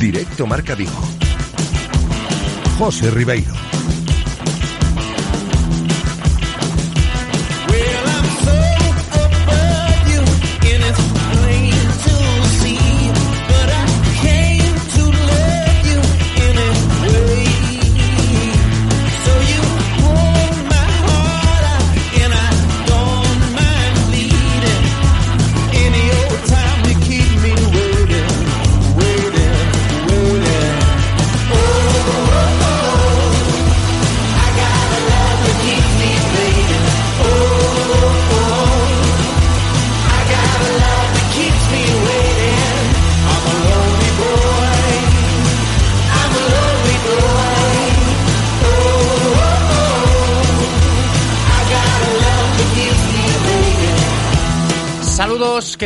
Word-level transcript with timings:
Directo 0.00 0.46
Marca 0.46 0.74
Vigo. 0.74 0.90
José 2.78 3.10
Ribeiro. 3.10 3.69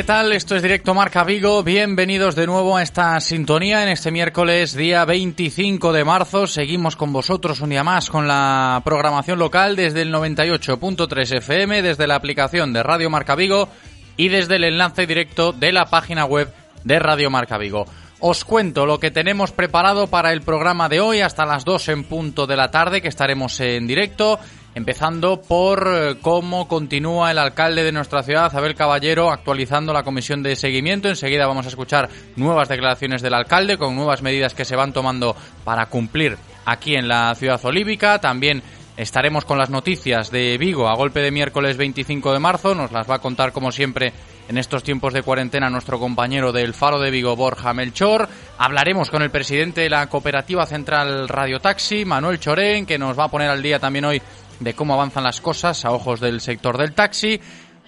Tal? 0.05 0.33
Esto 0.35 0.55
es 0.55 0.63
Directo 0.63 0.93
Marca 0.93 1.25
Vigo. 1.25 1.63
Bienvenidos 1.63 2.35
de 2.35 2.47
nuevo 2.47 2.77
a 2.77 2.83
esta 2.83 3.19
sintonía 3.21 3.83
en 3.83 3.89
este 3.89 4.11
miércoles, 4.11 4.75
día 4.75 5.05
25 5.07 5.95
de 5.95 6.05
marzo. 6.05 6.47
Seguimos 6.47 6.95
con 6.95 7.11
vosotros 7.11 7.63
un 7.63 7.71
día 7.71 7.85
más 7.85 8.11
con 8.11 8.29
la 8.29 8.83
programación 8.85 9.39
local 9.39 9.77
desde 9.77 10.03
el 10.03 10.13
98.3 10.13 11.39
FM, 11.39 11.81
desde 11.81 12.07
la 12.07 12.17
aplicación 12.17 12.75
de 12.75 12.83
Radio 12.83 13.09
Marca 13.09 13.35
Vigo 13.35 13.69
y 14.19 14.29
desde 14.29 14.57
el 14.57 14.65
enlace 14.65 15.07
directo 15.07 15.53
de 15.53 15.73
la 15.73 15.87
página 15.87 16.27
web 16.27 16.53
de 16.83 16.99
Radio 16.99 17.31
Marca 17.31 17.57
Vigo. 17.57 17.87
Os 18.21 18.45
cuento 18.45 18.85
lo 18.85 19.01
que 19.01 19.11
tenemos 19.11 19.53
preparado 19.53 20.09
para 20.09 20.33
el 20.33 20.43
programa 20.43 20.91
de 20.91 21.01
hoy 21.01 21.23
hasta 21.23 21.47
las 21.47 21.65
2 21.65 21.89
en 21.89 22.05
punto 22.05 22.47
de 22.47 22.57
la 22.57 22.71
tarde 22.71 23.01
que 23.01 23.09
estaremos 23.09 23.59
en 23.61 23.87
directo 23.87 24.39
empezando 24.75 25.41
por 25.41 25.87
eh, 25.87 26.17
cómo 26.21 26.67
continúa 26.69 27.31
el 27.31 27.39
alcalde 27.39 27.85
de 27.85 27.93
nuestra 27.93 28.23
ciudad, 28.23 28.55
Abel 28.55 28.75
Caballero, 28.75 29.31
actualizando 29.31 29.93
la 29.93 30.03
comisión 30.03 30.43
de 30.43 30.57
seguimiento. 30.57 31.09
Enseguida 31.09 31.47
vamos 31.47 31.67
a 31.67 31.71
escuchar 31.71 32.09
nuevas 32.37 32.69
declaraciones 32.69 33.23
del 33.23 33.35
alcalde 33.35 33.79
con 33.79 33.95
nuevas 33.95 34.23
medidas 34.23 34.55
que 34.55 34.65
se 34.65 34.77
van 34.77 34.93
tomando 34.93 35.37
para 35.65 35.87
cumplir 35.87 36.37
aquí 36.65 36.97
en 36.97 37.09
la 37.09 37.35
ciudad 37.35 37.65
olívica. 37.65 38.21
También 38.21 38.63
estaremos 38.97 39.45
con 39.45 39.59
las 39.59 39.71
noticias 39.71 40.31
de 40.31 40.59
Vigo 40.59 40.89
a 40.89 40.97
golpe 40.97 41.21
de 41.21 41.31
miércoles 41.31 41.77
25 41.77 42.33
de 42.33 42.39
marzo. 42.39 42.75
Nos 42.75 42.93
las 42.93 43.09
va 43.09 43.17
a 43.17 43.21
contar, 43.21 43.53
como 43.53 43.73
siempre, 43.73 44.13
en 44.49 44.59
estos 44.59 44.83
tiempos 44.83 45.13
de 45.13 45.23
cuarentena 45.23 45.71
nuestro 45.71 45.99
compañero 45.99 46.53
del 46.53 46.75
Faro 46.75 47.01
de 47.01 47.11
Vigo, 47.11 47.37
Borja 47.37 47.73
Melchor. 47.73 48.29
Hablaremos 48.59 49.11
con 49.11 49.23
el 49.23 49.31
presidente 49.31 49.83
de 49.83 49.91
la 49.91 50.07
Cooperativa 50.09 50.67
Central 50.67 51.29
Radio 51.29 51.61
Taxi, 51.61 52.05
Manuel 52.05 52.41
Chorén, 52.41 52.87
que 52.87 52.99
nos 52.99 53.19
va 53.19 53.25
a 53.25 53.31
poner 53.31 53.49
al 53.49 53.63
día 53.63 53.79
también 53.79 54.05
hoy 54.05 54.23
de 54.61 54.75
cómo 54.75 54.95
avanzan 54.95 55.25
las 55.25 55.41
cosas 55.41 55.85
a 55.85 55.93
ojos 55.93 56.21
del 56.21 56.41
sector 56.41 56.79
del 56.79 56.93
taxi. 56.93 57.41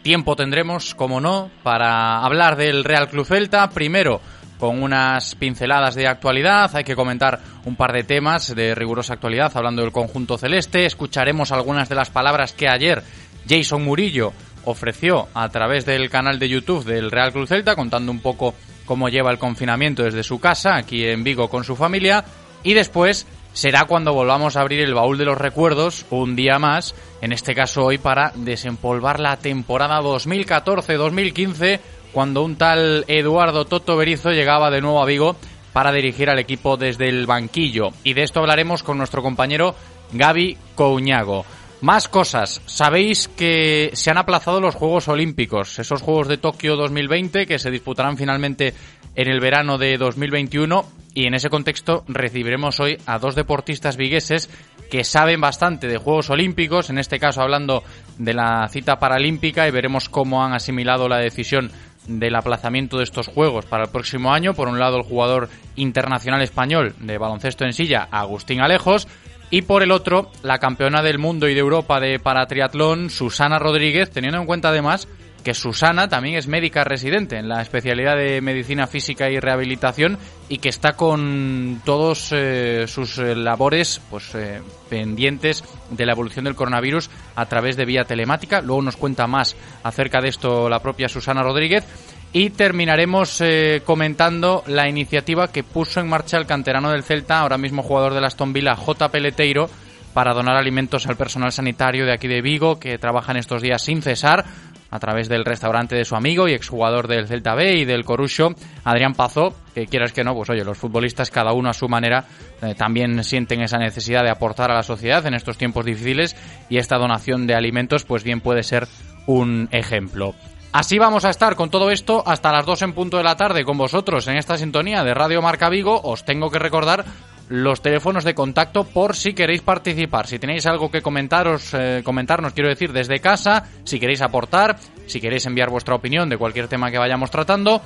Tiempo 0.03 0.37
tendremos, 0.37 0.95
como 0.95 1.21
no, 1.21 1.51
para 1.63 2.25
hablar 2.25 2.57
del 2.57 2.85
Real 2.85 3.09
Club 3.09 3.27
Celta. 3.27 3.69
Primero, 3.71 4.21
con 4.59 4.83
unas 4.83 5.35
pinceladas 5.35 5.95
de 5.95 6.07
actualidad. 6.07 6.75
Hay 6.75 6.85
que 6.85 6.97
comentar 6.97 7.41
un 7.65 7.77
par 7.77 7.93
de 7.93 8.05
temas 8.05 8.55
de 8.55 8.75
rigurosa 8.75 9.15
actualidad, 9.15 9.53
hablando 9.55 9.83
del 9.83 9.93
conjunto 9.93 10.39
celeste. 10.39 10.87
Escucharemos 10.87 11.53
algunas 11.53 11.89
de 11.89 11.95
las 11.95 12.11
palabras 12.11 12.53
que 12.53 12.69
ayer 12.69 13.03
Jason 13.49 13.85
Murillo 13.85 14.33
ofreció 14.65 15.29
a 15.35 15.49
través 15.49 15.87
del 15.87 16.11
canal 16.11 16.39
de 16.39 16.49
YouTube 16.49 16.85
del 16.85 17.11
Real 17.11 17.33
Club 17.33 17.47
Celta, 17.47 17.77
contando 17.77 18.11
un 18.11 18.21
poco 18.21 18.55
cómo 18.85 19.09
lleva 19.09 19.31
el 19.31 19.39
confinamiento 19.39 20.03
desde 20.03 20.23
su 20.23 20.41
casa, 20.41 20.77
aquí 20.77 21.05
en 21.05 21.25
Vigo 21.25 21.49
con 21.49 21.65
su 21.65 21.77
familia. 21.77 22.25
Y 22.63 22.75
después 22.75 23.27
será 23.57 23.87
cuando 23.87 24.13
volvamos 24.13 24.55
a 24.55 24.61
abrir 24.61 24.81
el 24.81 24.93
baúl 24.93 25.17
de 25.17 25.25
los 25.25 25.39
recuerdos 25.39 26.05
un 26.11 26.37
día 26.37 26.59
más, 26.59 26.95
en 27.23 27.33
este 27.33 27.55
caso 27.55 27.87
hoy 27.87 27.97
para 27.97 28.33
desempolvar 28.35 29.19
la 29.19 29.39
temporada 29.39 30.03
2014-2015, 30.03 31.81
cuando 32.13 32.43
un 32.43 32.57
tal 32.57 33.07
Eduardo 33.09 33.65
Toto 33.65 33.97
Berizo 33.97 34.31
llegaba 34.33 34.71
de 34.71 34.83
nuevo 34.83 35.03
a 35.03 35.07
Vigo 35.07 35.37
para 35.73 35.91
dirigir 35.91 36.29
al 36.29 36.39
equipo 36.39 36.77
desde 36.77 37.09
el 37.09 37.25
banquillo. 37.25 37.93
Y 38.05 38.13
de 38.13 38.25
esto 38.25 38.41
hablaremos 38.41 38.83
con 38.83 38.99
nuestro 38.99 39.23
compañero 39.23 39.75
Gaby 40.13 40.59
Couñago. 40.75 41.47
Más 41.81 42.09
cosas. 42.09 42.61
Sabéis 42.67 43.27
que 43.27 43.91
se 43.95 44.11
han 44.11 44.19
aplazado 44.19 44.61
los 44.61 44.75
Juegos 44.75 45.09
Olímpicos, 45.09 45.79
esos 45.79 46.03
Juegos 46.03 46.29
de 46.29 46.37
Tokio 46.37 46.77
2020 46.77 47.47
que 47.47 47.59
se 47.59 47.71
disputarán 47.71 48.19
finalmente 48.19 48.75
en 49.15 49.29
el 49.29 49.41
verano 49.41 49.79
de 49.79 49.97
2021 49.97 51.06
y 51.17 51.27
en 51.27 51.33
ese 51.33 51.49
contexto 51.49 52.05
recibiremos 52.09 52.79
hoy 52.79 52.99
a 53.07 53.19
dos 53.19 53.35
deportistas 53.35 53.97
vigueses 53.97 54.51
que 54.91 55.03
saben 55.03 55.41
bastante 55.41 55.89
de 55.89 55.97
Juegos 55.97 56.29
Olímpicos, 56.29 56.91
en 56.91 56.99
este 56.99 57.19
caso 57.19 57.41
hablando 57.41 57.83
de 58.19 58.35
la 58.35 58.69
cita 58.69 58.99
paralímpica 58.99 59.67
y 59.67 59.71
veremos 59.71 60.11
cómo 60.11 60.45
han 60.45 60.53
asimilado 60.53 61.09
la 61.09 61.17
decisión 61.17 61.71
del 62.07 62.37
aplazamiento 62.37 62.99
de 62.99 63.05
estos 63.05 63.29
Juegos 63.29 63.65
para 63.65 63.85
el 63.85 63.91
próximo 63.91 64.35
año. 64.35 64.53
Por 64.53 64.69
un 64.69 64.79
lado 64.79 64.99
el 64.99 65.05
jugador 65.05 65.49
internacional 65.75 66.43
español 66.43 66.95
de 67.01 67.17
baloncesto 67.17 67.65
en 67.65 67.73
silla, 67.73 68.07
Agustín 68.11 68.61
Alejos, 68.61 69.09
y 69.51 69.63
por 69.63 69.83
el 69.83 69.93
otro 69.93 70.31
la 70.43 70.59
campeona 70.59 71.03
del 71.03 71.19
mundo 71.19 71.49
y 71.49 71.55
de 71.55 71.61
Europa 71.61 71.99
de 71.99 72.19
paratriatlón, 72.19 73.09
Susana 73.09 73.59
Rodríguez, 73.59 74.11
teniendo 74.11 74.39
en 74.39 74.47
cuenta 74.47 74.69
además 74.69 75.09
que 75.47 75.55
Susana 75.55 76.09
también 76.09 76.35
es 76.35 76.49
médica 76.49 76.83
residente 76.83 77.39
en 77.39 77.49
la 77.49 77.63
especialidad 77.63 78.17
de 78.17 78.41
medicina 78.41 78.89
física 78.89 79.31
y 79.31 79.39
rehabilitación 79.39 80.19
y 80.49 80.59
que 80.59 80.69
está 80.69 80.93
con 80.93 81.81
todos 81.85 82.31
eh, 82.33 82.85
sus 82.87 83.19
eh, 83.19 83.35
labores 83.35 84.01
pues 84.11 84.35
eh, 84.35 84.63
pendientes 84.89 85.65
de 85.91 86.07
la 86.07 86.13
evolución 86.13 86.45
del 86.45 86.55
coronavirus 86.55 87.11
a 87.35 87.47
través 87.47 87.77
de 87.77 87.85
vía 87.85 88.05
telemática. 88.05 88.61
Luego 88.61 88.83
nos 88.83 88.97
cuenta 88.97 89.27
más 89.27 89.57
acerca 89.83 90.21
de 90.21 90.29
esto 90.29 90.69
la 90.69 90.81
propia 90.81 91.09
Susana 91.09 91.43
Rodríguez. 91.43 91.85
Y 92.33 92.51
terminaremos 92.51 93.43
comentando 93.87 94.63
la 94.67 94.91
iniciativa 94.91 95.49
que 95.49 95.63
puso 95.63 96.01
en 96.01 96.09
marcha 96.09 96.37
el 96.37 96.45
canterano 96.45 96.91
del 96.91 97.05
Celta, 97.05 97.41
ahora 97.41 97.57
mismo 97.57 97.83
jugador 97.83 98.13
de 98.13 98.27
Aston 98.27 98.53
Villa, 98.53 98.77
J. 98.77 99.09
Peleteiro, 99.09 99.71
para 100.13 100.35
donar 100.35 100.57
alimentos 100.57 101.07
al 101.07 101.17
personal 101.17 101.53
sanitario 101.53 102.05
de 102.05 102.13
aquí 102.13 102.29
de 102.29 102.43
Vigo, 102.43 102.79
que 102.79 102.99
trabaja 102.99 103.33
en 103.33 103.39
estos 103.39 103.63
días 103.63 103.83
sin 103.83 104.03
cesar 104.03 104.45
a 104.91 104.99
través 104.99 105.29
del 105.29 105.45
restaurante 105.45 105.97
de 105.97 106.05
su 106.05 106.17
amigo 106.17 106.49
y 106.49 106.53
exjugador 106.53 107.09
del 107.09 107.27
Celta 107.27 107.55
B 107.55 107.77
y 107.77 107.85
del 107.85 108.05
Corucho, 108.05 108.55
Adrián 108.85 109.15
Pazó, 109.15 109.55
que 109.75 109.87
quieras 109.87 110.13
que 110.13 110.25
no, 110.25 110.35
pues 110.35 110.51
oye, 110.51 110.65
los 110.65 110.79
futbolistas 110.79 111.31
cada 111.31 111.53
uno 111.53 111.71
a 111.71 111.75
su 111.75 111.89
manera 111.89 112.25
eh, 112.63 112.75
también 112.75 113.23
sienten 113.25 113.63
esa 113.63 113.79
necesidad 113.79 114.23
de 114.23 114.31
aportar 114.31 114.71
a 114.71 114.75
la 114.75 114.83
sociedad 114.83 115.25
en 115.27 115.35
estos 115.35 115.59
tiempos 115.59 115.85
difíciles 115.85 116.37
y 116.69 116.79
esta 116.79 116.99
donación 116.99 117.47
de 117.47 117.55
alimentos 117.55 118.05
pues 118.05 118.25
bien 118.25 118.41
puede 118.41 118.63
ser 118.63 118.87
un 119.27 119.69
ejemplo. 119.73 120.35
Así 120.73 120.99
vamos 120.99 121.25
a 121.25 121.31
estar 121.31 121.57
con 121.57 121.71
todo 121.71 121.91
esto 121.91 122.23
hasta 122.27 122.53
las 122.53 122.67
2 122.67 122.83
en 122.83 122.93
punto 122.93 123.17
de 123.17 123.25
la 123.25 123.37
tarde 123.37 123.65
con 123.65 123.79
vosotros 123.79 124.29
en 124.29 124.37
esta 124.37 124.59
sintonía 124.59 125.05
de 125.05 125.15
Radio 125.15 125.41
Marca 125.41 125.71
Vigo. 125.71 125.99
Os 126.03 126.25
tengo 126.25 126.51
que 126.51 126.59
recordar 126.59 127.05
los 127.49 127.81
teléfonos 127.81 128.25
de 128.25 128.35
contacto 128.35 128.85
por 128.85 129.15
si 129.15 129.33
queréis 129.33 129.63
participar. 129.63 130.27
Si 130.27 130.39
tenéis 130.39 130.67
algo 130.67 130.91
que 130.91 131.03
comentaros, 131.03 131.73
eh, 131.75 132.03
comentarnos, 132.05 132.53
quiero 132.53 132.69
decir, 132.69 132.93
desde 132.93 133.21
casa, 133.21 133.65
si 133.85 134.01
queréis 134.01 134.23
aportar, 134.23 134.77
si 135.07 135.21
queréis 135.21 135.47
enviar 135.47 135.71
vuestra 135.71 135.95
opinión 135.95 136.29
de 136.29 136.37
cualquier 136.37 136.69
tema 136.69 136.91
que 136.91 136.99
vayamos 136.99 137.31
tratando, 137.31 137.81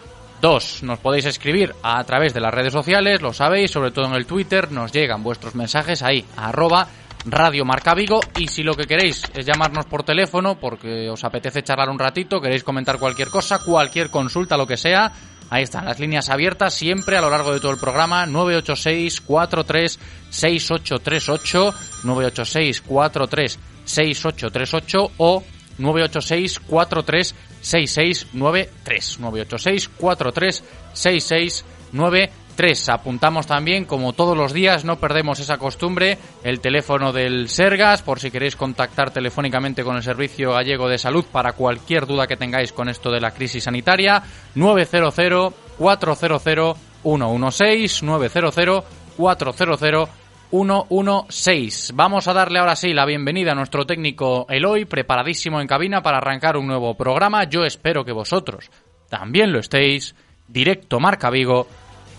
Nos 0.44 0.98
podéis 0.98 1.24
escribir 1.24 1.74
a 1.82 2.04
través 2.04 2.34
de 2.34 2.40
las 2.40 2.52
redes 2.52 2.74
sociales, 2.74 3.22
lo 3.22 3.32
sabéis, 3.32 3.70
sobre 3.70 3.92
todo 3.92 4.08
en 4.08 4.12
el 4.12 4.26
Twitter, 4.26 4.70
nos 4.70 4.92
llegan 4.92 5.22
vuestros 5.22 5.54
mensajes 5.54 6.02
ahí, 6.02 6.22
arroba 6.36 6.86
Radio 7.24 7.64
Marca 7.64 7.94
Vigo. 7.94 8.20
Y 8.36 8.48
si 8.48 8.62
lo 8.62 8.74
que 8.74 8.84
queréis 8.84 9.22
es 9.32 9.46
llamarnos 9.46 9.86
por 9.86 10.02
teléfono, 10.02 10.60
porque 10.60 11.08
os 11.08 11.24
apetece 11.24 11.62
charlar 11.62 11.88
un 11.88 11.98
ratito, 11.98 12.42
queréis 12.42 12.62
comentar 12.62 12.98
cualquier 12.98 13.28
cosa, 13.28 13.60
cualquier 13.60 14.10
consulta, 14.10 14.58
lo 14.58 14.66
que 14.66 14.76
sea, 14.76 15.10
ahí 15.48 15.62
están 15.62 15.86
las 15.86 15.98
líneas 15.98 16.28
abiertas 16.28 16.74
siempre 16.74 17.16
a 17.16 17.22
lo 17.22 17.30
largo 17.30 17.50
de 17.50 17.60
todo 17.60 17.72
el 17.72 17.78
programa. 17.78 18.26
986 18.26 19.22
43 19.22 19.98
6838 20.28 21.74
986 22.04 22.82
43 22.82 23.58
6838 23.86 25.10
o 25.16 25.42
986 25.78 26.60
43 26.60 27.34
6693 27.64 29.20
986 29.20 29.88
43 29.88 30.64
6693 30.92 32.88
Apuntamos 32.88 33.46
también, 33.46 33.84
como 33.84 34.12
todos 34.12 34.36
los 34.36 34.52
días, 34.52 34.84
no 34.84 35.00
perdemos 35.00 35.40
esa 35.40 35.58
costumbre, 35.58 36.18
el 36.44 36.60
teléfono 36.60 37.12
del 37.12 37.48
Sergas, 37.48 38.02
por 38.02 38.20
si 38.20 38.30
queréis 38.30 38.54
contactar 38.54 39.10
telefónicamente 39.10 39.82
con 39.82 39.96
el 39.96 40.04
Servicio 40.04 40.52
Gallego 40.52 40.88
de 40.88 40.98
Salud 40.98 41.24
para 41.32 41.54
cualquier 41.54 42.06
duda 42.06 42.28
que 42.28 42.36
tengáis 42.36 42.72
con 42.72 42.88
esto 42.88 43.10
de 43.10 43.20
la 43.20 43.32
crisis 43.32 43.64
sanitaria, 43.64 44.22
900 44.54 45.52
400 45.78 46.76
116 47.02 48.02
900 48.02 48.84
400 49.16 50.08
116. 50.54 51.94
Vamos 51.96 52.28
a 52.28 52.32
darle 52.32 52.60
ahora 52.60 52.76
sí 52.76 52.94
la 52.94 53.04
bienvenida 53.04 53.50
a 53.50 53.54
nuestro 53.56 53.86
técnico 53.86 54.46
Eloy, 54.48 54.84
preparadísimo 54.84 55.60
en 55.60 55.66
cabina 55.66 56.00
para 56.00 56.18
arrancar 56.18 56.56
un 56.56 56.68
nuevo 56.68 56.94
programa. 56.96 57.42
Yo 57.42 57.64
espero 57.64 58.04
que 58.04 58.12
vosotros 58.12 58.70
también 59.08 59.52
lo 59.52 59.58
estéis. 59.58 60.14
Directo 60.46 61.00
Marca 61.00 61.28
Vigo. 61.30 61.66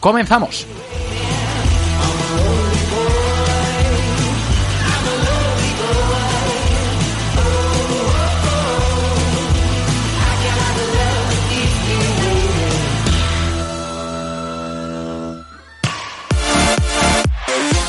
Comenzamos. 0.02 0.68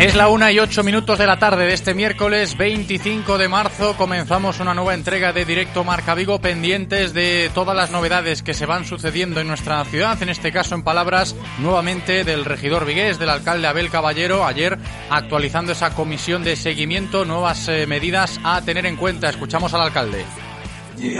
Es 0.00 0.14
la 0.14 0.28
una 0.28 0.50
y 0.50 0.58
ocho 0.58 0.82
minutos 0.82 1.18
de 1.18 1.26
la 1.26 1.38
tarde 1.38 1.66
de 1.66 1.74
este 1.74 1.92
miércoles 1.92 2.56
25 2.56 3.36
de 3.36 3.48
marzo. 3.48 3.98
Comenzamos 3.98 4.58
una 4.58 4.72
nueva 4.72 4.94
entrega 4.94 5.34
de 5.34 5.44
Directo 5.44 5.84
Marca 5.84 6.14
Vigo, 6.14 6.40
pendientes 6.40 7.12
de 7.12 7.50
todas 7.52 7.76
las 7.76 7.90
novedades 7.90 8.42
que 8.42 8.54
se 8.54 8.64
van 8.64 8.86
sucediendo 8.86 9.40
en 9.40 9.48
nuestra 9.48 9.84
ciudad. 9.84 10.20
En 10.22 10.30
este 10.30 10.52
caso, 10.52 10.74
en 10.74 10.84
palabras 10.84 11.36
nuevamente 11.58 12.24
del 12.24 12.46
regidor 12.46 12.86
vigués, 12.86 13.18
del 13.18 13.28
alcalde 13.28 13.66
Abel 13.66 13.90
Caballero, 13.90 14.46
ayer 14.46 14.78
actualizando 15.10 15.72
esa 15.72 15.90
comisión 15.90 16.44
de 16.44 16.56
seguimiento, 16.56 17.26
nuevas 17.26 17.68
eh, 17.68 17.86
medidas 17.86 18.40
a 18.42 18.62
tener 18.62 18.86
en 18.86 18.96
cuenta. 18.96 19.28
Escuchamos 19.28 19.74
al 19.74 19.82
alcalde. 19.82 20.24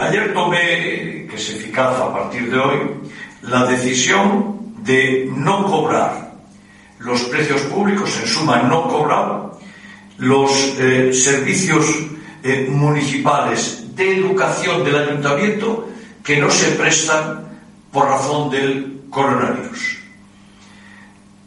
Ayer 0.01 0.33
tomé, 0.33 1.27
que 1.29 1.35
es 1.35 1.51
eficaz 1.51 2.01
a 2.01 2.15
partir 2.15 2.51
de 2.51 2.59
hoy, 2.59 2.79
la 3.43 3.67
decisión 3.67 4.73
de 4.83 5.29
no 5.37 5.67
cobrar 5.67 6.30
los 7.01 7.23
precios 7.25 7.61
públicos, 7.63 8.19
en 8.21 8.29
suma, 8.29 8.63
no 8.63 8.89
cobrar 8.89 9.51
los 10.19 10.75
eh, 10.79 11.13
servicios 11.13 11.87
eh, 12.43 12.69
municipales 12.71 13.95
de 13.97 14.19
educación 14.19 14.85
del 14.85 14.97
ayuntamiento 14.97 15.89
que 16.23 16.37
no 16.37 16.51
se 16.51 16.73
prestan 16.73 17.49
por 17.91 18.07
razón 18.07 18.51
del 18.51 19.03
coronavirus. 19.09 19.99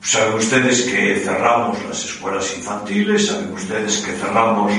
Saben 0.02 0.34
ustedes 0.34 0.82
que 0.82 1.22
cerramos 1.24 1.78
las 1.88 2.04
escuelas 2.04 2.58
infantiles, 2.58 3.28
saben 3.28 3.54
ustedes 3.54 3.98
que 4.00 4.12
cerramos 4.14 4.74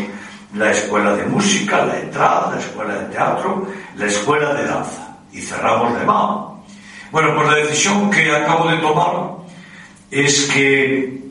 la 0.54 0.70
escuela 0.70 1.16
de 1.16 1.24
música, 1.24 1.86
la 1.86 1.98
entrada, 1.98 2.52
la 2.54 2.60
escuela 2.60 2.94
de 2.94 3.06
teatro, 3.06 3.66
la 3.96 4.06
escuela 4.06 4.54
de 4.54 4.64
danza 4.66 5.16
y 5.32 5.40
cerramos 5.40 5.98
de 5.98 6.04
mano. 6.04 6.64
Bueno, 7.10 7.34
pues 7.34 7.48
la 7.48 7.56
decisión 7.56 8.10
que 8.10 8.30
acabo 8.30 8.68
de 8.68 8.76
tomar 8.78 9.43
es 10.10 10.46
que 10.52 11.22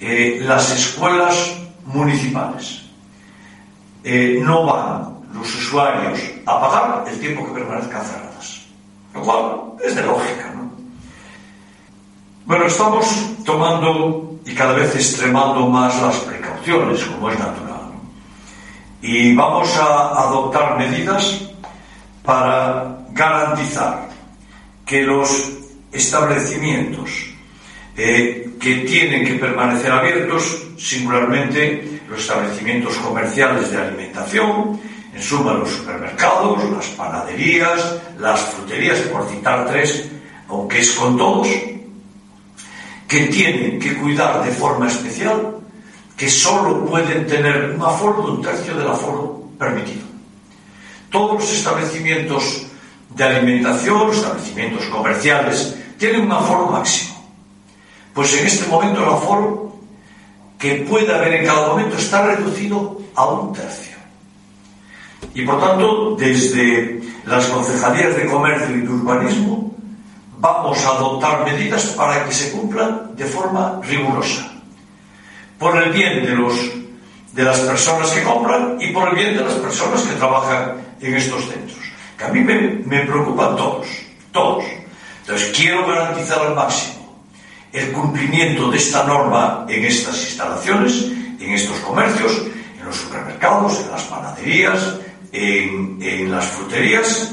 eh, 0.00 0.40
las 0.42 0.70
escuelas 0.72 1.56
municipales 1.86 2.82
eh, 4.04 4.40
no 4.42 4.64
van 4.64 5.16
los 5.34 5.54
usuarios 5.54 6.20
a 6.46 6.60
pagar 6.60 7.04
el 7.08 7.18
tiempo 7.18 7.46
que 7.46 7.52
permanezcan 7.52 8.04
cerradas. 8.04 8.66
Lo 9.14 9.22
cual 9.22 9.62
es 9.84 9.94
de 9.94 10.02
lógica, 10.02 10.52
¿no? 10.54 10.70
Bueno, 12.44 12.66
estamos 12.66 13.06
tomando 13.44 14.38
y 14.44 14.54
cada 14.54 14.74
vez 14.74 14.94
extremando 14.94 15.66
más 15.66 16.00
las 16.00 16.16
precauciones, 16.18 17.04
como 17.04 17.30
es 17.30 17.38
natural. 17.38 17.90
Y 19.02 19.34
vamos 19.34 19.76
a 19.76 20.28
adoptar 20.28 20.78
medidas 20.78 21.42
para 22.22 22.98
garantizar 23.10 24.08
que 24.84 25.02
los 25.02 25.50
establecimientos 25.90 27.25
eh, 27.96 28.50
que 28.60 28.76
tienen 28.78 29.24
que 29.24 29.34
permanecer 29.34 29.90
abiertos, 29.90 30.66
singularmente 30.76 32.00
los 32.08 32.20
establecimientos 32.20 32.96
comerciales 32.98 33.70
de 33.70 33.78
alimentación, 33.78 34.78
en 35.14 35.22
suma 35.22 35.54
los 35.54 35.70
supermercados, 35.70 36.70
las 36.70 36.86
panaderías, 36.88 37.96
las 38.18 38.40
fruterías, 38.40 38.98
por 39.00 39.26
citar 39.28 39.66
tres, 39.66 40.08
aunque 40.48 40.80
es 40.80 40.90
con 40.92 41.16
todos, 41.16 41.48
que 43.08 43.20
tienen 43.28 43.78
que 43.78 43.94
cuidar 43.96 44.44
de 44.44 44.50
forma 44.50 44.88
especial, 44.88 45.56
que 46.16 46.28
solo 46.28 46.84
pueden 46.84 47.26
tener 47.26 47.70
un 47.76 47.82
aforo 47.82 48.22
de 48.22 48.30
un 48.32 48.42
tercio 48.42 48.74
del 48.74 48.88
aforo 48.88 49.48
permitido. 49.58 50.04
Todos 51.10 51.40
los 51.40 51.52
establecimientos 51.52 52.66
de 53.10 53.24
alimentación, 53.24 54.10
establecimientos 54.10 54.84
comerciales, 54.86 55.76
tienen 55.98 56.22
un 56.22 56.32
aforo 56.32 56.66
máximo. 56.66 57.15
Pues 58.16 58.34
en 58.34 58.46
este 58.46 58.66
momento 58.68 59.02
el 59.02 59.10
aforo 59.10 59.76
que 60.58 60.76
puede 60.88 61.14
haber 61.14 61.34
en 61.34 61.44
cada 61.44 61.68
momento 61.68 61.98
está 61.98 62.24
reducido 62.24 62.98
a 63.14 63.26
un 63.26 63.52
tercio. 63.52 63.94
Y 65.34 65.44
por 65.44 65.60
tanto, 65.60 66.16
desde 66.16 66.98
las 67.26 67.44
concejalías 67.44 68.16
de 68.16 68.24
comercio 68.24 68.74
y 68.74 68.80
de 68.80 68.88
urbanismo, 68.88 69.70
vamos 70.38 70.82
a 70.86 70.88
adoptar 70.92 71.44
medidas 71.44 71.88
para 71.88 72.24
que 72.24 72.32
se 72.32 72.52
cumplan 72.52 73.14
de 73.14 73.26
forma 73.26 73.82
rigurosa. 73.82 74.50
Por 75.58 75.76
el 75.76 75.92
bien 75.92 76.24
de, 76.24 76.34
los, 76.34 76.54
de 77.34 77.44
las 77.44 77.60
personas 77.60 78.08
que 78.12 78.22
compran 78.22 78.78
y 78.80 78.92
por 78.94 79.10
el 79.10 79.14
bien 79.14 79.36
de 79.36 79.44
las 79.44 79.56
personas 79.56 80.00
que 80.00 80.14
trabajan 80.14 80.72
en 81.02 81.16
estos 81.16 81.44
centros. 81.44 81.84
Que 82.16 82.24
a 82.24 82.28
mí 82.28 82.40
me, 82.40 82.80
me 82.86 83.00
preocupan 83.00 83.56
todos, 83.56 83.86
todos. 84.32 84.64
Entonces, 85.20 85.52
quiero 85.54 85.86
garantizar 85.86 86.40
al 86.40 86.54
máximo 86.54 86.95
el 87.76 87.92
cumplimiento 87.92 88.70
de 88.70 88.78
esta 88.78 89.04
norma 89.04 89.66
en 89.68 89.84
estas 89.84 90.16
instalaciones, 90.22 91.04
en 91.38 91.52
estos 91.52 91.78
comercios, 91.80 92.42
en 92.78 92.86
los 92.86 92.96
supermercados, 92.96 93.80
en 93.80 93.90
las 93.90 94.02
panaderías, 94.04 94.96
en, 95.30 96.30
las 96.30 96.46
fruterías, 96.46 97.32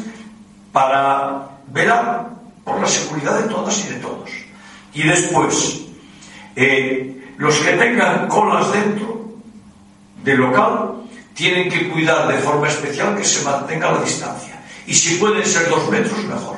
para 0.74 1.48
velar 1.68 2.30
por 2.66 2.80
la 2.82 2.88
seguridad 2.88 3.40
de 3.40 3.48
todas 3.48 3.86
y 3.86 3.94
de 3.94 3.96
todos. 3.96 4.30
Y 4.94 5.04
después, 5.04 5.82
eh, 6.58 7.34
los 7.38 7.56
que 7.60 7.74
tengan 7.74 8.28
colas 8.28 8.72
dentro 8.74 9.36
del 10.26 10.40
local 10.40 11.04
tienen 11.34 11.70
que 11.70 11.90
cuidar 11.90 12.28
de 12.28 12.40
forma 12.40 12.68
especial 12.68 13.16
que 13.16 13.24
se 13.24 13.46
mantenga 13.46 13.92
la 13.92 14.02
distancia. 14.02 14.62
Y 14.86 14.94
si 14.94 15.16
pueden 15.16 15.46
ser 15.46 15.70
dos 15.70 15.90
metros, 15.90 16.22
mejor. 16.26 16.58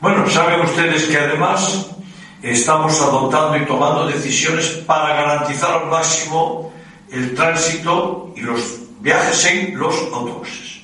Bueno, 0.00 0.28
saben 0.28 0.60
ustedes 0.62 1.04
que 1.04 1.16
además 1.16 1.86
estamos 2.42 3.00
adoptando 3.00 3.56
y 3.56 3.66
tomando 3.66 4.06
decisiones 4.06 4.68
para 4.86 5.14
garantizar 5.14 5.82
al 5.82 5.86
máximo 5.88 6.72
el 7.10 7.34
tránsito 7.34 8.32
y 8.36 8.40
los 8.40 8.80
viajes 9.00 9.46
en 9.46 9.78
los 9.78 9.94
autobuses. 10.12 10.80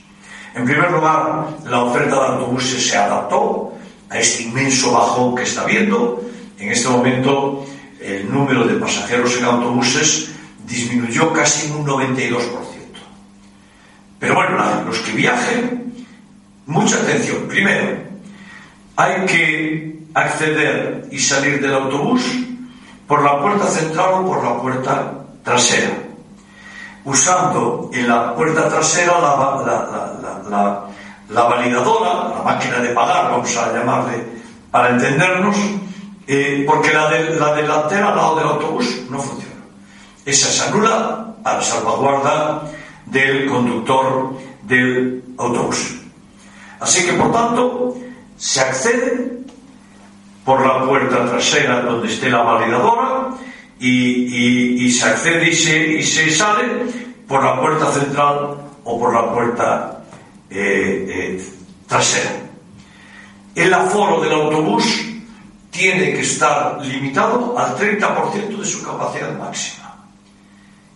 En 0.54 0.64
primer 0.64 0.90
lugar, 0.90 1.48
la 1.64 1.82
oferta 1.84 2.14
de 2.14 2.26
autobuses 2.26 2.88
se 2.88 2.96
adaptó 2.96 3.72
a 4.08 4.18
este 4.18 4.44
inmenso 4.44 4.92
bajón 4.92 5.34
que 5.34 5.42
está 5.42 5.62
habiendo. 5.62 6.22
En 6.58 6.70
este 6.70 6.88
momento, 6.88 7.66
el 8.00 8.30
número 8.30 8.66
de 8.66 8.74
pasajeros 8.74 9.36
en 9.36 9.44
autobuses 9.44 10.30
disminuyó 10.66 11.32
casi 11.32 11.70
un 11.70 11.86
92%. 11.86 12.40
Pero 14.18 14.34
bueno, 14.34 14.56
los 14.86 14.98
que 15.00 15.12
viajen, 15.12 15.94
mucha 16.66 16.96
atención. 16.96 17.46
Primero, 17.48 17.98
hay 18.96 19.26
que 19.26 19.95
acceder 20.16 21.06
y 21.10 21.18
salir 21.18 21.60
del 21.60 21.74
autobús 21.74 22.22
por 23.06 23.22
la 23.22 23.38
puerta 23.38 23.66
central 23.66 24.14
o 24.14 24.26
por 24.26 24.42
la 24.42 24.56
puerta 24.56 25.12
trasera, 25.44 25.92
usando 27.04 27.90
en 27.92 28.08
la 28.08 28.34
puerta 28.34 28.66
trasera 28.68 29.20
la, 31.28 31.44
validadora, 31.44 32.34
la 32.34 32.42
máquina 32.42 32.78
de 32.78 32.88
pagar, 32.88 33.30
vamos 33.30 33.54
a 33.58 33.72
llamarle, 33.74 34.24
para 34.70 34.88
entendernos, 34.90 35.54
eh, 36.26 36.64
porque 36.66 36.94
la, 36.94 37.10
de, 37.10 37.36
la 37.38 37.52
delantera 37.52 38.08
al 38.08 38.16
lado 38.16 38.36
del 38.36 38.48
autobús 38.48 39.02
no 39.10 39.18
funciona. 39.18 39.54
Esa 40.24 40.48
se 40.50 40.68
anula 40.70 41.34
para 41.42 41.60
salvaguarda 41.60 42.62
del 43.04 43.46
conductor 43.46 44.32
del 44.62 45.22
autobús. 45.36 45.94
Así 46.80 47.04
que, 47.04 47.12
por 47.12 47.30
tanto, 47.30 47.94
se 48.36 48.60
accede 48.60 49.36
por 50.46 50.64
la 50.64 50.86
puerta 50.86 51.26
trasera 51.26 51.82
donde 51.82 52.06
esté 52.06 52.30
la 52.30 52.42
validadora 52.42 53.30
y, 53.80 54.86
y, 54.86 54.92
se 54.92 55.08
accede 55.08 55.50
y 55.50 55.54
se, 55.54 55.76
y 55.94 56.02
se, 56.04 56.30
sale 56.30 56.86
por 57.26 57.42
la 57.42 57.60
puerta 57.60 57.92
central 57.92 58.56
o 58.84 59.00
por 59.00 59.12
la 59.12 59.32
puerta 59.32 60.04
eh, 60.48 61.04
eh, 61.08 61.44
trasera. 61.88 62.30
El 63.56 63.74
aforo 63.74 64.20
del 64.20 64.34
autobús 64.34 64.84
tiene 65.72 66.12
que 66.12 66.20
estar 66.20 66.80
limitado 66.80 67.58
al 67.58 67.76
30% 67.76 68.56
de 68.56 68.64
su 68.64 68.84
capacidad 68.84 69.36
máxima. 69.36 69.96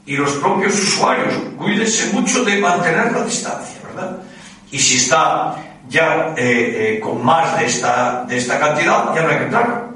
Y 0.07 0.17
los 0.17 0.31
propios 0.35 0.75
usuarios, 0.75 1.35
cuídense 1.59 2.13
mucho 2.13 2.45
de 2.45 2.57
mantener 2.59 3.11
la 3.11 3.25
distancia, 3.25 3.81
¿verdad? 3.85 4.17
Y 4.71 4.79
si 4.79 4.97
está 4.97 5.57
ya 5.91 6.35
eh, 6.37 6.97
eh, 6.97 7.01
con 7.01 7.23
más 7.25 7.59
de 7.59 7.67
esta, 7.67 8.25
de 8.25 8.39
esta 8.39 8.59
cantidad, 8.59 9.13
ya 9.15 9.23
no 9.23 9.29
hay 9.29 9.37
que 9.39 9.45
entrar. 9.45 9.91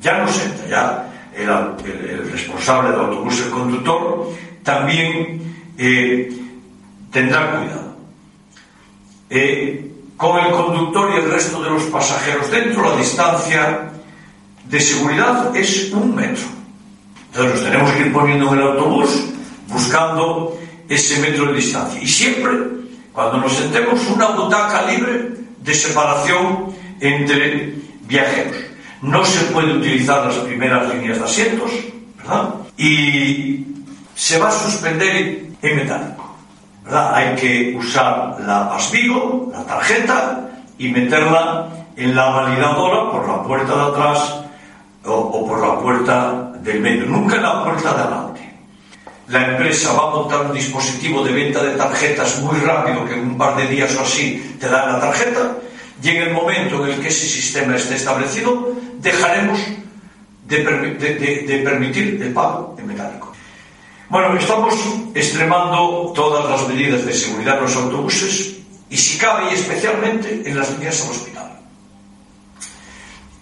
Ya 0.00 0.18
no 0.18 0.28
se 0.28 0.44
entra, 0.44 0.66
ya 0.68 1.12
el, 1.34 1.48
el, 1.48 2.10
el 2.10 2.32
responsable 2.32 2.90
del 2.90 3.00
autobús, 3.00 3.40
el 3.40 3.50
conductor, 3.50 4.28
también 4.62 5.72
eh, 5.78 6.28
tendrá 7.12 7.58
cuidado. 7.58 7.96
Eh, 9.30 9.92
con 10.16 10.44
el 10.44 10.50
conductor 10.50 11.10
y 11.14 11.20
el 11.20 11.30
resto 11.30 11.62
de 11.62 11.70
los 11.70 11.84
pasajeros 11.84 12.50
dentro, 12.50 12.90
la 12.90 12.96
distancia 12.96 13.90
de 14.64 14.80
seguridad 14.80 15.54
es 15.54 15.92
un 15.92 16.14
metro. 16.14 16.44
Entonces 17.26 17.54
nos 17.54 17.70
tenemos 17.70 17.92
que 17.92 18.00
ir 18.00 18.12
poniendo 18.12 18.52
en 18.52 18.58
el 18.58 18.66
autobús 18.66 19.24
buscando 19.68 20.58
ese 20.88 21.20
metro 21.20 21.46
de 21.46 21.54
distancia. 21.54 22.00
Y 22.00 22.08
siempre 22.08 22.75
cuando 23.16 23.38
nos 23.38 23.54
sentemos 23.54 24.06
una 24.08 24.26
butaca 24.26 24.82
libre 24.82 25.30
de 25.62 25.74
separación 25.74 26.66
entre 27.00 27.72
viajeros. 28.02 28.56
No 29.00 29.24
se 29.24 29.46
puede 29.46 29.72
utilizar 29.72 30.26
las 30.26 30.34
primeras 30.34 30.94
líneas 30.94 31.18
de 31.20 31.24
asientos, 31.24 31.70
¿verdad? 32.18 32.50
Y 32.76 33.64
se 34.14 34.38
va 34.38 34.48
a 34.48 34.52
suspender 34.52 35.46
en 35.62 35.76
metálico, 35.76 36.36
¿verdad? 36.84 37.14
Hay 37.14 37.34
que 37.36 37.74
usar 37.78 38.36
la 38.40 38.68
pasvigo, 38.68 39.50
la 39.50 39.64
tarjeta, 39.64 40.50
y 40.76 40.88
meterla 40.88 41.68
en 41.96 42.14
la 42.14 42.28
validadora 42.28 43.10
por 43.10 43.26
la 43.26 43.42
puerta 43.42 43.74
de 43.76 43.82
atrás 43.92 44.40
o, 45.06 45.14
o 45.14 45.48
por 45.48 45.66
la 45.66 45.78
puerta 45.80 46.52
del 46.60 46.80
medio, 46.80 47.06
nunca 47.06 47.36
en 47.36 47.42
la 47.44 47.64
puerta 47.64 47.94
de 47.94 48.00
adelante 48.02 48.25
la 49.28 49.50
empresa 49.50 49.92
va 49.92 50.08
a 50.08 50.10
montar 50.10 50.46
un 50.46 50.52
dispositivo 50.52 51.24
de 51.24 51.32
venta 51.32 51.62
de 51.62 51.76
tarjetas 51.76 52.40
muy 52.40 52.58
rápido, 52.60 53.04
que 53.04 53.14
en 53.14 53.30
un 53.30 53.38
par 53.38 53.56
de 53.56 53.66
días 53.66 53.94
o 53.96 54.02
así 54.02 54.56
te 54.60 54.68
dan 54.68 54.92
la 54.92 55.00
tarjeta, 55.00 55.56
y 56.02 56.08
en 56.10 56.22
el 56.22 56.32
momento 56.32 56.84
en 56.84 56.92
el 56.92 57.00
que 57.00 57.08
ese 57.08 57.26
sistema 57.26 57.74
esté 57.76 57.96
establecido, 57.96 58.72
dejaremos 58.98 59.58
de, 60.46 60.58
de, 60.58 61.58
permitir 61.64 62.22
el 62.22 62.32
pago 62.32 62.76
en 62.78 62.86
metálico. 62.86 63.32
Bueno, 64.08 64.36
estamos 64.38 64.74
extremando 65.14 66.12
todas 66.14 66.48
las 66.48 66.68
medidas 66.68 67.04
de 67.04 67.12
seguridad 67.12 67.56
en 67.56 67.62
los 67.64 67.76
autobuses 67.76 68.58
y 68.88 68.96
si 68.96 69.18
cabe 69.18 69.50
y 69.50 69.54
especialmente 69.54 70.42
en 70.44 70.56
las 70.56 70.70
líneas 70.70 71.02
al 71.02 71.10
hospital. 71.10 71.60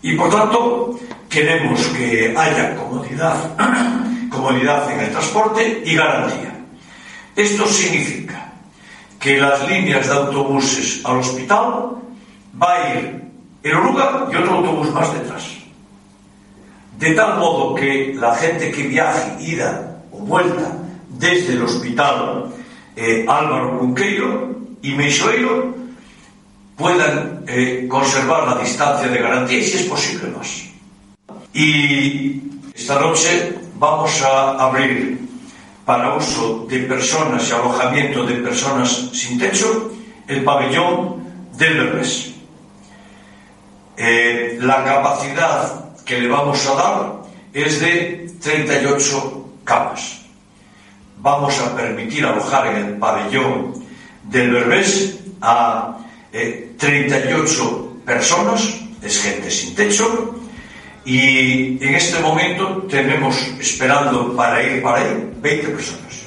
Y 0.00 0.16
por 0.16 0.30
tanto, 0.30 0.98
queremos 1.28 1.80
que 1.88 2.34
haya 2.36 2.74
comodidad 2.76 3.36
comodidad 4.34 4.90
en 4.90 5.00
el 5.00 5.10
transporte 5.10 5.82
y 5.84 5.94
garantía. 5.94 6.54
Esto 7.36 7.66
significa 7.66 8.52
que 9.18 9.38
las 9.38 9.66
líneas 9.68 10.06
de 10.06 10.12
autobuses 10.12 11.00
al 11.04 11.18
hospital 11.18 11.96
va 12.60 12.74
a 12.74 12.94
ir 12.94 13.24
el 13.62 13.74
Oruga 13.74 14.28
y 14.30 14.36
otro 14.36 14.56
autobús 14.56 14.92
más 14.92 15.12
detrás. 15.14 15.44
De 16.98 17.14
tal 17.14 17.38
modo 17.38 17.74
que 17.74 18.14
la 18.14 18.34
gente 18.34 18.70
que 18.70 18.82
viaje 18.82 19.42
ida 19.42 20.02
o 20.12 20.18
vuelta 20.18 20.72
desde 21.08 21.54
el 21.54 21.62
hospital 21.62 22.52
eh, 22.94 23.24
Álvaro 23.26 23.78
Cunqueiro 23.78 24.54
y 24.82 24.92
Meixoeiro 24.92 25.74
puedan 26.76 27.44
eh, 27.48 27.86
conservar 27.88 28.46
la 28.48 28.60
distancia 28.60 29.08
de 29.08 29.18
garantía 29.18 29.58
y 29.58 29.64
si 29.64 29.76
es 29.78 29.82
posible 29.84 30.28
más. 30.36 30.64
Y 31.52 32.42
esta 32.74 33.00
noche 33.00 33.54
vamos 33.84 34.22
a 34.22 34.56
abrir 34.64 35.28
para 35.84 36.14
uso 36.16 36.66
de 36.70 36.78
personas 36.88 37.46
y 37.50 37.52
alojamiento 37.52 38.24
de 38.24 38.36
personas 38.36 39.10
sin 39.12 39.38
techo 39.38 39.92
el 40.26 40.42
pabellón 40.42 41.22
del 41.58 41.76
Berbés. 41.76 42.32
Eh, 43.96 44.56
la 44.62 44.82
capacidad 44.82 45.94
que 46.02 46.18
le 46.18 46.28
vamos 46.28 46.66
a 46.66 46.74
dar 46.74 47.12
es 47.52 47.80
de 47.80 48.32
38 48.40 49.48
camas. 49.64 50.22
Vamos 51.18 51.60
a 51.60 51.76
permitir 51.76 52.24
alojar 52.24 52.68
en 52.68 52.76
el 52.76 52.96
pabellón 52.96 53.84
del 54.24 54.50
Berbés 54.50 55.18
a 55.42 55.98
eh, 56.32 56.72
38 56.78 57.98
personas, 58.06 58.80
es 59.02 59.22
gente 59.22 59.50
sin 59.50 59.74
techo, 59.74 60.40
y 61.04 61.84
en 61.84 61.94
este 61.94 62.20
momento 62.20 62.86
tenemos 62.88 63.36
esperando 63.60 64.34
para 64.34 64.62
ir 64.62 64.82
para 64.82 65.02
ahí 65.02 65.30
20 65.40 65.68
personas. 65.68 66.24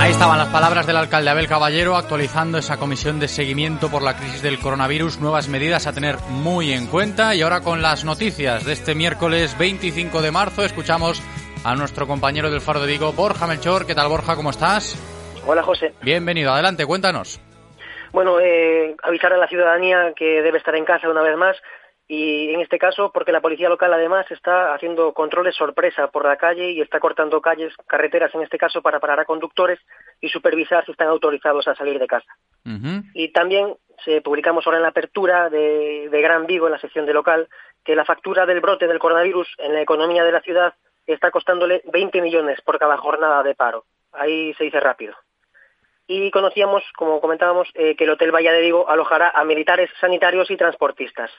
Ahí 0.00 0.12
estaban 0.12 0.38
las 0.38 0.48
palabras 0.48 0.86
del 0.86 0.96
alcalde 0.96 1.28
Abel 1.28 1.48
Caballero 1.48 1.96
actualizando 1.96 2.56
esa 2.56 2.76
comisión 2.76 3.18
de 3.18 3.26
seguimiento 3.26 3.90
por 3.90 4.00
la 4.00 4.16
crisis 4.16 4.40
del 4.40 4.60
coronavirus, 4.60 5.18
nuevas 5.18 5.48
medidas 5.48 5.88
a 5.88 5.92
tener 5.92 6.18
muy 6.30 6.72
en 6.72 6.86
cuenta. 6.86 7.34
Y 7.34 7.42
ahora 7.42 7.60
con 7.60 7.82
las 7.82 8.04
noticias 8.04 8.64
de 8.64 8.74
este 8.74 8.94
miércoles 8.94 9.58
25 9.58 10.22
de 10.22 10.30
marzo 10.30 10.64
escuchamos 10.64 11.20
a 11.68 11.74
nuestro 11.74 12.06
compañero 12.06 12.50
del 12.50 12.62
Faro 12.62 12.80
de 12.80 12.86
Vigo, 12.86 13.12
Borja 13.12 13.46
Melchor. 13.46 13.86
¿Qué 13.86 13.94
tal 13.94 14.08
Borja? 14.08 14.36
¿Cómo 14.36 14.48
estás? 14.48 14.96
Hola 15.46 15.62
José. 15.62 15.92
Bienvenido, 16.00 16.50
adelante, 16.50 16.86
cuéntanos. 16.86 17.38
Bueno, 18.10 18.40
eh, 18.40 18.96
avisar 19.02 19.34
a 19.34 19.36
la 19.36 19.48
ciudadanía 19.48 20.14
que 20.16 20.40
debe 20.40 20.56
estar 20.56 20.74
en 20.76 20.86
casa 20.86 21.10
una 21.10 21.20
vez 21.20 21.36
más 21.36 21.58
y 22.06 22.54
en 22.54 22.62
este 22.62 22.78
caso 22.78 23.10
porque 23.12 23.32
la 23.32 23.42
policía 23.42 23.68
local 23.68 23.92
además 23.92 24.24
está 24.30 24.72
haciendo 24.72 25.12
controles 25.12 25.56
sorpresa 25.56 26.06
por 26.06 26.24
la 26.24 26.36
calle 26.36 26.70
y 26.70 26.80
está 26.80 27.00
cortando 27.00 27.42
calles, 27.42 27.74
carreteras 27.86 28.34
en 28.34 28.40
este 28.40 28.56
caso 28.56 28.80
para 28.80 28.98
parar 28.98 29.20
a 29.20 29.26
conductores 29.26 29.78
y 30.22 30.30
supervisar 30.30 30.86
si 30.86 30.92
están 30.92 31.08
autorizados 31.08 31.68
a 31.68 31.74
salir 31.74 31.98
de 31.98 32.06
casa. 32.06 32.34
Y 33.12 33.30
también 33.32 33.74
se 34.06 34.22
publicamos 34.22 34.66
ahora 34.66 34.78
en 34.78 34.84
la 34.84 34.88
apertura 34.88 35.50
de, 35.50 36.08
de 36.10 36.22
Gran 36.22 36.46
Vigo, 36.46 36.64
en 36.64 36.72
la 36.72 36.80
sección 36.80 37.04
de 37.04 37.12
local, 37.12 37.46
que 37.84 37.94
la 37.94 38.06
factura 38.06 38.46
del 38.46 38.60
brote 38.60 38.86
del 38.86 38.98
coronavirus 38.98 39.48
en 39.58 39.74
la 39.74 39.82
economía 39.82 40.24
de 40.24 40.32
la 40.32 40.40
ciudad 40.40 40.72
está 41.12 41.30
costándole 41.30 41.82
20 41.86 42.20
millones 42.22 42.60
por 42.62 42.78
cada 42.78 42.96
jornada 42.96 43.42
de 43.42 43.54
paro. 43.54 43.84
Ahí 44.12 44.54
se 44.54 44.64
dice 44.64 44.80
rápido. 44.80 45.14
Y 46.06 46.30
conocíamos, 46.30 46.82
como 46.96 47.20
comentábamos, 47.20 47.68
eh, 47.74 47.94
que 47.96 48.04
el 48.04 48.10
Hotel 48.10 48.34
Valle 48.34 48.50
de 48.50 48.62
Vigo 48.62 48.88
alojará 48.88 49.30
a 49.30 49.44
militares, 49.44 49.90
sanitarios 50.00 50.50
y 50.50 50.56
transportistas. 50.56 51.30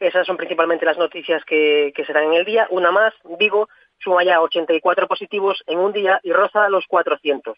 Esas 0.00 0.26
son 0.26 0.36
principalmente 0.36 0.86
las 0.86 0.98
noticias 0.98 1.44
que, 1.44 1.92
que 1.94 2.04
serán 2.04 2.24
en 2.24 2.34
el 2.34 2.44
día. 2.44 2.66
Una 2.70 2.90
más, 2.90 3.12
Vigo 3.38 3.68
suma 3.98 4.24
ya 4.24 4.40
84 4.40 5.06
positivos 5.06 5.62
en 5.66 5.78
un 5.78 5.92
día 5.92 6.20
y 6.22 6.32
roza 6.32 6.68
los 6.68 6.86
400. 6.86 7.56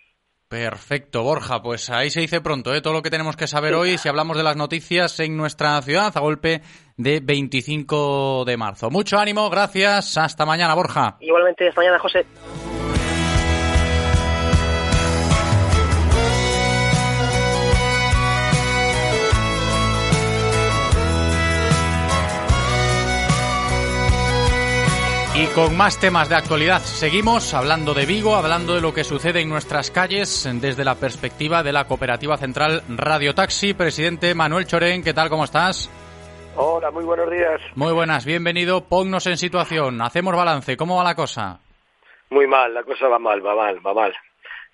Perfecto, 0.49 1.23
Borja. 1.23 1.61
Pues 1.61 1.91
ahí 1.91 2.09
se 2.09 2.21
dice 2.21 2.41
pronto 2.41 2.75
¿eh? 2.75 2.81
todo 2.81 2.95
lo 2.95 3.03
que 3.03 3.11
tenemos 3.11 3.37
que 3.37 3.47
saber 3.47 3.75
hoy 3.75 3.99
si 3.99 4.09
hablamos 4.09 4.37
de 4.37 4.43
las 4.43 4.57
noticias 4.57 5.21
en 5.21 5.37
nuestra 5.37 5.81
ciudad 5.83 6.11
a 6.15 6.21
golpe 6.21 6.63
de 6.97 7.21
25 7.21 8.45
de 8.47 8.57
marzo. 8.57 8.91
Mucho 8.91 9.19
ánimo, 9.19 9.51
gracias. 9.51 10.17
Hasta 10.17 10.47
mañana, 10.47 10.75
Borja. 10.75 11.17
Igualmente, 11.21 11.69
hasta 11.69 11.81
mañana, 11.81 11.99
José. 11.99 12.27
Y 25.41 25.47
con 25.55 25.77
más 25.77 26.01
temas 26.01 26.29
de 26.29 26.35
actualidad, 26.35 26.81
seguimos 26.81 27.55
hablando 27.55 27.95
de 27.95 28.07
Vigo, 28.07 28.35
hablando 28.35 28.75
de 28.75 28.81
lo 28.81 28.93
que 28.93 29.05
sucede 29.05 29.41
en 29.41 29.49
nuestras 29.49 29.93
calles 29.93 30.49
desde 30.61 30.85
la 30.85 30.97
perspectiva 30.97 31.63
de 31.63 31.73
la 31.73 31.85
Cooperativa 31.85 32.37
Central 32.37 32.83
Radio 32.89 33.37
Taxi. 33.37 33.73
Presidente 33.73 34.35
Manuel 34.35 34.67
Chorén, 34.67 35.05
¿qué 35.05 35.15
tal? 35.15 35.29
¿Cómo 35.29 35.45
estás? 35.45 35.89
Hola, 36.57 36.91
muy 36.91 37.05
buenos 37.05 37.31
días. 37.31 37.61
Muy 37.77 37.93
buenas, 37.93 38.27
bienvenido. 38.27 38.89
Ponnos 38.89 39.29
en 39.29 39.37
situación, 39.37 40.03
hacemos 40.03 40.35
balance. 40.35 40.77
¿Cómo 40.77 40.97
va 40.97 41.05
la 41.05 41.15
cosa? 41.15 41.61
Muy 42.31 42.49
mal, 42.49 42.75
la 42.75 42.83
cosa 42.83 43.07
va 43.07 43.21
mal, 43.21 43.41
va 43.47 43.55
mal, 43.55 43.87
va 43.87 43.95
mal. 43.95 44.17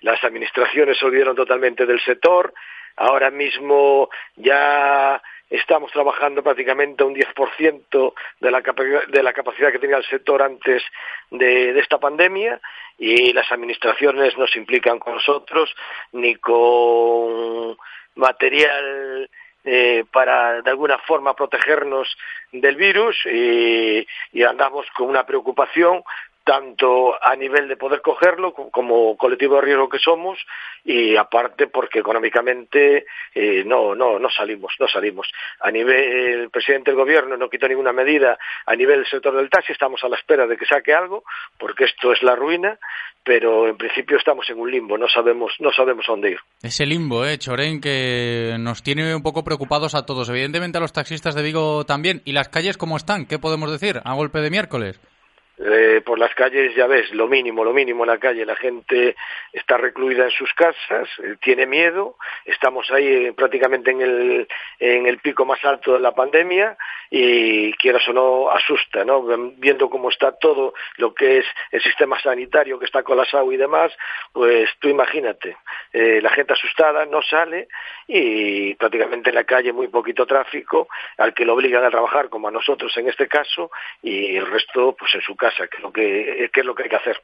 Las 0.00 0.25
administraciones 0.25 0.97
se 0.99 1.04
olvidaron 1.04 1.37
totalmente 1.37 1.85
del 1.85 2.00
sector. 2.00 2.54
Ahora 2.97 3.30
mismo 3.30 4.09
ya 4.37 5.21
estamos 5.51 5.93
trabajando 5.93 6.43
prácticamente 6.43 7.02
a 7.02 7.07
un 7.07 7.15
10% 7.15 8.15
de 8.41 8.50
la, 8.50 8.63
de 9.09 9.23
la 9.23 9.33
capacidad 9.33 9.71
que 9.71 9.78
tenía 9.78 9.99
el 9.99 10.07
sector 10.07 10.43
antes 10.43 10.83
de, 11.30 11.78
esta 11.78 11.99
pandemia 11.99 12.61
y 12.99 13.33
las 13.33 13.50
administraciones 13.52 14.37
no 14.39 14.47
se 14.47 14.59
implican 14.59 14.99
con 14.99 15.15
nosotros 15.15 15.75
ni 16.13 16.37
con 16.37 17.76
material 18.15 19.28
eh, 19.65 20.04
para 20.13 20.63
de 20.63 20.71
alguna 20.71 20.99
forma 20.99 21.35
protegernos 21.35 22.17
del 22.52 22.76
virus 22.76 23.17
y 23.26 24.43
andamos 24.43 24.87
con 24.97 25.09
una 25.09 25.25
preocupación 25.25 26.02
tanto 26.45 27.15
a 27.21 27.35
nivel 27.35 27.69
de 27.69 27.76
poder 27.76 28.02
cogerlo 28.02 28.52
como 28.52 29.17
colectivo 29.17 29.57
de 29.57 29.63
riesgo 29.63 29.89
que 29.89 29.99
somos 29.99 30.39
y 30.85 31.17
aparte 31.17 31.67
porque 31.67 32.00
económicamente 32.00 33.07
eh, 33.35 33.65
no 33.65 33.95
no 33.95 34.19
no 34.19 34.30
salimos 34.30 34.75
no 34.78 34.87
salimos. 34.87 35.26
A 35.61 35.71
nivel 35.71 36.41
el 36.43 36.50
presidente 36.50 36.91
del 36.91 37.00
gobierno 37.00 37.37
no 37.37 37.49
quitó 37.49 37.67
ninguna 37.67 37.93
medida 37.93 38.39
a 38.67 38.76
nivel 38.76 39.00
del 39.00 39.11
sector 39.11 39.35
del 39.35 39.49
taxi 39.49 39.73
estamos 39.73 40.04
a 40.04 40.09
la 40.09 40.17
espera 40.17 40.47
de 40.47 40.57
que 40.57 40.67
saque 40.67 40.93
algo 40.93 41.25
porque 41.59 41.85
esto 41.85 42.13
es 42.13 42.23
la 42.23 42.37
ruina 42.37 42.78
pero 43.23 43.67
en 43.67 43.78
principio 43.78 44.19
estamos 44.19 44.49
en 44.50 44.61
un 44.61 44.71
limbo 44.71 44.99
no 44.99 45.09
sabemos 45.09 45.52
no 45.61 45.73
sabemos 45.73 46.04
a 46.09 46.13
dónde 46.13 46.33
ir. 46.33 46.39
Ese 46.63 46.85
limbo 46.85 47.25
eh 47.25 47.39
Chorén 47.39 47.80
que 47.80 48.57
nos 48.59 48.83
tiene 48.83 49.15
un 49.15 49.23
poco 49.23 49.45
preocupados 49.45 49.95
a 49.95 50.04
todos. 50.04 50.28
Evidentemente 50.28 50.76
a 50.76 50.83
los 50.83 50.93
taxistas 50.93 51.35
de 51.35 51.43
Vigo 51.43 51.85
también. 51.85 52.21
Y 52.26 52.33
las 52.33 52.50
calles 52.50 52.76
cómo 52.76 52.97
están 52.97 53.26
qué 53.26 53.39
podemos 53.39 53.71
decir 53.71 54.02
a 54.04 54.15
golpe 54.15 54.41
de 54.41 54.50
miércoles 54.50 55.00
eh, 55.58 56.02
por 56.04 56.19
las 56.19 56.34
calles 56.34 56.75
ya 56.75 56.86
ves 56.86 57.12
lo 57.12 57.28
mínimo 57.28 57.64
lo 57.64 57.73
mínimo 57.73 58.02
en 58.04 58.10
la 58.10 58.19
calle 58.19 58.45
la 58.45 58.56
gente 58.56 59.14
está 59.52 59.76
recluida 59.76 60.25
en 60.25 60.30
sus 60.30 60.52
casas 60.54 61.08
eh, 61.23 61.36
tiene 61.40 61.67
miedo 61.67 62.17
estamos 62.45 62.90
ahí 62.90 63.26
eh, 63.26 63.32
prácticamente 63.32 63.93
en 63.93 64.00
el 64.00 64.49
en 64.80 65.06
el 65.06 65.19
pico 65.19 65.45
más 65.45 65.64
alto 65.64 65.93
de 65.93 66.00
la 66.00 66.12
pandemia 66.12 66.76
y 67.08 67.73
quieras 67.75 68.02
o 68.08 68.12
no 68.12 68.50
asusta 68.50 69.04
no 69.04 69.23
viendo 69.56 69.88
cómo 69.88 70.08
está 70.08 70.32
todo 70.32 70.75
lo 70.97 71.14
que 71.14 71.38
es 71.38 71.47
el 71.71 71.82
sistema 71.82 72.21
sanitario 72.21 72.78
que 72.78 72.86
está 72.86 73.04
colapsado 73.04 73.52
y 73.52 73.56
demás 73.56 73.93
pues 74.32 74.69
tú 74.80 74.88
imagínate 74.88 75.56
la 75.93 76.30
gente 76.30 76.54
asustada 76.54 77.06
no 77.06 77.23
sale 77.23 77.69
y 78.08 78.75
prácticamente 78.75 79.30
en 79.30 79.36
la 79.36 79.45
calle 79.45 79.73
muy 79.73 79.86
poquito 79.86 80.26
tráfico 80.26 80.88
al 81.19 81.32
que 81.32 81.45
lo 81.45 81.54
obligan 81.54 81.84
a 81.84 81.90
trabajar 81.90 82.28
como 82.28 82.49
a 82.49 82.50
nosotros 82.50 82.97
en 82.97 83.08
este 83.08 83.28
caso 83.28 83.71
y 84.02 84.36
el 84.36 84.47
resto 84.47 84.97
pues 84.99 85.14
en 85.14 85.21
su 85.23 85.36
casa, 85.36 85.44
que 85.57 85.76
es 85.76 85.83
lo 85.83 85.93
que, 85.93 86.50
que, 86.52 86.61
es 86.61 86.67
lo 86.67 86.75
que 86.75 86.85
hay 86.85 86.89
que 86.89 86.97
hacer. 86.97 87.17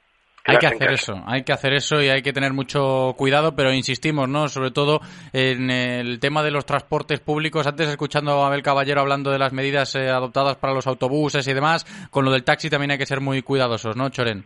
Hay 0.47 0.57
que 0.57 0.67
hacer 0.67 0.93
eso, 0.93 1.23
hay 1.27 1.45
que 1.45 1.53
hacer 1.53 1.75
eso 1.75 2.03
y 2.03 2.09
hay 2.09 2.23
que 2.23 2.33
tener 2.33 2.53
mucho 2.53 3.15
cuidado, 3.17 3.55
pero 3.55 3.73
insistimos, 3.73 4.29
¿no? 4.29 4.49
Sobre 4.49 4.71
todo 4.71 5.01
en 5.33 5.71
el 5.71 6.19
tema 6.19 6.43
de 6.43 6.51
los 6.51 6.65
transportes 6.65 7.21
públicos. 7.21 7.67
Antes 7.67 7.89
escuchando 7.89 8.43
a 8.43 8.47
Abel 8.47 8.63
Caballero 8.63 9.03
hablando 9.03 9.31
de 9.31 9.39
las 9.39 9.53
medidas 9.53 9.95
eh, 9.97 10.09
adoptadas 10.09 10.57
para 10.57 10.73
los 10.73 10.87
autobuses 10.87 11.47
y 11.47 11.53
demás, 11.53 11.85
con 12.11 12.25
lo 12.25 12.31
del 12.31 12.45
taxi 12.45 12.71
también 12.71 12.93
hay 12.93 12.99
que 12.99 13.07
ser 13.07 13.21
muy 13.21 13.43
cuidadosos, 13.43 13.97
¿no, 13.97 14.09
Choren? 14.09 14.45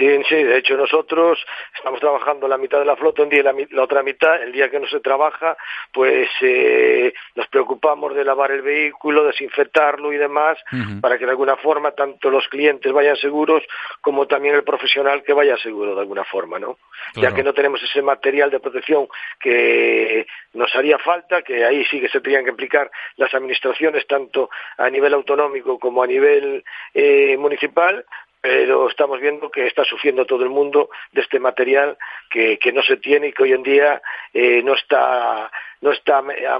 Sí, 0.00 0.08
sí, 0.30 0.34
de 0.34 0.56
hecho 0.56 0.78
nosotros 0.78 1.38
estamos 1.76 2.00
trabajando 2.00 2.48
la 2.48 2.56
mitad 2.56 2.78
de 2.78 2.86
la 2.86 2.96
flota 2.96 3.22
un 3.22 3.28
día 3.28 3.40
y 3.40 3.42
la, 3.42 3.54
la 3.70 3.82
otra 3.82 4.02
mitad, 4.02 4.42
el 4.42 4.50
día 4.50 4.70
que 4.70 4.80
no 4.80 4.86
se 4.86 5.00
trabaja, 5.00 5.58
pues 5.92 6.26
eh, 6.40 7.12
nos 7.34 7.46
preocupamos 7.48 8.14
de 8.14 8.24
lavar 8.24 8.50
el 8.50 8.62
vehículo, 8.62 9.24
desinfectarlo 9.24 10.10
y 10.10 10.16
demás, 10.16 10.56
uh 10.72 10.76
-huh. 10.76 11.00
para 11.02 11.18
que 11.18 11.26
de 11.26 11.32
alguna 11.32 11.56
forma 11.56 11.90
tanto 11.92 12.30
los 12.30 12.48
clientes 12.48 12.90
vayan 12.90 13.16
seguros 13.16 13.62
como 14.00 14.26
también 14.26 14.54
el 14.54 14.64
profesional 14.64 15.22
que 15.22 15.34
vaya 15.34 15.58
seguro 15.58 15.94
de 15.94 16.00
alguna 16.00 16.24
forma, 16.24 16.58
¿no? 16.58 16.78
Claro. 17.12 17.28
Ya 17.28 17.34
que 17.34 17.42
no 17.42 17.52
tenemos 17.52 17.82
ese 17.82 18.00
material 18.00 18.50
de 18.50 18.60
protección 18.60 19.06
que 19.38 20.26
nos 20.54 20.74
haría 20.74 20.96
falta, 20.98 21.42
que 21.42 21.62
ahí 21.62 21.84
sí 21.90 22.00
que 22.00 22.08
se 22.08 22.20
tendrían 22.20 22.44
que 22.44 22.50
implicar 22.52 22.90
las 23.16 23.34
administraciones 23.34 24.06
tanto 24.06 24.48
a 24.78 24.88
nivel 24.88 25.12
autonómico 25.12 25.78
como 25.78 26.02
a 26.02 26.06
nivel 26.06 26.64
eh, 26.94 27.36
municipal, 27.36 28.06
pero 28.40 28.88
estamos 28.88 29.20
viendo 29.20 29.50
que 29.50 29.66
está 29.66 29.84
sufriendo 29.84 30.24
todo 30.24 30.44
el 30.44 30.50
mundo 30.50 30.90
de 31.12 31.20
este 31.20 31.38
material 31.38 31.96
que, 32.30 32.58
que 32.58 32.72
no 32.72 32.82
se 32.82 32.96
tiene 32.96 33.28
y 33.28 33.32
que 33.32 33.42
hoy 33.42 33.52
en 33.52 33.62
día 33.62 34.00
eh, 34.32 34.62
no 34.62 34.74
está 34.74 35.50
no 35.82 35.92
está 35.92 36.18
a, 36.18 36.56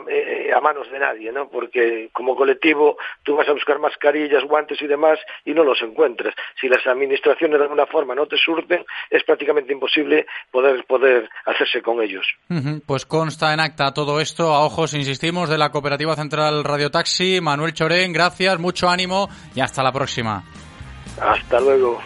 a, 0.56 0.60
manos 0.60 0.90
de 0.90 0.98
nadie, 0.98 1.30
¿no? 1.30 1.48
Porque 1.48 2.08
como 2.12 2.34
colectivo 2.34 2.96
tú 3.22 3.36
vas 3.36 3.48
a 3.48 3.52
buscar 3.52 3.78
mascarillas, 3.78 4.44
guantes 4.44 4.80
y 4.80 4.86
demás 4.86 5.18
y 5.44 5.52
no 5.52 5.62
los 5.62 5.82
encuentras. 5.82 6.34
Si 6.58 6.68
las 6.68 6.86
administraciones 6.86 7.58
de 7.58 7.64
alguna 7.64 7.86
forma 7.86 8.14
no 8.14 8.26
te 8.26 8.36
surten, 8.38 8.84
es 9.10 9.22
prácticamente 9.24 9.72
imposible 9.72 10.26
poder 10.50 10.84
poder 10.84 11.28
hacerse 11.44 11.82
con 11.82 12.02
ellos. 12.02 12.26
Pues 12.86 13.04
consta 13.04 13.52
en 13.52 13.60
acta 13.60 13.92
todo 13.92 14.20
esto, 14.20 14.54
a 14.54 14.64
ojos, 14.64 14.94
insistimos, 14.94 15.50
de 15.50 15.58
la 15.58 15.70
Cooperativa 15.70 16.16
Central 16.16 16.64
Radio 16.64 16.90
Taxi. 16.90 17.40
Manuel 17.42 17.74
Chorén, 17.74 18.12
gracias, 18.12 18.58
mucho 18.58 18.88
ánimo 18.88 19.28
y 19.54 19.60
hasta 19.60 19.82
la 19.82 19.92
próxima. 19.92 20.44
Hasta 21.18 21.60
luego. 21.60 22.00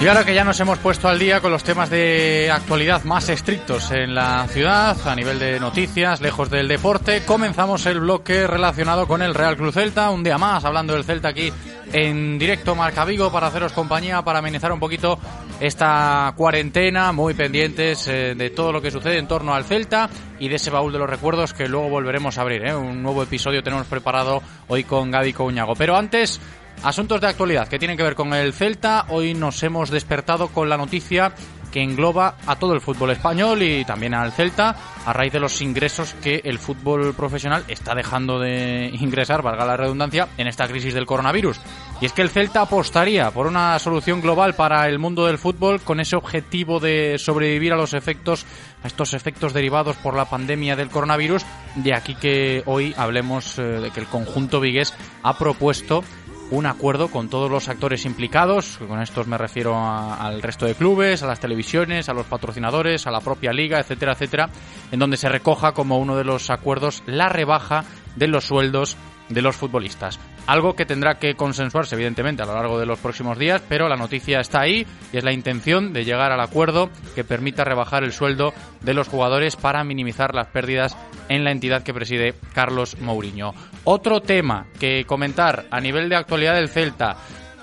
Y 0.00 0.06
ahora 0.06 0.24
que 0.24 0.32
ya 0.32 0.44
nos 0.44 0.60
hemos 0.60 0.78
puesto 0.78 1.08
al 1.08 1.18
día 1.18 1.40
con 1.40 1.50
los 1.50 1.64
temas 1.64 1.90
de 1.90 2.52
actualidad 2.52 3.02
más 3.02 3.28
estrictos 3.30 3.90
en 3.90 4.14
la 4.14 4.46
ciudad, 4.46 4.96
a 5.04 5.16
nivel 5.16 5.40
de 5.40 5.58
noticias, 5.58 6.20
lejos 6.20 6.48
del 6.50 6.68
deporte, 6.68 7.24
comenzamos 7.24 7.84
el 7.84 7.98
bloque 7.98 8.46
relacionado 8.46 9.08
con 9.08 9.22
el 9.22 9.34
Real 9.34 9.56
Cruz 9.56 9.74
Celta. 9.74 10.10
Un 10.10 10.22
día 10.22 10.38
más, 10.38 10.64
hablando 10.64 10.92
del 10.92 11.02
Celta 11.02 11.30
aquí 11.30 11.52
en 11.92 12.38
directo 12.38 12.76
Marca 12.76 13.04
Vigo 13.04 13.32
para 13.32 13.48
haceros 13.48 13.72
compañía, 13.72 14.22
para 14.22 14.38
amenizar 14.38 14.70
un 14.70 14.78
poquito 14.78 15.18
esta 15.60 16.32
cuarentena, 16.36 17.12
muy 17.12 17.34
pendientes 17.34 18.06
eh, 18.08 18.34
de 18.36 18.50
todo 18.50 18.72
lo 18.72 18.80
que 18.80 18.90
sucede 18.90 19.18
en 19.18 19.26
torno 19.26 19.54
al 19.54 19.64
Celta 19.64 20.08
y 20.38 20.48
de 20.48 20.56
ese 20.56 20.70
baúl 20.70 20.92
de 20.92 20.98
los 20.98 21.10
recuerdos 21.10 21.52
que 21.52 21.68
luego 21.68 21.88
volveremos 21.88 22.38
a 22.38 22.42
abrir. 22.42 22.64
¿eh? 22.64 22.74
Un 22.74 23.02
nuevo 23.02 23.22
episodio 23.22 23.62
tenemos 23.62 23.86
preparado 23.86 24.42
hoy 24.68 24.84
con 24.84 25.10
Gaby 25.10 25.32
Couñago. 25.32 25.74
Pero 25.74 25.96
antes 25.96 26.40
Asuntos 26.82 27.20
de 27.20 27.26
actualidad 27.26 27.66
que 27.66 27.78
tienen 27.78 27.96
que 27.96 28.04
ver 28.04 28.14
con 28.14 28.32
el 28.32 28.52
Celta. 28.52 29.06
Hoy 29.08 29.34
nos 29.34 29.60
hemos 29.64 29.90
despertado 29.90 30.48
con 30.48 30.68
la 30.68 30.76
noticia 30.76 31.32
que 31.70 31.82
engloba 31.82 32.36
a 32.46 32.56
todo 32.56 32.74
el 32.74 32.80
fútbol 32.80 33.10
español 33.10 33.62
y 33.62 33.84
también 33.84 34.14
al 34.14 34.32
Celta 34.32 34.76
a 35.04 35.12
raíz 35.12 35.32
de 35.32 35.40
los 35.40 35.60
ingresos 35.62 36.14
que 36.22 36.42
el 36.44 36.58
fútbol 36.58 37.14
profesional 37.14 37.64
está 37.68 37.94
dejando 37.94 38.38
de 38.38 38.90
ingresar, 38.92 39.42
valga 39.42 39.64
la 39.64 39.76
redundancia, 39.76 40.28
en 40.36 40.46
esta 40.46 40.68
crisis 40.68 40.94
del 40.94 41.06
coronavirus. 41.06 41.60
Y 42.00 42.06
es 42.06 42.12
que 42.12 42.22
el 42.22 42.30
Celta 42.30 42.62
apostaría 42.62 43.30
por 43.30 43.46
una 43.46 43.78
solución 43.78 44.20
global 44.20 44.54
para 44.54 44.86
el 44.86 44.98
mundo 44.98 45.26
del 45.26 45.38
fútbol 45.38 45.80
con 45.80 46.00
ese 46.00 46.16
objetivo 46.16 46.78
de 46.78 47.16
sobrevivir 47.18 47.72
a 47.72 47.76
los 47.76 47.94
efectos, 47.94 48.44
a 48.82 48.86
estos 48.86 49.14
efectos 49.14 49.52
derivados 49.52 49.96
por 49.96 50.14
la 50.14 50.26
pandemia 50.26 50.76
del 50.76 50.90
coronavirus. 50.90 51.44
De 51.76 51.94
aquí 51.94 52.14
que 52.14 52.62
hoy 52.66 52.94
hablemos 52.96 53.58
eh, 53.58 53.62
de 53.62 53.90
que 53.90 54.00
el 54.00 54.06
conjunto 54.06 54.60
vigués 54.60 54.94
ha 55.22 55.38
propuesto 55.38 56.04
un 56.50 56.66
acuerdo 56.66 57.08
con 57.08 57.28
todos 57.28 57.50
los 57.50 57.68
actores 57.68 58.04
implicados, 58.04 58.78
con 58.88 59.00
estos 59.00 59.26
me 59.26 59.38
refiero 59.38 59.76
al 59.76 60.40
resto 60.42 60.66
de 60.66 60.74
clubes, 60.74 61.22
a 61.22 61.26
las 61.26 61.40
televisiones, 61.40 62.08
a 62.08 62.14
los 62.14 62.26
patrocinadores, 62.26 63.06
a 63.06 63.10
la 63.10 63.20
propia 63.20 63.52
liga, 63.52 63.78
etcétera, 63.78 64.12
etcétera, 64.12 64.48
en 64.90 64.98
donde 64.98 65.16
se 65.16 65.28
recoja 65.28 65.72
como 65.72 65.98
uno 65.98 66.16
de 66.16 66.24
los 66.24 66.50
acuerdos 66.50 67.02
la 67.06 67.28
rebaja 67.28 67.84
de 68.16 68.28
los 68.28 68.44
sueldos 68.44 68.96
de 69.28 69.42
los 69.42 69.56
futbolistas. 69.56 70.18
Algo 70.48 70.74
que 70.74 70.86
tendrá 70.86 71.16
que 71.16 71.34
consensuarse, 71.34 71.94
evidentemente, 71.94 72.42
a 72.42 72.46
lo 72.46 72.54
largo 72.54 72.80
de 72.80 72.86
los 72.86 72.98
próximos 72.98 73.38
días, 73.38 73.62
pero 73.68 73.86
la 73.86 73.96
noticia 73.96 74.40
está 74.40 74.62
ahí 74.62 74.86
y 75.12 75.18
es 75.18 75.22
la 75.22 75.34
intención 75.34 75.92
de 75.92 76.06
llegar 76.06 76.32
al 76.32 76.40
acuerdo 76.40 76.88
que 77.14 77.22
permita 77.22 77.64
rebajar 77.64 78.02
el 78.02 78.14
sueldo 78.14 78.54
de 78.80 78.94
los 78.94 79.08
jugadores 79.08 79.56
para 79.56 79.84
minimizar 79.84 80.34
las 80.34 80.46
pérdidas 80.46 80.96
en 81.28 81.44
la 81.44 81.52
entidad 81.52 81.82
que 81.82 81.92
preside 81.92 82.34
Carlos 82.54 82.98
Mourinho. 82.98 83.52
Otro 83.84 84.22
tema 84.22 84.68
que 84.80 85.04
comentar 85.04 85.66
a 85.70 85.82
nivel 85.82 86.08
de 86.08 86.16
actualidad 86.16 86.54
del 86.54 86.70
Celta 86.70 87.18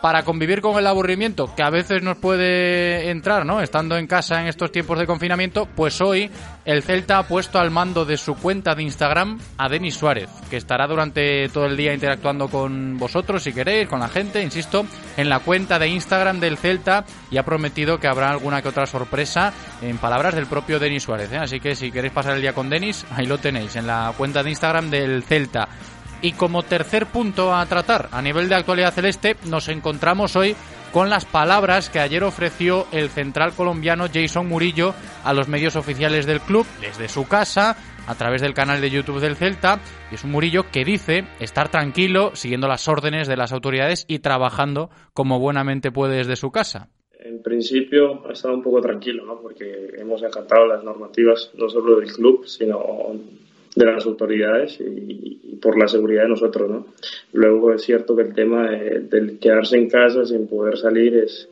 para 0.05 0.21
convivir 0.21 0.61
con 0.61 0.77
el 0.77 0.85
aburrimiento 0.85 1.55
que 1.55 1.63
a 1.63 1.71
veces 1.71 2.03
nos 2.03 2.17
puede 2.17 3.09
entrar, 3.09 3.43
¿no? 3.43 3.59
Estando 3.59 3.97
en 3.97 4.05
casa 4.05 4.39
en 4.39 4.45
estos 4.45 4.71
tiempos 4.71 4.99
de 4.99 5.07
confinamiento, 5.07 5.67
pues 5.75 5.99
hoy 5.99 6.29
el 6.63 6.83
Celta 6.83 7.17
ha 7.17 7.27
puesto 7.27 7.57
al 7.57 7.71
mando 7.71 8.05
de 8.05 8.15
su 8.15 8.35
cuenta 8.35 8.75
de 8.75 8.83
Instagram 8.83 9.39
a 9.57 9.67
Denis 9.67 9.95
Suárez, 9.95 10.29
que 10.47 10.57
estará 10.57 10.85
durante 10.85 11.49
todo 11.49 11.65
el 11.65 11.75
día 11.75 11.91
interactuando 11.91 12.49
con 12.49 12.99
vosotros 12.99 13.41
si 13.41 13.51
queréis, 13.51 13.87
con 13.87 13.99
la 13.99 14.07
gente, 14.07 14.43
insisto, 14.43 14.85
en 15.17 15.27
la 15.27 15.39
cuenta 15.39 15.79
de 15.79 15.87
Instagram 15.87 16.39
del 16.39 16.57
Celta 16.57 17.03
y 17.31 17.37
ha 17.37 17.43
prometido 17.43 17.99
que 17.99 18.07
habrá 18.07 18.29
alguna 18.29 18.61
que 18.61 18.69
otra 18.69 18.85
sorpresa 18.85 19.53
en 19.81 19.97
palabras 19.97 20.35
del 20.35 20.45
propio 20.45 20.77
Denis 20.77 21.01
Suárez. 21.01 21.31
¿eh? 21.31 21.37
Así 21.37 21.59
que 21.59 21.73
si 21.73 21.91
queréis 21.91 22.13
pasar 22.13 22.35
el 22.35 22.41
día 22.43 22.53
con 22.53 22.69
Denis, 22.69 23.07
ahí 23.09 23.25
lo 23.25 23.39
tenéis, 23.39 23.75
en 23.75 23.87
la 23.87 24.13
cuenta 24.15 24.43
de 24.43 24.51
Instagram 24.51 24.91
del 24.91 25.23
Celta. 25.23 25.67
Y 26.21 26.31
como 26.33 26.63
tercer 26.63 27.05
punto 27.05 27.53
a 27.53 27.65
tratar 27.65 28.09
a 28.11 28.21
nivel 28.21 28.49
de 28.49 28.55
actualidad 28.55 28.93
celeste, 28.93 29.35
nos 29.45 29.67
encontramos 29.67 30.35
hoy 30.35 30.55
con 30.91 31.09
las 31.09 31.25
palabras 31.25 31.89
que 31.89 31.99
ayer 31.99 32.23
ofreció 32.23 32.87
el 32.93 33.09
central 33.09 33.53
colombiano 33.53 34.05
Jason 34.11 34.47
Murillo 34.47 34.93
a 35.23 35.33
los 35.33 35.49
medios 35.49 35.75
oficiales 35.75 36.25
del 36.25 36.39
club 36.39 36.65
desde 36.79 37.09
su 37.09 37.27
casa, 37.27 37.75
a 38.07 38.15
través 38.15 38.41
del 38.41 38.53
canal 38.53 38.79
de 38.81 38.89
YouTube 38.89 39.19
del 39.19 39.35
Celta. 39.35 39.79
Y 40.11 40.15
es 40.15 40.23
un 40.23 40.31
Murillo 40.31 40.71
que 40.71 40.85
dice 40.85 41.25
estar 41.39 41.69
tranquilo, 41.69 42.31
siguiendo 42.35 42.67
las 42.67 42.87
órdenes 42.87 43.27
de 43.27 43.37
las 43.37 43.51
autoridades 43.51 44.05
y 44.07 44.19
trabajando 44.19 44.89
como 45.13 45.39
buenamente 45.39 45.91
puede 45.91 46.17
desde 46.17 46.37
su 46.37 46.51
casa. 46.51 46.89
En 47.19 47.41
principio 47.41 48.25
ha 48.27 48.33
estado 48.33 48.53
un 48.53 48.63
poco 48.63 48.81
tranquilo, 48.81 49.25
¿no? 49.25 49.41
porque 49.41 49.95
hemos 49.97 50.23
acatado 50.23 50.67
las 50.67 50.83
normativas 50.83 51.51
no 51.55 51.67
solo 51.69 51.99
del 51.99 52.11
club, 52.11 52.45
sino 52.45 52.77
de 53.75 53.85
las 53.85 54.05
autoridades 54.05 54.79
y, 54.79 55.57
por 55.61 55.77
la 55.77 55.87
seguridad 55.87 56.23
de 56.23 56.29
nosotros, 56.29 56.69
¿no? 56.69 56.85
Luego 57.33 57.73
es 57.73 57.81
cierto 57.81 58.15
que 58.15 58.23
el 58.23 58.33
tema 58.33 58.69
del 58.69 59.39
quedarse 59.39 59.77
en 59.77 59.89
casa 59.89 60.25
sin 60.25 60.47
poder 60.47 60.77
salir 60.77 61.15
es, 61.15 61.49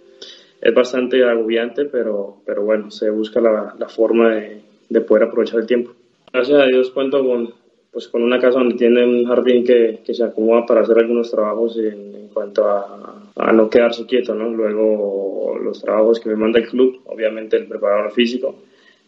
es 0.61 0.73
bastante 0.73 1.23
agobiante, 1.23 1.85
pero, 1.85 2.37
pero 2.45 2.63
bueno, 2.63 2.91
se 2.91 3.09
busca 3.09 3.41
la, 3.41 3.75
la 3.77 3.89
forma 3.89 4.35
de, 4.35 4.61
de, 4.89 5.01
poder 5.01 5.23
aprovechar 5.23 5.61
el 5.61 5.65
tiempo. 5.65 5.93
Gracias 6.31 6.59
a 6.61 6.65
Dios 6.65 6.91
cuento 6.91 7.25
con, 7.25 7.53
pues, 7.91 8.07
con 8.07 8.23
una 8.23 8.39
casa 8.39 8.59
donde 8.59 8.75
tiene 8.75 9.05
un 9.05 9.25
jardín 9.25 9.63
que, 9.63 10.01
que 10.05 10.13
se 10.13 10.23
acomoda 10.23 10.65
para 10.65 10.81
hacer 10.81 10.97
algunos 10.99 11.31
trabajos 11.31 11.77
en, 11.77 12.15
en 12.15 12.27
cuanto 12.33 12.65
a, 12.65 13.31
a, 13.35 13.51
no 13.51 13.69
quedarse 13.69 14.05
quieto, 14.05 14.35
¿no? 14.35 14.49
Luego 14.49 15.57
los 15.61 15.81
trabajos 15.81 16.19
que 16.19 16.29
me 16.29 16.35
manda 16.35 16.59
el 16.59 16.67
club, 16.67 17.01
obviamente 17.05 17.57
el 17.57 17.67
preparador 17.67 18.11
físico, 18.11 18.55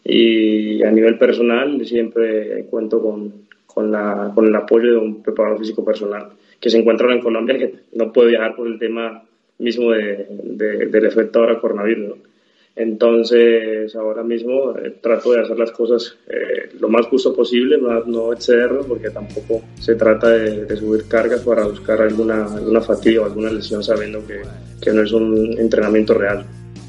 y 0.08 0.82
a 0.84 0.90
nivel 0.90 1.18
personal 1.18 1.84
siempre 1.84 2.64
cuento 2.70 3.02
con, 3.02 3.32
con, 3.66 3.90
la, 3.90 4.30
con 4.34 4.46
el 4.46 4.54
apoyo 4.54 4.92
de 4.92 4.98
un 4.98 5.22
preparador 5.22 5.58
físico 5.58 5.84
personal 5.84 6.28
que 6.60 6.70
se 6.70 6.78
encuentra 6.78 7.12
en 7.12 7.20
Colombia 7.20 7.58
que 7.58 7.74
no 7.94 8.12
puede 8.12 8.30
viajar 8.30 8.54
por 8.54 8.68
el 8.68 8.78
tema 8.78 9.24
mismo 9.58 9.90
de, 9.92 10.26
del 10.88 11.06
efecto 11.06 11.40
ahora 11.40 11.60
coronavirus. 11.60 12.18
Entonces, 12.76 13.96
ahora 13.96 14.22
mismo 14.22 14.76
eh, 14.76 14.96
trato 15.00 15.32
de 15.32 15.40
hacer 15.40 15.58
las 15.58 15.70
cosas 15.72 16.14
eh, 16.28 16.70
lo 16.78 16.90
más 16.90 17.06
justo 17.06 17.34
posible, 17.34 17.78
no, 17.78 18.04
no 18.04 18.32
excederlo, 18.34 18.84
porque 18.86 19.08
tampoco 19.08 19.62
se 19.80 19.94
trata 19.94 20.28
de, 20.28 20.66
de, 20.66 20.76
subir 20.76 21.08
cargas 21.08 21.40
para 21.40 21.66
buscar 21.66 22.02
alguna, 22.02 22.44
alguna 22.44 22.82
fatiga 22.82 23.22
o 23.22 23.24
alguna 23.24 23.50
lesión 23.50 23.82
sabiendo 23.82 24.26
que, 24.26 24.42
que 24.82 24.92
no 24.92 25.02
es 25.02 25.12
un 25.12 25.58
entrenamiento 25.58 26.12
real. 26.12 26.44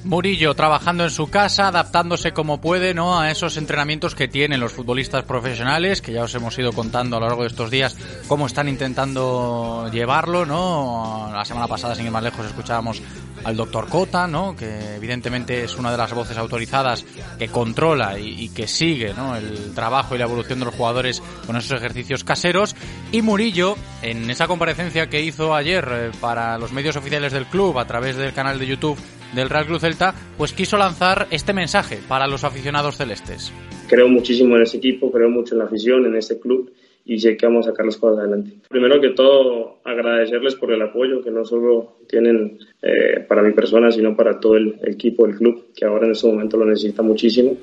Murillo 0.07 0.53
trabajando 0.55 1.03
en 1.03 1.09
su 1.09 1.27
casa, 1.27 1.67
adaptándose 1.67 2.31
como 2.31 2.61
puede, 2.61 2.93
¿no? 2.93 3.19
A 3.19 3.29
esos 3.29 3.57
entrenamientos 3.57 4.15
que 4.15 4.29
tienen 4.29 4.61
los 4.61 4.71
futbolistas 4.71 5.25
profesionales, 5.25 6.01
que 6.01 6.13
ya 6.13 6.23
os 6.23 6.33
hemos 6.33 6.57
ido 6.57 6.71
contando 6.71 7.17
a 7.17 7.19
lo 7.19 7.27
largo 7.27 7.41
de 7.41 7.49
estos 7.49 7.69
días 7.69 7.97
cómo 8.29 8.47
están 8.47 8.69
intentando 8.69 9.89
llevarlo, 9.91 10.45
¿no? 10.45 11.29
La 11.33 11.43
semana 11.43 11.67
pasada, 11.67 11.93
sin 11.93 12.05
ir 12.05 12.11
más 12.11 12.23
lejos, 12.23 12.45
escuchábamos 12.45 13.01
al 13.43 13.57
doctor 13.57 13.89
Cota, 13.89 14.27
¿no? 14.27 14.55
Que 14.55 14.95
evidentemente 14.95 15.65
es 15.65 15.75
una 15.75 15.91
de 15.91 15.97
las 15.97 16.13
voces 16.13 16.37
autorizadas 16.37 17.05
que 17.37 17.49
controla 17.49 18.17
y, 18.17 18.47
que 18.49 18.65
sigue, 18.65 19.13
¿no? 19.13 19.35
El 19.35 19.73
trabajo 19.75 20.15
y 20.15 20.19
la 20.19 20.23
evolución 20.23 20.59
de 20.59 20.65
los 20.65 20.75
jugadores 20.75 21.21
con 21.45 21.57
esos 21.57 21.77
ejercicios 21.77 22.23
caseros. 22.23 22.77
Y 23.11 23.21
Murillo, 23.21 23.75
en 24.01 24.29
esa 24.29 24.47
comparecencia 24.47 25.09
que 25.09 25.21
hizo 25.21 25.53
ayer 25.53 25.87
eh, 25.91 26.11
para 26.21 26.57
los 26.57 26.71
medios 26.71 26.95
oficiales 26.95 27.33
del 27.33 27.45
club 27.45 27.77
a 27.77 27.85
través 27.85 28.15
del 28.15 28.33
canal 28.33 28.57
de 28.57 28.67
YouTube 28.67 28.97
del 29.33 29.49
Real 29.49 29.65
Cruz 29.65 29.81
Celta, 29.81 30.13
pues 30.37 30.53
quiso 30.53 30.77
lanzar 30.77 31.27
este 31.31 31.53
mensaje 31.53 31.99
para 32.07 32.27
los 32.27 32.43
aficionados 32.43 32.97
celestes. 32.97 33.51
Creo 33.87 34.07
muchísimo 34.07 34.55
en 34.55 34.63
este 34.63 34.77
equipo, 34.77 35.11
creo 35.11 35.29
mucho 35.29 35.55
en 35.55 35.59
la 35.59 35.65
afición, 35.65 36.05
en 36.05 36.15
este 36.15 36.39
club 36.39 36.71
y 37.07 37.19
sé 37.19 37.37
que 37.37 37.45
vamos 37.45 37.65
a 37.65 37.71
sacar 37.71 37.85
las 37.85 37.95
cosas 37.95 38.19
adelante. 38.19 38.51
Primero 38.67 38.99
que 38.99 39.11
todo, 39.11 39.79
agradecerles 39.85 40.55
por 40.55 40.73
el 40.73 40.81
apoyo 40.81 41.23
que 41.23 41.31
no 41.31 41.45
solo 41.45 41.99
tienen 42.07 42.59
eh, 42.81 43.21
para 43.27 43.41
mi 43.41 43.53
persona, 43.53 43.89
sino 43.91 44.15
para 44.15 44.39
todo 44.41 44.57
el, 44.57 44.77
el, 44.81 44.93
equipo 44.93 45.25
del 45.25 45.37
club, 45.37 45.67
que 45.73 45.85
ahora 45.85 46.05
en 46.05 46.11
este 46.11 46.27
momento 46.27 46.57
lo 46.57 46.65
necesita 46.65 47.01
muchísimo. 47.03 47.55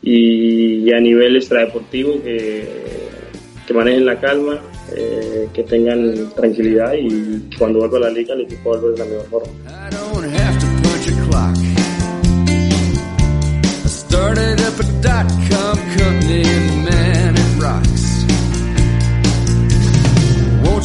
Y, 0.00 0.88
y 0.88 0.92
a 0.92 0.98
nivel 0.98 1.36
extradeportivo, 1.36 2.22
que, 2.22 2.66
que 3.66 3.74
manejen 3.74 4.06
la 4.06 4.18
calma, 4.18 4.58
eh, 4.96 5.48
que 5.52 5.62
tengan 5.62 6.30
tranquilidad 6.34 6.94
y 6.94 7.50
cuando 7.58 7.80
vuelva 7.80 7.98
a 7.98 8.00
la 8.00 8.10
liga 8.10 8.34
el 8.34 8.40
equipo 8.40 8.70
vuelve 8.70 8.92
de 8.92 8.98
la 8.98 9.04
mejor 9.04 9.26
forma. 9.26 9.52
I 13.82 13.88
started 13.88 14.60
up 14.60 14.78
a 14.78 14.84
dot 15.00 15.26
com 15.48 15.78
company 15.96 16.44
man 16.84 17.34
it 17.36 17.62
rocks. 17.62 18.26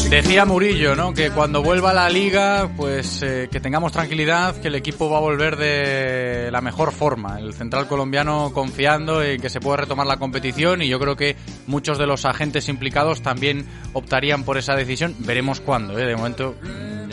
Decía 0.09 0.45
Murillo, 0.45 0.95
¿no? 0.95 1.13
Que 1.13 1.31
cuando 1.31 1.61
vuelva 1.61 1.91
a 1.91 1.93
la 1.93 2.09
liga, 2.09 2.69
pues 2.77 3.21
eh, 3.23 3.49
que 3.51 3.59
tengamos 3.59 3.91
tranquilidad, 3.91 4.55
que 4.61 4.69
el 4.69 4.75
equipo 4.75 5.09
va 5.09 5.17
a 5.17 5.21
volver 5.21 5.57
de 5.57 6.49
la 6.51 6.61
mejor 6.61 6.93
forma. 6.93 7.39
El 7.39 7.53
central 7.53 7.87
colombiano 7.87 8.51
confiando 8.53 9.21
en 9.21 9.41
que 9.41 9.49
se 9.49 9.59
puede 9.59 9.77
retomar 9.77 10.07
la 10.07 10.17
competición 10.17 10.81
y 10.81 10.87
yo 10.87 10.99
creo 10.99 11.17
que 11.17 11.35
muchos 11.67 11.97
de 11.97 12.07
los 12.07 12.23
agentes 12.25 12.69
implicados 12.69 13.21
también 13.21 13.65
optarían 13.93 14.43
por 14.43 14.57
esa 14.57 14.75
decisión. 14.75 15.15
Veremos 15.19 15.59
cuándo, 15.59 15.97
¿eh? 15.99 16.05
De 16.05 16.15
momento 16.15 16.55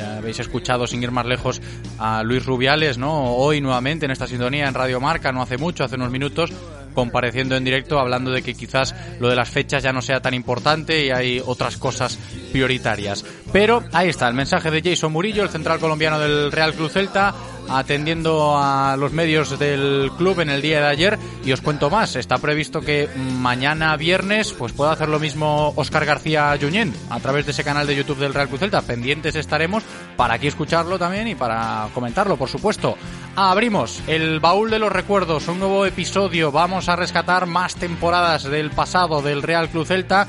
habéis 0.02 0.40
escuchado 0.40 0.86
sin 0.86 1.02
ir 1.02 1.10
más 1.10 1.26
lejos 1.26 1.60
a 1.98 2.22
Luis 2.22 2.44
Rubiales, 2.44 2.98
¿no? 2.98 3.34
Hoy 3.34 3.60
nuevamente 3.60 4.04
en 4.04 4.12
esta 4.12 4.26
sintonía 4.26 4.68
en 4.68 4.74
Radio 4.74 5.00
Marca, 5.00 5.32
no 5.32 5.42
hace 5.42 5.58
mucho, 5.58 5.84
hace 5.84 5.96
unos 5.96 6.10
minutos, 6.10 6.52
compareciendo 6.94 7.56
en 7.56 7.64
directo 7.64 7.98
hablando 7.98 8.30
de 8.30 8.42
que 8.42 8.54
quizás 8.54 8.94
lo 9.20 9.28
de 9.28 9.36
las 9.36 9.48
fechas 9.48 9.82
ya 9.82 9.92
no 9.92 10.02
sea 10.02 10.20
tan 10.20 10.34
importante 10.34 11.06
y 11.06 11.10
hay 11.10 11.42
otras 11.44 11.76
cosas 11.76 12.18
prioritarias. 12.52 13.24
Pero 13.52 13.82
ahí 13.92 14.08
está 14.08 14.28
el 14.28 14.34
mensaje 14.34 14.70
de 14.70 14.82
Jason 14.82 15.12
Murillo, 15.12 15.42
el 15.42 15.48
central 15.48 15.78
colombiano 15.78 16.18
del 16.18 16.52
Real 16.52 16.74
Club 16.74 16.90
Celta, 16.90 17.34
atendiendo 17.78 18.56
a 18.56 18.96
los 18.96 19.12
medios 19.12 19.58
del 19.58 20.10
club 20.16 20.40
en 20.40 20.50
el 20.50 20.62
día 20.62 20.80
de 20.80 20.86
ayer. 20.86 21.18
Y 21.44 21.52
os 21.52 21.60
cuento 21.60 21.90
más, 21.90 22.16
está 22.16 22.38
previsto 22.38 22.80
que 22.80 23.08
mañana 23.16 23.96
viernes 23.96 24.52
pues 24.52 24.72
pueda 24.72 24.92
hacer 24.92 25.08
lo 25.08 25.18
mismo 25.18 25.72
Oscar 25.76 26.04
García 26.04 26.56
Junyent 26.60 26.94
a 27.10 27.20
través 27.20 27.46
de 27.46 27.52
ese 27.52 27.64
canal 27.64 27.86
de 27.86 27.96
YouTube 27.96 28.18
del 28.18 28.34
Real 28.34 28.48
Club 28.48 28.60
Celta. 28.60 28.82
Pendientes 28.82 29.34
estaremos 29.34 29.82
para 30.16 30.34
aquí 30.34 30.46
escucharlo 30.46 30.98
también 30.98 31.28
y 31.28 31.34
para 31.34 31.88
comentarlo, 31.94 32.36
por 32.36 32.48
supuesto. 32.48 32.96
Abrimos 33.34 34.02
el 34.06 34.40
baúl 34.40 34.70
de 34.70 34.78
los 34.78 34.92
recuerdos, 34.92 35.48
un 35.48 35.58
nuevo 35.58 35.86
episodio. 35.86 36.52
Vamos 36.52 36.88
a 36.88 36.96
rescatar 36.96 37.46
más 37.46 37.74
temporadas 37.76 38.44
del 38.44 38.70
pasado 38.70 39.22
del 39.22 39.42
Real 39.42 39.68
Club 39.68 39.86
Celta. 39.86 40.26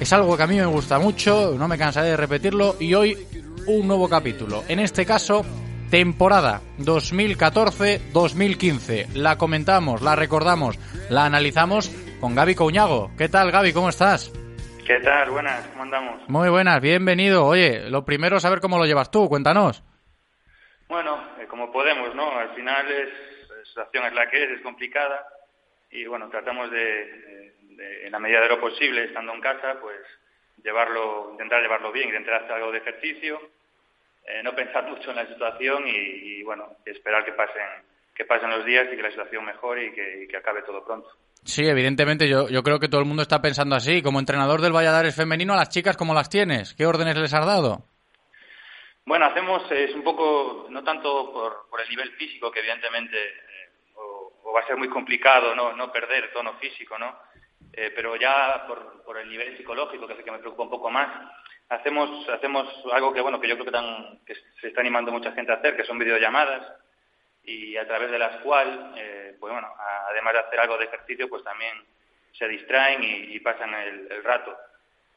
Es 0.00 0.12
algo 0.12 0.36
que 0.36 0.42
a 0.42 0.46
mí 0.46 0.56
me 0.56 0.66
gusta 0.66 0.98
mucho, 0.98 1.54
no 1.58 1.68
me 1.68 1.78
cansaré 1.78 2.08
de 2.08 2.16
repetirlo 2.16 2.76
y 2.78 2.92
hoy 2.94 3.16
un 3.66 3.86
nuevo 3.86 4.08
capítulo. 4.08 4.62
En 4.68 4.78
este 4.78 5.06
caso, 5.06 5.44
temporada 5.96 6.60
2014-2015. 6.78 9.14
La 9.14 9.38
comentamos, 9.38 10.02
la 10.02 10.14
recordamos, 10.14 10.78
la 11.08 11.24
analizamos 11.24 11.88
con 12.20 12.34
Gaby 12.34 12.54
Couñago. 12.54 13.12
¿Qué 13.16 13.30
tal, 13.30 13.50
Gaby? 13.50 13.72
¿Cómo 13.72 13.88
estás? 13.88 14.30
¿Qué 14.86 15.00
tal? 15.00 15.30
Buenas, 15.30 15.66
¿cómo 15.68 15.84
andamos? 15.84 16.28
Muy 16.28 16.50
buenas, 16.50 16.82
bienvenido. 16.82 17.46
Oye, 17.46 17.88
lo 17.88 18.04
primero 18.04 18.36
es 18.36 18.42
saber 18.42 18.60
cómo 18.60 18.76
lo 18.76 18.84
llevas 18.84 19.10
tú, 19.10 19.26
cuéntanos. 19.26 19.82
Bueno, 20.86 21.18
eh, 21.40 21.46
como 21.46 21.72
podemos, 21.72 22.14
¿no? 22.14 22.30
Al 22.30 22.54
final 22.54 22.92
es, 22.92 23.08
la 23.48 23.64
situación 23.64 24.04
es 24.04 24.12
la 24.12 24.28
que 24.28 24.44
es, 24.44 24.50
es 24.50 24.60
complicada 24.60 25.26
y 25.90 26.04
bueno, 26.04 26.28
tratamos 26.28 26.70
de, 26.72 27.54
de, 27.70 28.04
en 28.04 28.12
la 28.12 28.18
medida 28.18 28.42
de 28.42 28.50
lo 28.50 28.60
posible, 28.60 29.04
estando 29.04 29.32
en 29.32 29.40
casa, 29.40 29.80
pues 29.80 29.96
llevarlo, 30.62 31.30
intentar 31.32 31.62
llevarlo 31.62 31.90
bien, 31.90 32.08
intentar 32.08 32.34
hacer 32.34 32.52
algo 32.52 32.70
de 32.70 32.80
ejercicio, 32.80 33.40
eh, 34.26 34.42
no 34.42 34.54
pensar 34.54 34.88
mucho 34.88 35.10
en 35.10 35.16
la 35.16 35.26
situación 35.26 35.86
y, 35.86 35.90
y, 35.90 36.42
bueno, 36.42 36.76
esperar 36.84 37.24
que 37.24 37.32
pasen, 37.32 37.62
que 38.14 38.24
pasen 38.24 38.50
los 38.50 38.64
días 38.64 38.86
y 38.92 38.96
que 38.96 39.02
la 39.02 39.10
situación 39.10 39.44
mejore 39.44 39.86
y 39.86 39.92
que, 39.92 40.24
y 40.24 40.28
que 40.28 40.36
acabe 40.36 40.62
todo 40.62 40.84
pronto. 40.84 41.08
Sí, 41.44 41.64
evidentemente, 41.64 42.28
yo, 42.28 42.48
yo 42.48 42.62
creo 42.62 42.80
que 42.80 42.88
todo 42.88 43.00
el 43.00 43.06
mundo 43.06 43.22
está 43.22 43.40
pensando 43.40 43.76
así. 43.76 44.02
Como 44.02 44.18
entrenador 44.18 44.60
del 44.60 44.72
Valladares 44.72 45.14
femenino, 45.14 45.52
a 45.52 45.56
las 45.56 45.68
chicas, 45.68 45.96
¿cómo 45.96 46.12
las 46.12 46.28
tienes? 46.28 46.74
¿Qué 46.74 46.86
órdenes 46.86 47.16
les 47.16 47.32
has 47.32 47.46
dado? 47.46 47.84
Bueno, 49.04 49.26
hacemos, 49.26 49.70
es 49.70 49.94
un 49.94 50.02
poco, 50.02 50.66
no 50.70 50.82
tanto 50.82 51.32
por, 51.32 51.68
por 51.70 51.80
el 51.80 51.88
nivel 51.88 52.10
físico, 52.16 52.50
que 52.50 52.58
evidentemente 52.58 53.16
eh, 53.16 53.70
o, 53.94 54.32
o, 54.42 54.52
va 54.52 54.60
a 54.60 54.66
ser 54.66 54.76
muy 54.76 54.88
complicado 54.88 55.54
no, 55.54 55.72
no 55.74 55.92
perder 55.92 56.32
tono 56.32 56.54
físico, 56.54 56.98
¿no? 56.98 57.16
Eh, 57.72 57.92
pero 57.94 58.16
ya 58.16 58.64
por, 58.66 59.04
por 59.04 59.18
el 59.18 59.28
nivel 59.28 59.56
psicológico, 59.56 60.08
que 60.08 60.14
es 60.14 60.18
el 60.18 60.24
que 60.24 60.32
me 60.32 60.38
preocupa 60.38 60.64
un 60.64 60.70
poco 60.70 60.90
más, 60.90 61.08
hacemos, 61.68 62.28
hacemos 62.28 62.68
algo 62.92 63.12
que, 63.12 63.20
bueno, 63.20 63.40
que 63.40 63.48
yo 63.48 63.54
creo 63.54 63.66
que, 63.66 63.72
tan, 63.72 64.20
que 64.24 64.34
se 64.60 64.68
está 64.68 64.80
animando 64.80 65.12
mucha 65.12 65.32
gente 65.32 65.52
a 65.52 65.56
hacer, 65.56 65.76
que 65.76 65.84
son 65.84 65.98
videollamadas, 65.98 66.66
y 67.44 67.76
a 67.76 67.86
través 67.86 68.10
de 68.10 68.18
las 68.18 68.36
cuales, 68.42 68.78
eh, 68.96 69.36
pues 69.38 69.52
bueno, 69.52 69.72
además 70.08 70.34
de 70.34 70.40
hacer 70.40 70.60
algo 70.60 70.78
de 70.78 70.86
ejercicio, 70.86 71.28
pues 71.28 71.44
también 71.44 71.74
se 72.32 72.48
distraen 72.48 73.02
y, 73.02 73.36
y 73.36 73.40
pasan 73.40 73.72
el, 73.74 74.10
el 74.10 74.24
rato. 74.24 74.56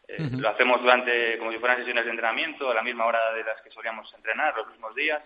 Eh, 0.07 0.17
uh 0.19 0.25
-huh. 0.25 0.39
Lo 0.39 0.49
hacemos 0.49 0.81
durante, 0.81 1.37
como 1.37 1.51
si 1.51 1.59
fueran 1.59 1.77
sesiones 1.77 2.05
de 2.05 2.11
entrenamiento, 2.11 2.69
a 2.69 2.73
la 2.75 2.83
misma 2.83 3.05
hora 3.05 3.33
de 3.33 3.43
las 3.43 3.59
que 3.61 3.71
solíamos 3.71 4.13
entrenar, 4.13 4.55
los 4.55 4.67
mismos 4.67 4.93
días. 4.95 5.21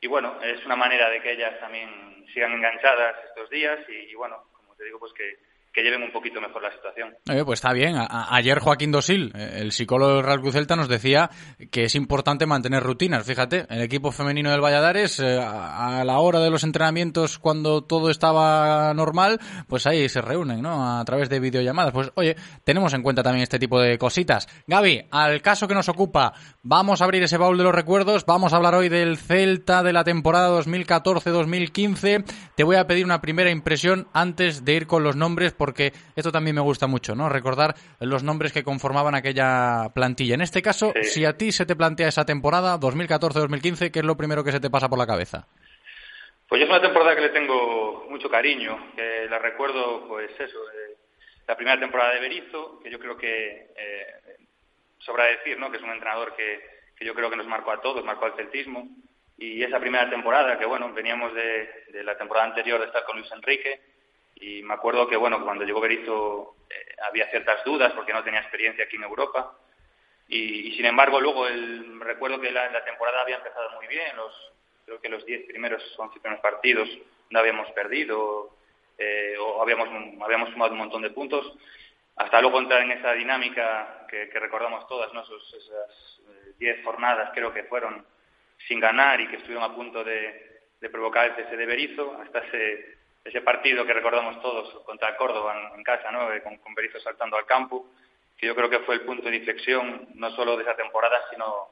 Y 0.00 0.06
bueno, 0.06 0.40
es 0.42 0.64
una 0.64 0.76
manera 0.76 1.10
de 1.10 1.20
que 1.20 1.32
ellas 1.32 1.58
también 1.60 2.24
sigan 2.32 2.52
enganchadas 2.52 3.16
estos 3.24 3.50
días 3.50 3.78
y, 3.88 4.12
y 4.12 4.14
bueno, 4.14 4.44
como 4.52 4.74
te 4.76 4.84
digo, 4.84 4.98
pues 4.98 5.12
que, 5.12 5.38
que 5.72 5.82
lleven 5.82 6.02
un 6.02 6.12
poquito 6.12 6.40
mejor 6.40 6.62
la 6.62 6.72
situación. 6.72 7.14
Pues 7.24 7.58
está 7.58 7.72
bien. 7.72 7.96
Ayer 7.98 8.58
Joaquín 8.58 8.90
Dosil, 8.90 9.32
eh, 9.34 9.58
el 9.60 9.72
psicólogo 9.72 10.14
del 10.14 10.24
Real 10.24 10.40
Celta, 10.50 10.76
nos 10.76 10.88
decía 10.88 11.30
que 11.70 11.84
es 11.84 11.94
importante 11.94 12.46
mantener 12.46 12.82
rutinas. 12.82 13.26
Fíjate, 13.26 13.66
el 13.68 13.82
equipo 13.82 14.10
femenino 14.10 14.50
del 14.50 14.60
Valladares, 14.60 15.20
eh, 15.20 15.38
a 15.40 16.02
la 16.04 16.18
hora 16.18 16.40
de 16.40 16.50
los 16.50 16.64
entrenamientos, 16.64 17.38
cuando 17.38 17.82
todo 17.84 18.10
estaba 18.10 18.92
normal, 18.94 19.38
pues 19.66 19.86
ahí 19.86 20.08
se 20.08 20.20
reúnen, 20.20 20.62
¿no? 20.62 20.98
A 20.98 21.04
través 21.04 21.28
de 21.28 21.40
videollamadas. 21.40 21.92
Pues 21.92 22.10
oye, 22.14 22.36
tenemos 22.64 22.94
en 22.94 23.02
cuenta 23.02 23.22
también 23.22 23.42
este 23.42 23.58
tipo 23.58 23.80
de 23.80 23.98
cositas. 23.98 24.48
Gaby, 24.66 25.06
al 25.10 25.42
caso 25.42 25.68
que 25.68 25.74
nos 25.74 25.88
ocupa, 25.88 26.32
vamos 26.62 27.00
a 27.00 27.04
abrir 27.04 27.22
ese 27.22 27.36
baúl 27.36 27.58
de 27.58 27.64
los 27.64 27.74
recuerdos. 27.74 28.24
Vamos 28.26 28.52
a 28.52 28.56
hablar 28.56 28.74
hoy 28.74 28.88
del 28.88 29.16
Celta 29.16 29.82
de 29.82 29.92
la 29.92 30.04
temporada 30.04 30.50
2014-2015. 30.60 32.24
Te 32.54 32.64
voy 32.64 32.76
a 32.76 32.86
pedir 32.86 33.04
una 33.04 33.20
primera 33.20 33.50
impresión 33.50 34.08
antes 34.12 34.64
de 34.64 34.74
ir 34.74 34.86
con 34.86 35.02
los 35.02 35.16
nombres 35.16 35.52
porque 35.58 35.92
esto 36.16 36.32
también 36.32 36.56
me 36.56 36.62
gusta 36.62 36.86
mucho, 36.86 37.14
¿no? 37.14 37.28
Recordar 37.28 37.74
los 38.00 38.22
nombres 38.22 38.52
que 38.52 38.62
conformaban 38.62 39.14
aquella 39.14 39.90
plantilla. 39.94 40.34
En 40.34 40.40
este 40.40 40.62
caso, 40.62 40.92
sí. 40.94 41.04
si 41.04 41.24
a 41.24 41.36
ti 41.36 41.52
se 41.52 41.66
te 41.66 41.76
plantea 41.76 42.08
esa 42.08 42.24
temporada, 42.24 42.78
2014-2015, 42.78 43.90
¿qué 43.90 43.98
es 43.98 44.04
lo 44.04 44.16
primero 44.16 44.44
que 44.44 44.52
se 44.52 44.60
te 44.60 44.70
pasa 44.70 44.88
por 44.88 44.98
la 44.98 45.06
cabeza? 45.06 45.46
Pues 46.48 46.62
es 46.62 46.68
una 46.68 46.80
temporada 46.80 47.14
que 47.14 47.20
le 47.20 47.28
tengo 47.28 48.06
mucho 48.08 48.30
cariño, 48.30 48.92
que 48.96 49.26
la 49.28 49.38
recuerdo, 49.38 50.08
pues 50.08 50.30
eso, 50.30 50.58
eh, 50.70 50.96
la 51.46 51.56
primera 51.56 51.78
temporada 51.78 52.14
de 52.14 52.20
Berizzo, 52.20 52.80
que 52.82 52.90
yo 52.90 52.98
creo 52.98 53.18
que, 53.18 53.70
eh, 53.76 54.06
sobra 54.98 55.24
decir, 55.24 55.58
¿no? 55.58 55.70
Que 55.70 55.76
es 55.76 55.82
un 55.82 55.90
entrenador 55.90 56.34
que, 56.34 56.60
que 56.96 57.04
yo 57.04 57.14
creo 57.14 57.28
que 57.28 57.36
nos 57.36 57.46
marcó 57.46 57.70
a 57.70 57.82
todos, 57.82 58.02
marcó 58.02 58.24
al 58.24 58.36
celtismo, 58.36 58.88
y 59.36 59.62
esa 59.62 59.78
primera 59.78 60.08
temporada, 60.08 60.58
que 60.58 60.64
bueno, 60.64 60.92
veníamos 60.92 61.34
de, 61.34 61.84
de 61.92 62.02
la 62.02 62.16
temporada 62.16 62.48
anterior 62.48 62.80
de 62.80 62.86
estar 62.86 63.04
con 63.04 63.18
Luis 63.18 63.30
Enrique, 63.30 63.80
y 64.40 64.62
me 64.62 64.74
acuerdo 64.74 65.08
que 65.08 65.16
bueno 65.16 65.44
cuando 65.44 65.64
llegó 65.64 65.80
Berizzo 65.80 66.56
eh, 66.70 66.96
había 67.08 67.28
ciertas 67.30 67.64
dudas 67.64 67.92
porque 67.92 68.12
no 68.12 68.22
tenía 68.22 68.40
experiencia 68.40 68.84
aquí 68.84 68.96
en 68.96 69.04
Europa. 69.04 69.56
Y, 70.30 70.76
sin 70.76 70.84
embargo 70.84 71.20
luego 71.20 71.46
el, 71.46 72.00
recuerdo 72.00 72.38
que 72.40 72.50
la, 72.50 72.70
la, 72.70 72.84
temporada 72.84 73.22
había 73.22 73.36
empezado 73.36 73.70
muy 73.76 73.86
bien. 73.86 74.14
Los 74.16 74.52
creo 74.84 75.00
que 75.00 75.08
los 75.08 75.24
10 75.24 75.46
primeros 75.46 75.82
11 75.98 76.20
primeros 76.20 76.40
partidos 76.40 76.88
no 77.30 77.38
habíamos 77.38 77.70
perdido 77.72 78.50
eh, 78.96 79.36
o 79.40 79.62
habíamos 79.62 79.88
habíamos 80.22 80.50
sumado 80.50 80.72
un 80.72 80.78
montón 80.78 81.02
de 81.02 81.10
puntos. 81.10 81.52
Hasta 82.16 82.40
luego 82.40 82.58
entrar 82.58 82.82
en 82.82 82.92
esa 82.92 83.12
dinámica 83.12 84.06
que, 84.08 84.26
recordamos 84.26 84.86
todas 84.88 85.12
¿no? 85.14 85.22
Esas 85.22 86.20
10 86.58 86.78
eh, 86.78 86.82
jornadas 86.82 87.30
creo 87.32 87.52
que 87.52 87.64
fueron 87.64 88.04
sin 88.66 88.80
ganar 88.80 89.20
y 89.20 89.28
que 89.28 89.36
estuvieron 89.36 89.64
a 89.64 89.74
punto 89.74 90.02
de, 90.02 90.60
de 90.80 90.90
provocar 90.90 91.26
el 91.26 91.36
cese 91.36 91.56
de 91.56 91.66
Berizzo. 91.66 92.18
Hasta 92.20 92.40
ese 92.40 92.97
ese 93.28 93.42
partido 93.42 93.84
que 93.84 93.92
recordamos 93.92 94.40
todos 94.40 94.82
contra 94.84 95.16
Córdoba 95.16 95.72
en, 95.74 95.82
casa, 95.82 96.10
¿no? 96.10 96.28
con, 96.42 96.56
con 96.58 96.74
Berizzo 96.74 96.98
saltando 97.00 97.36
al 97.36 97.46
campo, 97.46 97.86
que 98.36 98.46
yo 98.46 98.54
creo 98.54 98.70
que 98.70 98.80
fue 98.80 98.94
el 98.96 99.02
punto 99.02 99.28
de 99.28 99.36
inflexión 99.36 100.08
no 100.14 100.30
solo 100.30 100.56
de 100.56 100.62
esa 100.62 100.76
temporada, 100.76 101.18
sino, 101.30 101.68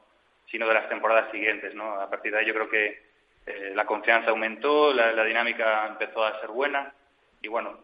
sino 0.51 0.67
de 0.67 0.73
las 0.73 0.89
temporadas 0.89 1.31
siguientes. 1.31 1.73
¿no? 1.73 1.99
A 1.99 2.09
partir 2.09 2.31
de 2.31 2.39
ahí 2.39 2.45
yo 2.45 2.53
creo 2.53 2.69
que 2.69 3.01
eh, 3.45 3.71
la 3.73 3.85
confianza 3.85 4.29
aumentó, 4.29 4.93
la, 4.93 5.11
la, 5.13 5.23
dinámica 5.23 5.87
empezó 5.87 6.23
a 6.23 6.39
ser 6.41 6.49
buena 6.49 6.93
y 7.41 7.47
bueno, 7.47 7.79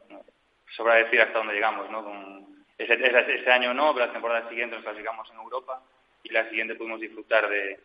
sobra 0.75 0.95
decir 0.95 1.21
hasta 1.21 1.39
dónde 1.39 1.53
llegamos. 1.53 1.89
¿no? 1.89 2.47
Ese 2.77 3.51
año 3.51 3.73
no, 3.73 3.93
pero 3.93 4.07
la 4.07 4.13
temporada 4.13 4.49
siguiente 4.49 4.75
nos 4.75 4.83
clasificamos 4.83 5.29
en 5.31 5.37
Europa 5.37 5.81
y 6.23 6.29
la 6.29 6.47
siguiente 6.49 6.75
pudimos 6.75 6.99
disfrutar 6.99 7.49
de, 7.49 7.79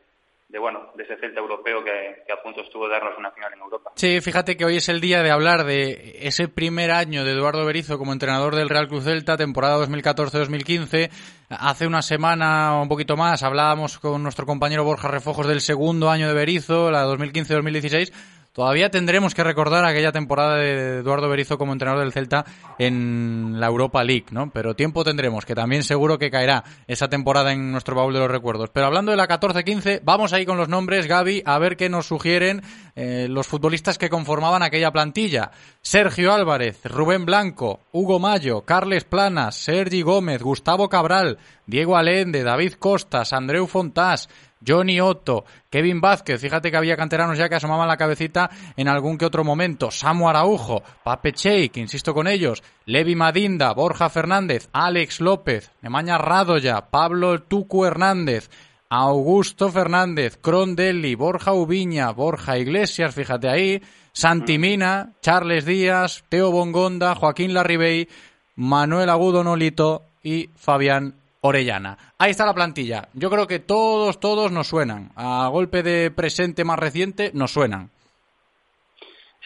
de 0.49 0.59
bueno 0.59 0.93
de 0.97 1.03
ese 1.03 1.17
Celta 1.19 1.41
europeo 1.41 1.85
que, 1.85 2.33
a 2.33 2.43
punto 2.43 2.63
estuvo 2.63 2.87
de 2.87 2.95
darnos 2.95 3.19
una 3.19 3.31
final 3.31 3.53
en 3.53 3.61
Europa. 3.61 3.93
Sí, 3.97 4.21
fíjate 4.23 4.57
que 4.57 4.65
hoy 4.65 4.77
es 4.77 4.89
el 4.89 5.01
día 5.01 5.23
de 5.23 5.31
hablar 5.31 5.65
de 5.65 6.17
ese 6.23 6.49
primer 6.49 6.91
año 6.91 7.25
de 7.25 7.33
Eduardo 7.33 7.67
Berizzo 7.67 7.99
como 7.99 8.13
entrenador 8.13 8.55
del 8.55 8.71
Real 8.71 8.89
Cruz 8.89 9.05
Celta, 9.05 9.37
temporada 9.37 9.79
2014-2015. 9.87 11.11
Hace 11.51 11.87
una 11.87 12.01
semana 12.01 12.79
o 12.79 12.83
un 12.83 12.89
poquito 12.89 13.17
más 13.17 13.43
hablábamos 13.43 13.99
con 13.99 14.23
nuestro 14.23 14.47
compañero 14.47 14.85
Borja 14.85 15.09
Refojos 15.09 15.47
del 15.47 15.61
segundo 15.61 16.11
año 16.11 16.29
de 16.29 16.35
Berizzo, 16.35 16.91
la 16.91 17.07
2015-2016 17.07 18.13
Todavía 18.53 18.91
tendremos 18.91 19.35
que 19.35 19.45
recordar 19.45 19.85
aquella 19.85 20.13
temporada 20.13 20.57
de 20.57 20.99
Eduardo 20.99 21.29
Berizzo 21.29 21.59
como 21.59 21.73
entrenador 21.73 22.03
del 22.03 22.13
Celta 22.13 22.45
en 22.79 23.61
la 23.61 23.67
Europa 23.67 24.03
League, 24.03 24.27
¿no? 24.31 24.51
Pero 24.51 24.75
tiempo 24.75 25.05
tendremos, 25.05 25.45
que 25.45 25.55
también 25.55 25.85
seguro 25.85 26.19
que 26.19 26.31
caerá 26.31 26.65
esa 26.87 27.09
temporada 27.09 27.53
en 27.53 27.71
nuestro 27.71 27.95
baúl 27.95 28.15
de 28.15 28.21
los 28.21 28.31
recuerdos. 28.31 28.71
Pero 28.71 28.87
hablando 28.87 29.13
de 29.13 29.17
la 29.17 29.29
14-15, 29.29 30.01
vamos 30.03 30.33
ahí 30.33 30.45
con 30.45 30.57
los 30.57 30.69
nombres, 30.69 31.07
Gaby, 31.07 31.43
a 31.45 31.59
ver 31.59 31.77
qué 31.77 31.89
nos 31.89 32.07
sugieren 32.07 32.63
eh, 32.97 33.27
los 33.29 33.47
futbolistas 33.47 33.99
que 33.99 34.11
conformaban 34.11 34.63
aquella 34.63 34.91
plantilla. 34.91 35.53
Sergio 35.81 36.33
Álvarez, 36.33 36.81
Rubén 36.85 37.25
Blanco, 37.25 37.81
Hugo 37.93 38.19
Mayo, 38.19 38.63
Carles 38.63 39.05
Planas, 39.05 39.55
Sergi 39.55 40.03
Gómez, 40.03 40.43
Gustavo 40.43 40.89
Cabral, 40.89 41.39
Diego 41.67 41.97
Alende, 41.97 42.43
David 42.43 42.75
Costas, 42.75 43.33
Andreu 43.33 43.67
Fontás, 43.67 44.29
Johnny 44.67 45.01
Otto, 45.01 45.45
Kevin 45.71 46.01
Vázquez, 46.01 46.41
fíjate 46.41 46.71
que 46.71 46.77
había 46.77 46.97
canteranos 46.97 47.39
ya 47.39 47.49
que 47.49 47.55
asomaban 47.55 47.89
la 47.89 47.97
cabecita 47.97 48.51
en 48.77 48.89
algún 48.89 49.19
que 49.19 49.25
otro 49.25 49.45
momento, 49.45 49.91
Samu 49.91 50.29
Araujo, 50.29 50.83
Pape 51.05 51.33
Cheik, 51.33 51.77
insisto 51.77 52.15
con 52.15 52.27
ellos, 52.27 52.63
Levi 52.87 53.15
Madinda, 53.15 53.73
Borja 53.73 54.09
Fernández, 54.09 54.69
Alex 54.73 55.21
López, 55.21 55.71
Nemaña 55.83 56.19
Radoya, 56.19 56.91
Pablo 56.91 57.43
Tucu 57.43 57.85
Hernández, 57.85 58.51
Augusto 58.91 59.71
Fernández, 59.71 60.39
Crondelli, 60.41 61.15
Borja 61.15 61.53
Ubiña, 61.53 62.11
Borja 62.11 62.59
Iglesias, 62.59 63.15
fíjate 63.15 63.49
ahí, 63.51 63.83
Santimina, 64.13 65.13
Charles 65.21 65.67
Díaz, 65.67 66.25
Teo 66.29 66.51
Bongonda, 66.51 67.15
Joaquín 67.15 67.53
Larribey, 67.53 68.09
Manuel 68.57 69.11
Agudo 69.11 69.45
Nolito 69.45 70.07
y 70.23 70.51
Fabián 70.57 71.15
Orellana. 71.41 71.97
Ahí 72.19 72.33
está 72.33 72.45
la 72.45 72.55
plantilla. 72.55 73.09
Yo 73.15 73.31
creo 73.31 73.47
que 73.47 73.61
todos, 73.61 74.19
todos 74.19 74.51
nos 74.51 74.67
suenan. 74.67 75.11
A 75.17 75.49
golpe 75.49 75.83
de 75.83 76.11
presente 76.11 76.65
más 76.65 76.79
reciente, 76.79 77.31
nos 77.35 77.53
suenan. 77.53 77.91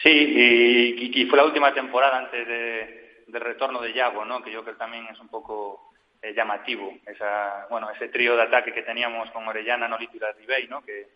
Sí, 0.01 0.09
y, 0.09 1.25
fue 1.27 1.37
la 1.37 1.45
última 1.45 1.73
temporada 1.73 2.17
antes 2.17 2.45
del 2.45 3.41
retorno 3.41 3.79
de 3.79 3.93
Yago, 3.93 4.25
¿no? 4.25 4.43
Que 4.43 4.51
yo 4.51 4.61
creo 4.63 4.73
que 4.73 4.79
también 4.79 5.07
es 5.07 5.19
un 5.19 5.29
poco 5.29 5.93
eh, 6.21 6.33
llamativo. 6.35 6.93
Esa, 7.05 7.67
bueno, 7.69 7.89
ese 7.89 8.09
trío 8.09 8.35
de 8.35 8.43
ataque 8.43 8.73
que 8.73 8.81
teníamos 8.81 9.31
con 9.31 9.47
Orellana, 9.47 9.87
Nolito 9.87 10.17
y 10.17 10.19
Larribey, 10.19 10.67
¿no? 10.67 10.81
Que, 10.81 11.07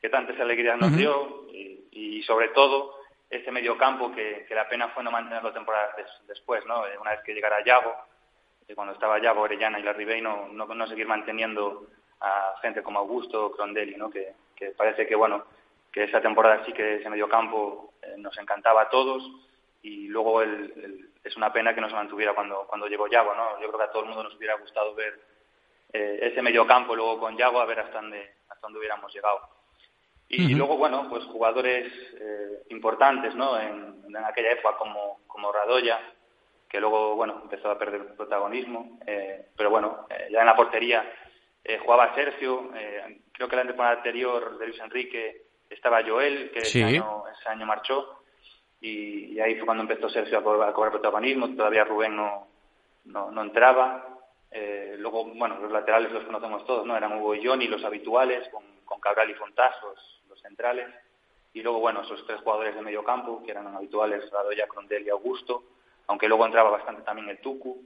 que 0.00 0.08
tantas 0.08 0.38
alegrías 0.40 0.78
nos 0.78 0.96
dio 0.96 1.46
y, 1.52 2.22
sobre 2.26 2.48
todo 2.48 2.96
ese 3.30 3.52
mediocampo 3.52 4.12
que, 4.12 4.44
que 4.48 4.54
la 4.54 4.68
pena 4.68 4.88
fue 4.88 5.04
no 5.04 5.10
mantenerlo 5.10 5.52
temporadas 5.52 5.94
después, 6.26 6.64
¿no? 6.66 6.86
Eh, 6.86 6.98
una 7.00 7.12
vez 7.12 7.20
que 7.24 7.34
llegara 7.34 7.64
Yago, 7.64 7.94
cuando 8.74 8.94
estaba 8.94 9.20
Yago, 9.20 9.42
Orellana 9.42 9.78
y 9.78 9.82
Larribey, 9.82 10.20
no, 10.20 10.48
no, 10.48 10.66
no 10.66 10.86
seguir 10.86 11.06
manteniendo 11.06 11.86
a 12.20 12.54
gente 12.62 12.82
como 12.82 12.98
Augusto, 12.98 13.52
Crondelli, 13.52 13.96
¿no? 13.96 14.10
Que, 14.10 14.34
que 14.56 14.70
parece 14.70 15.06
que, 15.06 15.14
bueno, 15.14 15.44
que 15.92 16.04
esa 16.04 16.20
temporada 16.20 16.64
sí 16.64 16.72
que 16.72 16.96
ese 16.96 17.08
mediocampo 17.08 17.94
eh, 18.02 18.14
nos 18.18 18.36
encantaba 18.38 18.82
a 18.82 18.90
todos 18.90 19.22
y 19.82 20.08
luego 20.08 20.42
el, 20.42 21.10
es 21.22 21.36
una 21.36 21.52
pena 21.52 21.74
que 21.74 21.80
no 21.80 21.88
se 21.88 21.94
mantuviera 21.94 22.34
cuando, 22.34 22.66
cuando 22.66 22.88
llegó 22.88 23.06
Yago, 23.06 23.34
¿no? 23.34 23.60
Yo 23.60 23.68
creo 23.68 23.78
que 23.78 23.84
a 23.84 23.90
todo 23.90 24.02
el 24.02 24.08
mundo 24.08 24.24
nos 24.24 24.34
hubiera 24.34 24.54
gustado 24.54 24.94
ver 24.94 25.18
eh, 25.92 26.18
ese 26.22 26.42
mediocampo 26.42 26.94
luego 26.94 27.20
con 27.20 27.36
Yago 27.36 27.60
a 27.60 27.66
ver 27.66 27.80
hasta 27.80 28.00
dónde, 28.00 28.30
hasta 28.48 28.60
dónde 28.62 28.78
hubiéramos 28.78 29.12
llegado. 29.14 29.40
Y, 30.28 30.54
luego, 30.54 30.76
bueno, 30.76 31.06
pues 31.08 31.24
jugadores 31.26 31.86
eh, 32.20 32.64
importantes, 32.70 33.34
¿no? 33.36 33.58
En, 33.60 33.94
aquella 34.24 34.52
época 34.52 34.76
como, 34.78 35.20
como 35.26 35.52
Radoya, 35.52 36.00
que 36.76 36.80
luego, 36.80 37.16
bueno, 37.16 37.40
empezó 37.42 37.70
a 37.70 37.78
perder 37.78 38.14
protagonismo, 38.16 38.98
eh, 39.06 39.46
pero 39.56 39.70
bueno, 39.70 40.06
ya 40.30 40.40
en 40.40 40.46
la 40.46 40.54
portería 40.54 41.10
jugaba 41.82 42.14
Sergio, 42.14 42.70
creo 43.32 43.48
que 43.48 43.56
la 43.56 43.64
temporada 43.64 43.96
anterior 43.96 44.58
de 44.58 44.66
Luis 44.66 44.80
Enrique 44.80 45.46
estaba 45.70 46.04
Joel, 46.06 46.50
que 46.50 46.58
ese, 46.58 46.84
año, 46.84 47.24
ese 47.32 47.48
año 47.48 47.64
marchó, 47.64 48.20
y, 48.78 49.40
ahí 49.40 49.54
fue 49.54 49.64
cuando 49.64 49.84
empezó 49.84 50.10
Sergio 50.10 50.36
a 50.36 50.42
cobrar, 50.42 50.90
protagonismo, 50.90 51.48
todavía 51.56 51.84
Rubén 51.84 52.14
no, 52.14 52.46
no, 53.06 53.42
entraba. 53.42 54.06
Eh, 54.50 54.96
luego, 54.98 55.24
bueno, 55.24 55.58
los 55.58 55.72
laterales 55.72 56.12
los 56.12 56.24
conocemos 56.24 56.66
todos, 56.66 56.84
¿no? 56.84 56.94
Eran 56.94 57.14
Hugo 57.14 57.36
y 57.36 57.46
Johnny, 57.46 57.68
los 57.68 57.84
habituales, 57.86 58.46
con, 58.50 58.64
con 58.84 59.00
Cabral 59.00 59.30
y 59.30 59.34
Fontazos, 59.34 60.22
los 60.28 60.38
centrales. 60.42 60.88
Y 61.54 61.62
luego, 61.62 61.80
bueno, 61.80 62.02
esos 62.02 62.26
tres 62.26 62.38
jugadores 62.42 62.74
de 62.74 62.82
medio 62.82 63.02
campo, 63.02 63.42
que 63.42 63.52
eran 63.52 63.74
habituales, 63.74 64.30
Radoya, 64.30 64.68
Crondel 64.68 65.06
y 65.06 65.08
Augusto, 65.08 65.64
aunque 66.06 66.28
luego 66.28 66.46
entraba 66.46 66.70
bastante 66.70 67.02
también 67.02 67.28
el 67.28 67.38
Tucu. 67.38 67.84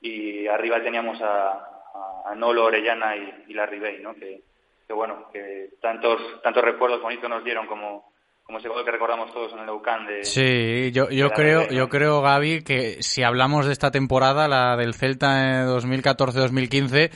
Y 0.00 0.46
arriba 0.46 0.82
teníamos 0.82 1.20
a, 1.22 2.22
a, 2.26 2.34
Nolo, 2.34 2.66
Orellana 2.66 3.16
y, 3.16 3.44
y 3.48 3.54
Larribey, 3.54 4.00
¿no? 4.00 4.14
Que, 4.14 4.42
que, 4.86 4.92
bueno, 4.92 5.28
que 5.32 5.70
tantos, 5.80 6.20
tantos 6.42 6.62
recuerdos 6.62 7.02
bonitos 7.02 7.28
nos 7.28 7.42
dieron 7.42 7.66
como, 7.66 8.12
como 8.46 8.58
ese 8.58 8.68
gol 8.68 8.84
que 8.84 8.92
recordamos 8.92 9.32
todos 9.32 9.52
en 9.54 9.60
el 9.60 9.68
Eucán 9.68 10.06
de 10.06 10.24
Sí, 10.24 10.92
yo, 10.92 11.08
yo 11.10 11.30
creo, 11.30 11.66
yo 11.68 11.88
creo 11.88 12.20
Gaby 12.22 12.62
que 12.62 13.02
si 13.02 13.24
hablamos 13.24 13.66
de 13.66 13.72
esta 13.72 13.90
temporada, 13.90 14.46
la 14.46 14.76
del 14.76 14.94
Celta 14.94 15.62
en 15.62 15.66
2014-2015, 15.66 17.10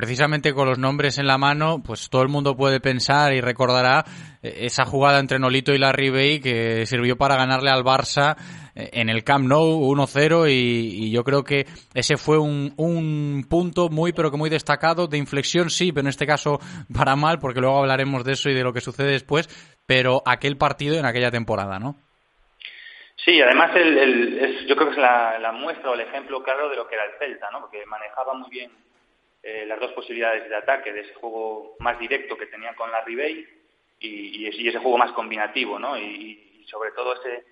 precisamente 0.00 0.54
con 0.54 0.66
los 0.66 0.78
nombres 0.78 1.18
en 1.18 1.26
la 1.26 1.36
mano, 1.36 1.82
pues 1.84 2.08
todo 2.08 2.22
el 2.22 2.30
mundo 2.30 2.56
puede 2.56 2.80
pensar 2.80 3.34
y 3.34 3.42
recordará 3.42 4.02
eh, 4.42 4.60
esa 4.60 4.86
jugada 4.86 5.18
entre 5.18 5.38
Nolito 5.38 5.74
y 5.74 5.78
Larry 5.78 6.08
Bay 6.08 6.40
que 6.40 6.86
sirvió 6.86 7.18
para 7.18 7.36
ganarle 7.36 7.68
al 7.68 7.84
Barça 7.84 8.34
eh, 8.74 8.88
en 8.94 9.10
el 9.10 9.24
Camp 9.24 9.46
Nou 9.46 9.78
1-0 9.94 10.50
y, 10.50 11.10
yo 11.10 11.22
creo 11.22 11.44
que 11.44 11.66
ese 11.92 12.16
fue 12.16 12.38
un, 12.38 12.72
un 12.78 13.44
punto 13.46 13.90
muy 13.90 14.14
pero 14.14 14.30
que 14.30 14.38
muy 14.38 14.48
destacado 14.48 15.06
de 15.06 15.18
inflexión 15.18 15.68
sí, 15.68 15.92
pero 15.92 16.06
en 16.06 16.08
este 16.08 16.26
caso 16.26 16.60
para 16.96 17.14
mal 17.14 17.38
porque 17.38 17.60
luego 17.60 17.80
hablaremos 17.80 18.24
de 18.24 18.32
eso 18.32 18.48
y 18.48 18.54
de 18.54 18.64
lo 18.64 18.72
que 18.72 18.80
sucede 18.80 19.12
después, 19.12 19.50
pero 19.86 20.22
aquel 20.24 20.56
partido 20.56 20.98
en 20.98 21.04
aquella 21.04 21.30
temporada, 21.30 21.78
¿no? 21.78 21.96
Sí, 23.22 23.38
además 23.42 23.76
el, 23.76 24.66
yo 24.66 24.74
creo 24.76 24.88
que 24.88 24.94
es 24.94 24.98
la, 24.98 25.52
muestra 25.52 25.90
o 25.90 25.94
el 25.94 26.00
ejemplo 26.00 26.42
claro 26.42 26.70
de 26.70 26.76
lo 26.76 26.88
que 26.88 26.94
era 26.94 27.04
el 27.04 27.18
Celta, 27.18 27.50
¿no? 27.50 27.60
Porque 27.60 27.84
manejaba 27.84 28.32
muy 28.32 28.48
bien 28.48 28.70
eh, 29.42 29.64
las 29.66 29.80
dos 29.80 29.92
posibilidades 29.92 30.48
de 30.48 30.56
ataque, 30.56 30.92
de 30.92 31.00
ese 31.00 31.14
juego 31.14 31.76
más 31.78 31.98
directo 31.98 32.36
que 32.36 32.46
tenía 32.46 32.74
con 32.74 32.90
la 32.90 33.02
Ribey 33.02 33.46
y, 33.98 34.46
y, 34.46 34.68
ese 34.68 34.78
juego 34.78 34.98
más 34.98 35.12
combinativo, 35.12 35.78
¿no? 35.78 35.98
Y, 35.98 36.46
sobre 36.66 36.92
todo 36.92 37.14
ese, 37.14 37.44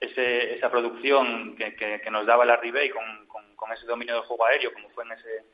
ese, 0.00 0.54
esa 0.54 0.68
producción 0.68 1.54
que, 1.54 1.76
que, 1.76 2.10
nos 2.10 2.26
daba 2.26 2.44
la 2.44 2.56
Ribey 2.56 2.90
con, 2.90 3.26
con, 3.28 3.72
ese 3.72 3.86
dominio 3.86 4.14
del 4.14 4.24
juego 4.24 4.46
aéreo, 4.46 4.72
como 4.72 4.88
fue 4.90 5.04
en, 5.04 5.12
ese, 5.12 5.44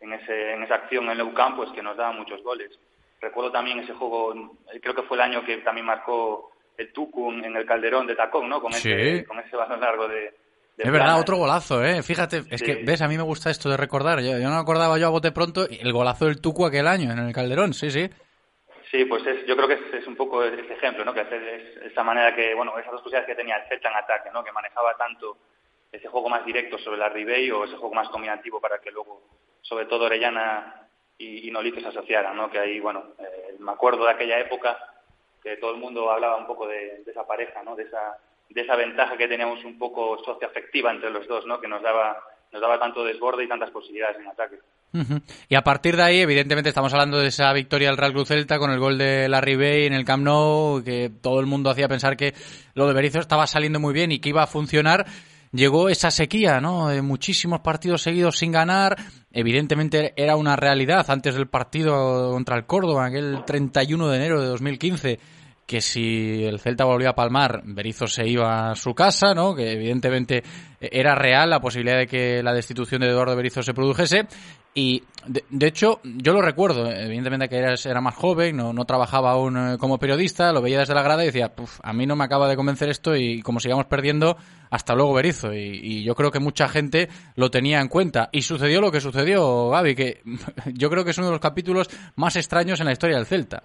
en, 0.00 0.12
ese, 0.12 0.52
en 0.52 0.62
esa 0.62 0.76
acción 0.76 1.10
en 1.10 1.18
el 1.18 1.34
Campo, 1.34 1.62
pues 1.62 1.72
que 1.72 1.82
nos 1.82 1.96
daba 1.96 2.12
muchos 2.12 2.42
goles. 2.42 2.78
Recuerdo 3.20 3.50
también 3.50 3.80
ese 3.80 3.92
juego, 3.92 4.56
creo 4.80 4.94
que 4.94 5.02
fue 5.02 5.16
el 5.16 5.22
año 5.22 5.44
que 5.44 5.58
también 5.58 5.86
marcó 5.86 6.52
el 6.76 6.92
Tucum 6.92 7.44
en 7.44 7.56
el 7.56 7.66
Calderón 7.66 8.06
de 8.06 8.14
Tacón, 8.14 8.48
¿no? 8.48 8.60
Con, 8.60 8.72
ese, 8.72 9.24
con 9.24 9.38
ese 9.40 9.56
balón 9.56 9.80
largo 9.80 10.06
de, 10.06 10.32
es 10.82 10.92
verdad, 10.92 11.20
otro 11.20 11.36
golazo, 11.36 11.84
¿eh? 11.84 12.02
Fíjate, 12.02 12.42
es 12.50 12.62
que, 12.62 12.76
ves, 12.84 13.02
a 13.02 13.08
mí 13.08 13.16
me 13.16 13.22
gusta 13.22 13.50
esto 13.50 13.68
de 13.68 13.76
recordar. 13.76 14.20
Yo, 14.20 14.38
no 14.38 14.50
me 14.50 14.60
acordaba 14.60 14.98
yo 14.98 15.06
a 15.06 15.10
bote 15.10 15.32
pronto 15.32 15.66
el 15.68 15.92
golazo 15.92 16.26
del 16.26 16.40
Tucu 16.40 16.66
aquel 16.66 16.86
año 16.86 17.12
en 17.12 17.18
el 17.18 17.32
Calderón, 17.32 17.74
sí, 17.74 17.90
sí. 17.90 18.08
Sí, 18.90 19.04
pues 19.04 19.24
es, 19.26 19.46
yo 19.46 19.56
creo 19.56 19.68
que 19.68 19.98
es, 19.98 20.06
un 20.06 20.16
poco 20.16 20.42
ese 20.42 20.72
ejemplo, 20.72 21.04
¿no? 21.04 21.14
Que 21.14 21.20
es, 21.20 21.92
esa 21.92 22.02
manera 22.02 22.34
que, 22.34 22.54
bueno, 22.54 22.76
esas 22.78 22.92
dos 22.92 23.02
posibilidades 23.02 23.28
que 23.28 23.40
tenía 23.40 23.56
el 23.56 23.68
Celta 23.68 23.88
en 23.90 23.96
ataque, 23.96 24.30
¿no? 24.32 24.42
Que 24.42 24.52
manejaba 24.52 24.96
tanto 24.96 25.36
ese 25.92 26.08
juego 26.08 26.28
más 26.28 26.44
directo 26.44 26.78
sobre 26.78 26.98
la 26.98 27.08
Ribey 27.08 27.50
o 27.50 27.64
ese 27.64 27.76
juego 27.76 27.94
más 27.94 28.08
combinativo 28.08 28.60
para 28.60 28.78
que 28.80 28.90
luego, 28.90 29.22
sobre 29.62 29.86
todo 29.86 30.06
Orellana 30.06 30.88
y, 31.18 31.48
y 31.48 31.50
Nolito 31.50 31.80
se 31.80 31.88
asociaran, 31.88 32.36
¿no? 32.36 32.50
Que 32.50 32.58
ahí, 32.58 32.80
bueno, 32.80 33.14
eh, 33.18 33.56
me 33.58 33.72
acuerdo 33.72 34.04
de 34.04 34.12
aquella 34.12 34.38
época 34.38 34.78
que 35.42 35.56
todo 35.56 35.72
el 35.72 35.78
mundo 35.78 36.10
hablaba 36.10 36.36
un 36.36 36.46
poco 36.46 36.66
de, 36.66 37.02
esa 37.06 37.26
pareja, 37.26 37.62
¿no? 37.62 37.76
De 37.76 37.84
esa, 37.84 38.18
de 38.50 38.60
esa 38.60 38.76
ventaja 38.76 39.16
que 39.16 39.28
teníamos 39.28 39.64
un 39.64 39.78
poco 39.78 40.22
socioafectiva 40.24 40.92
entre 40.92 41.10
los 41.10 41.26
dos, 41.26 41.46
¿no? 41.46 41.60
Que 41.60 41.68
nos 41.68 41.82
daba, 41.82 42.16
nos 42.52 42.60
daba 42.60 42.78
tanto 42.78 43.04
desborde 43.04 43.44
y 43.44 43.48
tantas 43.48 43.70
posibilidades 43.70 44.18
en 44.18 44.28
ataque. 44.28 44.58
Y 45.48 45.54
a 45.54 45.62
partir 45.62 45.96
de 45.96 46.02
ahí, 46.02 46.18
evidentemente, 46.18 46.68
estamos 46.68 46.92
hablando 46.92 47.18
de 47.18 47.28
esa 47.28 47.52
victoria 47.52 47.88
del 47.88 47.96
Real 47.96 48.12
Cruz 48.12 48.28
Celta 48.28 48.58
con 48.58 48.72
el 48.72 48.80
gol 48.80 48.98
de 48.98 49.28
Larry 49.28 49.54
Bay 49.54 49.86
en 49.86 49.92
el 49.92 50.04
Camp 50.04 50.24
Nou, 50.24 50.82
que 50.82 51.10
todo 51.22 51.38
el 51.38 51.46
mundo 51.46 51.70
hacía 51.70 51.88
pensar 51.88 52.16
que 52.16 52.34
lo 52.74 52.88
de 52.88 52.94
Berizzo 52.94 53.20
estaba 53.20 53.46
saliendo 53.46 53.78
muy 53.78 53.94
bien 53.94 54.10
y 54.10 54.18
que 54.18 54.30
iba 54.30 54.42
a 54.42 54.48
funcionar 54.48 55.06
llegó 55.52 55.88
esa 55.88 56.10
sequía, 56.10 56.60
¿no? 56.60 56.88
De 56.88 57.02
muchísimos 57.02 57.60
partidos 57.60 58.02
seguidos 58.02 58.38
sin 58.38 58.52
ganar. 58.52 58.96
Evidentemente 59.32 60.12
era 60.16 60.36
una 60.36 60.56
realidad 60.56 61.08
antes 61.08 61.34
del 61.34 61.48
partido 61.48 62.30
contra 62.32 62.56
el 62.56 62.66
Córdoba, 62.66 63.06
aquel 63.06 63.44
31 63.44 64.08
de 64.08 64.16
enero 64.16 64.40
de 64.40 64.48
2015, 64.48 65.18
que 65.70 65.80
si 65.80 66.42
el 66.42 66.58
Celta 66.58 66.84
volvía 66.84 67.10
a 67.10 67.14
palmar, 67.14 67.62
Berizzo 67.64 68.08
se 68.08 68.26
iba 68.26 68.72
a 68.72 68.74
su 68.74 68.92
casa, 68.92 69.36
¿no? 69.36 69.54
Que 69.54 69.70
evidentemente 69.70 70.42
era 70.80 71.14
real 71.14 71.48
la 71.48 71.60
posibilidad 71.60 71.96
de 71.96 72.08
que 72.08 72.42
la 72.42 72.52
destitución 72.52 73.02
de 73.02 73.06
Eduardo 73.06 73.36
Berizzo 73.36 73.62
se 73.62 73.72
produjese. 73.72 74.26
Y 74.74 75.04
de, 75.28 75.66
hecho, 75.68 76.00
yo 76.02 76.32
lo 76.32 76.42
recuerdo, 76.42 76.90
evidentemente 76.90 77.48
que 77.48 77.58
era, 77.58 77.74
era 77.84 78.00
más 78.00 78.16
joven, 78.16 78.56
no, 78.56 78.72
no, 78.72 78.84
trabajaba 78.84 79.30
aún 79.30 79.56
eh, 79.56 79.78
como 79.78 80.00
periodista, 80.00 80.52
lo 80.52 80.60
veía 80.60 80.80
desde 80.80 80.94
la 80.94 81.04
grada 81.04 81.22
y 81.22 81.26
decía, 81.26 81.52
a 81.84 81.92
mí 81.92 82.04
no 82.04 82.16
me 82.16 82.24
acaba 82.24 82.48
de 82.48 82.56
convencer 82.56 82.88
esto 82.88 83.14
y 83.14 83.40
como 83.40 83.60
sigamos 83.60 83.86
perdiendo, 83.86 84.36
hasta 84.70 84.96
luego 84.96 85.14
Berizo. 85.14 85.54
Y, 85.54 86.02
yo 86.02 86.16
creo 86.16 86.32
que 86.32 86.40
mucha 86.40 86.68
gente 86.68 87.08
lo 87.36 87.52
tenía 87.52 87.80
en 87.80 87.86
cuenta. 87.86 88.28
Y 88.32 88.42
sucedió 88.42 88.80
lo 88.80 88.90
que 88.90 89.00
sucedió, 89.00 89.68
Gaby, 89.68 89.94
que 89.94 90.22
yo 90.74 90.90
creo 90.90 91.04
que 91.04 91.12
es 91.12 91.18
uno 91.18 91.28
de 91.28 91.34
los 91.34 91.40
capítulos 91.40 91.88
más 92.16 92.34
extraños 92.34 92.80
en 92.80 92.86
la 92.86 92.92
historia 92.92 93.18
del 93.18 93.26
Celta. 93.26 93.62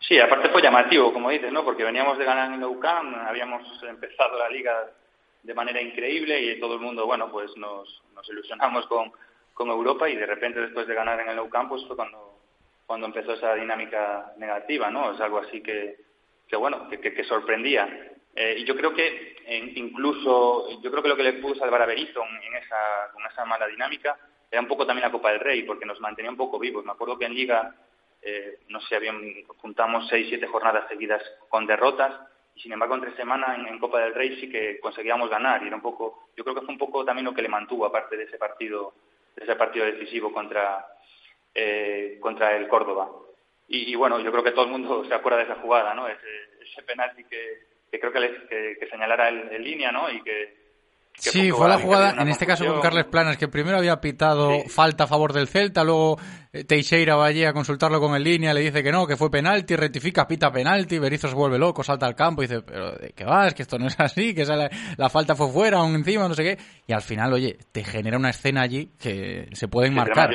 Sí, 0.00 0.18
aparte 0.18 0.48
fue 0.50 0.62
llamativo, 0.62 1.12
como 1.12 1.30
dices, 1.30 1.52
¿no? 1.52 1.64
Porque 1.64 1.84
veníamos 1.84 2.18
de 2.18 2.24
ganar 2.24 2.52
en 2.52 2.62
el 2.62 2.68
habíamos 3.26 3.82
empezado 3.82 4.38
la 4.38 4.48
liga 4.48 4.90
de 5.42 5.54
manera 5.54 5.80
increíble 5.80 6.40
y 6.40 6.60
todo 6.60 6.74
el 6.74 6.80
mundo, 6.80 7.06
bueno, 7.06 7.30
pues 7.30 7.56
nos, 7.56 8.02
nos 8.14 8.28
ilusionamos 8.28 8.86
con 8.86 9.12
con 9.58 9.68
Europa 9.70 10.08
y 10.08 10.14
de 10.14 10.24
repente 10.24 10.60
después 10.60 10.86
de 10.86 10.94
ganar 10.94 11.18
en 11.18 11.30
el 11.30 11.36
Nou 11.36 11.50
Camp 11.50 11.68
pues 11.68 11.84
fue 11.84 11.96
cuando, 11.96 12.38
cuando 12.86 13.06
empezó 13.06 13.32
esa 13.32 13.56
dinámica 13.56 14.32
negativa, 14.36 14.88
¿no? 14.88 15.12
Es 15.12 15.20
algo 15.20 15.38
así 15.38 15.60
que, 15.60 15.96
que 16.46 16.54
bueno, 16.54 16.88
que, 16.88 17.00
que, 17.00 17.24
sorprendía. 17.24 18.14
Eh, 18.36 18.58
y 18.58 18.64
yo 18.64 18.76
creo 18.76 18.94
que 18.94 19.34
incluso, 19.74 20.80
yo 20.80 20.90
creo 20.92 21.02
que 21.02 21.08
lo 21.08 21.16
que 21.16 21.24
le 21.24 21.32
pudo 21.42 21.56
salvar 21.56 21.82
a 21.82 21.86
Berizzo 21.86 22.22
en 22.22 22.54
esa, 22.54 23.10
con 23.12 23.26
esa 23.26 23.44
mala 23.46 23.66
dinámica 23.66 24.16
era 24.48 24.62
un 24.62 24.68
poco 24.68 24.86
también 24.86 25.06
la 25.06 25.12
Copa 25.12 25.32
del 25.32 25.40
Rey, 25.40 25.64
porque 25.64 25.84
nos 25.84 25.98
mantenía 25.98 26.30
un 26.30 26.36
poco 26.36 26.60
vivos. 26.60 26.84
Me 26.84 26.92
acuerdo 26.92 27.18
que 27.18 27.24
en 27.24 27.34
Liga, 27.34 27.74
eh, 28.28 28.58
no 28.68 28.80
sé, 28.82 28.96
habían, 28.96 29.20
juntamos 29.58 30.06
seis, 30.08 30.26
siete 30.28 30.46
jornadas 30.46 30.88
seguidas 30.88 31.22
con 31.48 31.66
derrotas, 31.66 32.12
y 32.54 32.60
sin 32.60 32.72
embargo 32.72 32.94
entre 32.94 33.16
semana 33.16 33.54
en, 33.54 33.66
en, 33.66 33.78
Copa 33.78 34.00
del 34.00 34.14
Rey 34.14 34.40
sí 34.40 34.50
que 34.50 34.80
conseguíamos 34.80 35.30
ganar, 35.30 35.62
y 35.62 35.66
era 35.66 35.76
un 35.76 35.82
poco, 35.82 36.28
yo 36.36 36.44
creo 36.44 36.54
que 36.54 36.62
fue 36.62 36.72
un 36.72 36.78
poco 36.78 37.04
también 37.04 37.24
lo 37.24 37.34
que 37.34 37.42
le 37.42 37.48
mantuvo, 37.48 37.86
aparte 37.86 38.16
de 38.16 38.24
ese 38.24 38.38
partido 38.38 38.94
ese 39.40 39.56
partido 39.56 39.86
decisivo 39.86 40.32
contra, 40.32 40.86
eh, 41.54 42.18
contra 42.20 42.56
el 42.56 42.68
Córdoba. 42.68 43.10
Y, 43.70 43.94
bueno, 43.96 44.18
yo 44.20 44.30
creo 44.30 44.42
que 44.42 44.52
todo 44.52 44.64
el 44.64 44.70
mundo 44.70 45.04
se 45.08 45.14
acuerda 45.14 45.38
de 45.38 45.44
esa 45.44 45.56
jugada, 45.56 45.94
¿no? 45.94 46.08
Ese, 46.08 46.26
ese 46.62 46.82
penalti 46.82 47.24
que, 47.24 47.66
que 47.90 48.00
creo 48.00 48.12
que, 48.12 48.76
que, 48.78 48.88
señalara 48.88 49.28
en 49.28 49.62
línea, 49.62 49.92
¿no? 49.92 50.10
Y 50.10 50.22
que, 50.22 50.67
sí, 51.18 51.50
fue 51.50 51.68
la 51.68 51.78
jugada, 51.78 52.20
en 52.20 52.28
este 52.28 52.46
caso 52.46 52.64
con 52.66 52.80
Carles 52.80 53.06
Planas, 53.06 53.36
que 53.36 53.48
primero 53.48 53.78
había 53.78 54.00
pitado 54.00 54.50
falta 54.68 55.04
a 55.04 55.06
favor 55.06 55.32
del 55.32 55.48
Celta, 55.48 55.84
luego 55.84 56.16
eh, 56.52 56.64
Teixeira 56.64 57.16
va 57.16 57.26
allí 57.26 57.44
a 57.44 57.52
consultarlo 57.52 58.00
con 58.00 58.14
el 58.14 58.22
línea, 58.22 58.54
le 58.54 58.60
dice 58.60 58.82
que 58.82 58.92
no, 58.92 59.06
que 59.06 59.16
fue 59.16 59.30
penalti, 59.30 59.76
rectifica, 59.76 60.26
pita 60.26 60.50
penalti, 60.50 60.98
Berizzo 60.98 61.28
se 61.28 61.34
vuelve 61.34 61.58
loco, 61.58 61.82
salta 61.82 62.06
al 62.06 62.14
campo 62.14 62.42
y 62.42 62.46
dice, 62.46 62.62
pero 62.62 62.92
¿de 62.92 63.12
qué 63.12 63.24
vas? 63.24 63.54
Que 63.54 63.62
esto 63.62 63.78
no 63.78 63.86
es 63.86 63.98
así, 64.00 64.34
que 64.34 64.44
la, 64.44 64.70
la, 64.96 65.08
falta 65.08 65.34
fue 65.34 65.48
fuera, 65.50 65.78
aún 65.78 65.94
encima, 65.94 66.28
no 66.28 66.34
sé 66.34 66.42
qué. 66.42 66.58
Y 66.86 66.92
al 66.92 67.02
final, 67.02 67.32
oye, 67.32 67.56
te 67.72 67.84
genera 67.84 68.16
una 68.16 68.30
escena 68.30 68.62
allí 68.62 68.90
que 69.00 69.48
se 69.52 69.68
puede 69.68 69.88
enmarcar. 69.88 70.30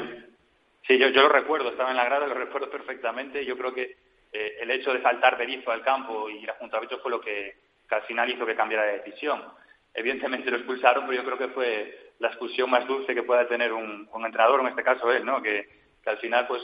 Sí, 0.87 0.99
yo, 0.99 1.07
yo 1.09 1.21
lo 1.21 1.29
recuerdo, 1.29 1.69
estaba 1.69 1.91
en 1.91 1.97
la 1.97 2.05
grada, 2.05 2.27
lo 2.27 2.33
recuerdo 2.33 2.69
perfectamente. 2.69 3.45
Yo 3.45 3.57
creo 3.57 3.73
que 3.73 3.95
eh, 4.33 4.57
el 4.61 4.71
hecho 4.71 4.91
de 4.91 5.01
saltar 5.01 5.37
Berizzo 5.37 5.71
al 5.71 5.83
campo 5.83 6.29
y 6.29 6.41
la 6.41 6.55
Junta 6.55 6.79
de 6.79 6.97
fue 6.97 7.11
lo 7.11 7.21
que, 7.21 7.55
que, 7.87 7.95
al 7.95 8.01
final 8.03 8.29
hizo 8.29 8.45
que 8.45 8.55
cambiara 8.55 8.85
de 8.85 8.97
decisión. 8.99 9.41
Evidentemente 9.93 10.49
lo 10.49 10.57
expulsaron, 10.57 11.05
pero 11.05 11.21
yo 11.21 11.25
creo 11.25 11.37
que 11.37 11.53
fue 11.53 12.13
la 12.19 12.29
expulsión 12.29 12.69
más 12.69 12.87
dulce 12.87 13.13
que 13.13 13.23
pueda 13.23 13.47
tener 13.47 13.73
un, 13.73 14.09
un 14.11 14.25
entrenador, 14.25 14.61
en 14.61 14.67
este 14.67 14.83
caso 14.83 15.11
él, 15.11 15.23
¿no? 15.23 15.41
Que, 15.41 15.67
que, 16.03 16.09
al 16.09 16.17
final, 16.17 16.47
pues, 16.47 16.61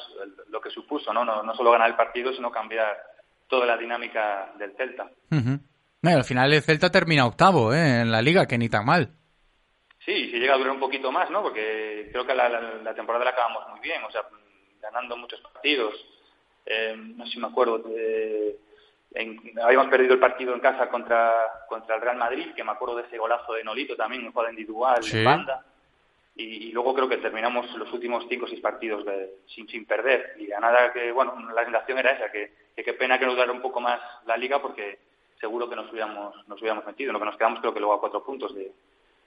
lo 0.50 0.60
que 0.60 0.72
supuso, 0.72 1.14
¿no? 1.14 1.24
¿no? 1.24 1.44
No 1.44 1.54
solo 1.54 1.72
ganar 1.72 1.90
el 1.90 1.96
partido, 1.96 2.34
sino 2.34 2.52
cambiar 2.52 2.98
toda 3.48 3.66
la 3.66 3.78
dinámica 3.78 4.54
del 4.58 4.76
Celta. 4.76 5.10
al 6.04 6.24
final 6.24 6.54
el 6.54 6.62
Celta 6.62 6.90
termina 6.90 7.26
octavo, 7.26 7.74
¿eh? 7.74 8.02
En 8.02 8.12
la 8.12 8.22
liga, 8.22 8.48
que 8.48 8.58
ni 8.58 8.70
tan 8.70 8.86
mal. 8.86 9.10
Sí, 10.06 10.32
si 10.32 10.40
llega 10.40 10.56
a 10.56 10.58
durar 10.58 10.72
un 10.72 10.80
poquito 10.80 11.12
más, 11.12 11.30
¿no? 11.30 11.44
Porque 11.44 12.10
creo 12.12 12.26
que 12.26 12.34
la, 12.34 12.50
la, 12.50 12.96
temporada 12.96 13.26
la 13.26 13.32
acabamos 13.32 13.68
muy 13.70 13.80
bien, 13.82 14.04
o 14.04 14.12
sea, 14.12 14.22
ganando 14.82 15.18
muchos 15.18 15.42
partidos. 15.42 15.94
Eh, 16.66 16.96
no 16.96 17.26
sé 17.26 17.34
si 17.34 17.40
me 17.40 17.48
acuerdo. 17.48 17.84
Eh, 19.14 19.38
habíamos 19.64 19.88
perdido 19.88 20.14
el 20.14 20.20
partido 20.20 20.54
en 20.54 20.60
casa 20.60 20.90
contra, 20.90 21.34
contra 21.68 21.96
el 21.96 22.02
Real 22.02 22.18
Madrid, 22.18 22.54
que 22.56 22.64
me 22.64 22.72
acuerdo 22.72 22.98
de 22.98 23.04
ese 23.04 23.18
golazo 23.18 23.54
de 23.54 23.64
Nolito 23.64 23.96
también, 23.96 24.26
un 24.26 24.32
juego 24.32 24.50
individual, 24.50 25.02
en 25.12 25.24
banda. 25.24 25.66
Y, 26.36 26.72
luego 26.72 26.94
creo 26.94 27.10
que 27.10 27.18
terminamos 27.18 27.70
los 27.76 27.92
últimos 27.92 28.26
cinco 28.30 28.46
o 28.46 28.48
seis 28.48 28.62
partidos 28.62 29.04
sin, 29.48 29.68
sin 29.68 29.86
perder. 29.86 30.36
Y 30.40 30.52
a 30.52 30.60
nada 30.60 30.94
que, 30.94 31.12
bueno, 31.12 31.36
la 31.54 31.64
sensación 31.64 31.98
era 31.98 32.12
esa, 32.12 32.32
que, 32.32 32.54
qué 32.76 32.94
pena 32.94 33.20
que 33.20 33.26
nos 33.26 33.36
dara 33.36 33.52
un 33.52 33.62
poco 33.62 33.82
más 33.82 34.00
la 34.26 34.38
liga 34.38 34.62
porque 34.62 35.00
seguro 35.40 35.70
que 35.70 35.76
nos 35.76 35.92
hubiéramos, 35.92 36.48
nos 36.48 36.62
hubiéramos 36.62 36.86
metido. 36.86 37.12
Lo 37.12 37.20
que 37.20 37.26
nos 37.26 37.36
quedamos 37.36 37.60
creo 37.60 37.74
que 37.74 37.80
luego 37.80 37.96
a 37.96 38.00
cuatro 38.00 38.24
puntos 38.24 38.56
de, 38.56 38.72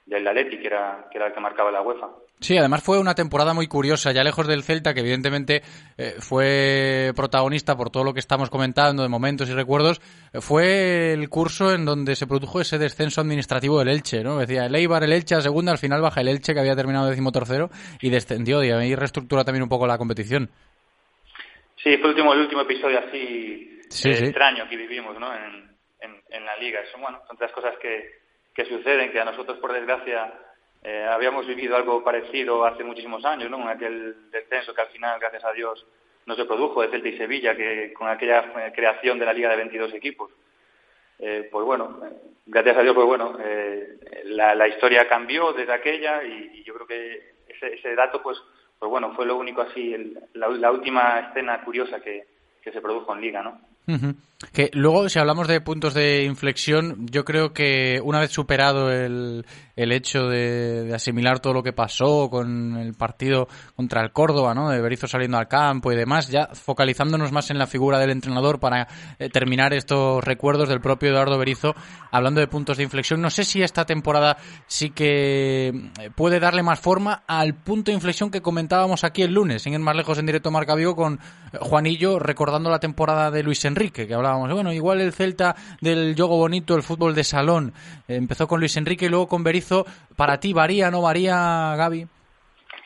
del 0.05 0.27
Atleti, 0.27 0.59
que 0.59 0.67
era, 0.67 1.07
que 1.11 1.17
era 1.17 1.27
el 1.27 1.33
que 1.33 1.39
marcaba 1.39 1.71
la 1.71 1.81
UEFA. 1.81 2.09
Sí, 2.39 2.57
además 2.57 2.83
fue 2.83 2.99
una 2.99 3.15
temporada 3.15 3.53
muy 3.53 3.67
curiosa, 3.67 4.11
ya 4.11 4.23
lejos 4.23 4.47
del 4.47 4.63
Celta, 4.63 4.93
que 4.93 4.99
evidentemente 4.99 5.61
eh, 5.97 6.15
fue 6.19 7.13
protagonista 7.15 7.77
por 7.77 7.89
todo 7.89 8.03
lo 8.03 8.13
que 8.13 8.19
estamos 8.19 8.49
comentando 8.49 9.01
de 9.01 9.07
momentos 9.07 9.49
y 9.49 9.53
recuerdos, 9.53 10.01
fue 10.41 11.13
el 11.13 11.29
curso 11.29 11.73
en 11.73 11.85
donde 11.85 12.15
se 12.15 12.27
produjo 12.27 12.59
ese 12.59 12.77
descenso 12.77 13.21
administrativo 13.21 13.79
del 13.79 13.89
Elche, 13.89 14.23
¿no? 14.23 14.39
Decía, 14.39 14.65
el 14.65 14.75
Eibar, 14.75 15.03
el 15.03 15.13
Elche 15.13 15.35
a 15.35 15.41
segunda, 15.41 15.71
al 15.71 15.77
final 15.77 16.01
baja 16.01 16.19
el 16.19 16.27
Elche, 16.27 16.53
que 16.53 16.59
había 16.59 16.75
terminado 16.75 17.07
decimotercero, 17.07 17.69
y 18.01 18.09
descendió, 18.09 18.61
y 18.61 18.71
ahí 18.71 18.93
reestructura 18.95 19.45
también 19.45 19.63
un 19.63 19.69
poco 19.69 19.87
la 19.87 19.97
competición. 19.97 20.49
Sí, 21.81 21.97
fue 21.97 22.09
el 22.09 22.15
último, 22.15 22.33
el 22.33 22.39
último 22.41 22.61
episodio 22.61 22.99
así 22.99 23.79
eh, 24.05 24.09
extraño 24.09 24.67
que 24.69 24.77
vivimos, 24.77 25.17
¿no? 25.19 25.33
En, 25.33 25.71
en, 26.29 26.45
la 26.45 26.57
liga. 26.57 26.79
Son, 26.91 27.01
bueno, 27.01 27.21
son 27.27 27.37
tres 27.37 27.51
cosas 27.51 27.75
que 27.81 28.22
que 28.53 28.65
suceden, 28.65 29.11
que 29.11 29.19
a 29.19 29.25
nosotros, 29.25 29.57
por 29.59 29.73
desgracia, 29.73 30.33
eh, 30.83 31.07
habíamos 31.09 31.47
vivido 31.47 31.75
algo 31.75 32.03
parecido 32.03 32.65
hace 32.65 32.83
muchísimos 32.83 33.23
años, 33.25 33.49
¿no? 33.49 33.61
En 33.61 33.69
aquel 33.69 34.29
descenso 34.31 34.73
que 34.73 34.81
al 34.81 34.89
final, 34.89 35.19
gracias 35.19 35.45
a 35.45 35.53
Dios, 35.53 35.85
no 36.25 36.35
se 36.35 36.45
produjo 36.45 36.81
de 36.81 36.89
Celta 36.89 37.07
y 37.07 37.17
Sevilla, 37.17 37.55
que 37.55 37.93
con 37.93 38.07
aquella 38.07 38.39
eh, 38.57 38.71
creación 38.75 39.17
de 39.17 39.25
la 39.25 39.33
Liga 39.33 39.49
de 39.49 39.57
22 39.57 39.93
equipos. 39.93 40.31
Eh, 41.19 41.47
pues 41.51 41.65
bueno, 41.65 41.99
gracias 42.45 42.77
a 42.77 42.81
Dios, 42.81 42.93
pues 42.93 43.07
bueno, 43.07 43.37
la, 44.25 44.55
la, 44.55 44.67
historia 44.67 45.07
cambió 45.07 45.53
desde 45.53 45.71
aquella 45.71 46.23
y, 46.23 46.63
yo 46.63 46.73
creo 46.73 46.87
que 46.87 47.33
ese, 47.47 47.75
ese, 47.75 47.95
dato, 47.95 48.21
pues, 48.21 48.37
pues 48.77 48.89
bueno, 48.89 49.13
fue 49.15 49.25
lo 49.25 49.37
único 49.37 49.61
así, 49.61 50.15
la, 50.33 50.49
la, 50.49 50.71
última 50.71 51.19
escena 51.19 51.63
curiosa 51.63 52.01
que, 52.01 52.25
que 52.61 52.71
se 52.71 52.81
produjo 52.81 53.13
en 53.13 53.21
Liga, 53.21 53.41
¿no? 53.41 53.61
Que 54.51 54.69
luego, 54.73 55.07
si 55.09 55.19
hablamos 55.19 55.47
de 55.47 55.61
puntos 55.61 55.93
de 55.93 56.23
inflexión, 56.23 57.07
yo 57.09 57.23
creo 57.25 57.53
que 57.53 58.01
una 58.03 58.19
vez 58.19 58.31
superado 58.31 58.91
el, 58.91 59.45
el 59.75 59.91
hecho 59.91 60.27
de, 60.27 60.91
asimilar 60.93 61.39
todo 61.39 61.53
lo 61.53 61.63
que 61.63 61.73
pasó 61.73 62.29
con 62.29 62.77
el 62.77 62.93
partido 62.93 63.47
contra 63.75 64.01
el 64.01 64.11
Córdoba, 64.11 64.53
¿no? 64.53 64.69
De 64.69 64.81
Berizzo 64.81 65.07
saliendo 65.07 65.37
al 65.37 65.47
campo 65.47 65.91
y 65.91 65.95
demás, 65.95 66.29
ya 66.29 66.49
focalizándonos 66.53 67.31
más 67.31 67.49
en 67.49 67.57
la 67.57 67.67
figura 67.67 67.99
del 67.99 68.11
entrenador 68.11 68.59
para 68.59 68.87
eh, 69.17 69.29
terminar 69.29 69.73
estos 69.73 70.23
recuerdos 70.23 70.69
del 70.69 70.81
propio 70.81 71.09
Eduardo 71.09 71.37
Berizzo, 71.37 71.75
hablando 72.11 72.39
de 72.39 72.47
puntos 72.47 72.77
de 72.77 72.83
inflexión, 72.83 73.21
no 73.21 73.29
sé 73.29 73.45
si 73.45 73.63
esta 73.63 73.85
temporada 73.85 74.37
sí 74.67 74.91
que 74.91 75.69
eh, 75.69 76.09
puede 76.15 76.39
darle 76.39 76.61
más 76.61 76.79
forma 76.79 77.23
al 77.27 77.55
punto 77.55 77.89
de 77.91 77.95
inflexión 77.95 78.29
que 78.29 78.41
comentábamos 78.41 79.03
aquí 79.03 79.23
el 79.23 79.33
lunes, 79.33 79.63
sin 79.63 79.73
ir 79.73 79.79
más 79.79 79.95
lejos 79.95 80.19
en 80.19 80.27
directo 80.27 80.51
Marca 80.51 80.75
Vigo 80.75 80.95
con 80.95 81.15
eh, 81.15 81.57
Juanillo 81.59 82.19
recordando 82.19 82.69
la 82.69 82.79
temporada 82.79 83.31
de 83.31 83.41
Luis 83.41 83.65
Enrique, 83.65 84.05
que 84.07 84.13
bueno, 84.37 84.73
igual 84.73 85.01
el 85.01 85.13
Celta 85.13 85.55
del 85.81 86.15
juego 86.15 86.37
bonito, 86.37 86.75
el 86.75 86.83
fútbol 86.83 87.15
de 87.15 87.23
salón, 87.23 87.73
empezó 88.07 88.47
con 88.47 88.59
Luis 88.59 88.77
Enrique 88.77 89.05
y 89.05 89.09
luego 89.09 89.27
con 89.27 89.43
Berizzo 89.43 89.85
¿para 90.15 90.39
ti 90.39 90.53
varía, 90.53 90.91
no 90.91 91.01
varía, 91.01 91.75
Gaby? 91.75 92.07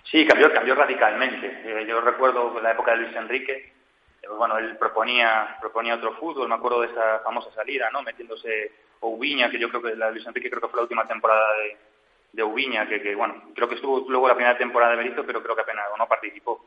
Sí, 0.09 0.25
cambió, 0.25 0.51
cambió 0.53 0.75
radicalmente. 0.75 1.47
Eh, 1.65 1.85
yo 1.87 1.99
recuerdo 2.01 2.59
la 2.61 2.71
época 2.71 2.91
de 2.91 2.97
Luis 2.97 3.15
Enrique, 3.15 3.73
eh, 4.21 4.27
bueno, 4.37 4.57
él 4.57 4.77
proponía, 4.77 5.57
proponía 5.59 5.95
otro 5.95 6.13
fútbol, 6.13 6.47
me 6.47 6.55
acuerdo 6.55 6.81
de 6.81 6.87
esa 6.87 7.19
famosa 7.19 7.51
salida, 7.51 7.89
¿no? 7.91 8.01
Metiéndose 8.03 8.71
Ubiña, 9.01 9.49
que 9.49 9.59
yo 9.59 9.69
creo 9.69 9.81
que 9.81 9.95
la 9.95 10.11
Luis 10.11 10.25
Enrique 10.25 10.49
creo 10.49 10.61
que 10.61 10.67
fue 10.69 10.77
la 10.77 10.83
última 10.83 11.05
temporada 11.05 11.45
de, 12.33 12.43
Ubiña, 12.43 12.87
que, 12.87 13.15
bueno, 13.15 13.51
creo 13.55 13.67
que 13.67 13.75
estuvo 13.75 14.05
luego 14.07 14.27
la 14.27 14.35
primera 14.35 14.57
temporada 14.57 14.91
de 14.91 14.97
Berizzo, 14.97 15.25
pero 15.25 15.41
creo 15.41 15.55
que 15.55 15.63
apenas 15.63 15.85
no 15.97 16.07
participó. 16.07 16.63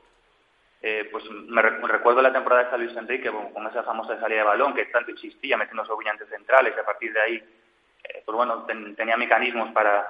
Eh, 0.82 1.08
pues 1.12 1.24
me, 1.30 1.60
recuerdo 1.60 2.22
la 2.22 2.32
temporada 2.32 2.70
de 2.70 2.78
Luis 2.78 2.96
Enrique 2.96 3.30
con, 3.30 3.66
esa 3.66 3.82
famosa 3.82 4.18
salida 4.18 4.38
de 4.38 4.44
balón 4.44 4.74
que 4.74 4.86
tanto 4.86 5.10
existía, 5.10 5.56
metiéndose 5.56 5.92
Ubiña 5.92 6.12
antes 6.12 6.28
centrales, 6.28 6.72
y 6.74 6.80
a 6.80 6.84
partir 6.84 7.12
de 7.12 7.20
ahí 7.20 7.44
eh, 8.04 8.22
pues 8.24 8.34
bueno, 8.34 8.66
tenía 8.96 9.16
mecanismos 9.16 9.72
para, 9.72 10.06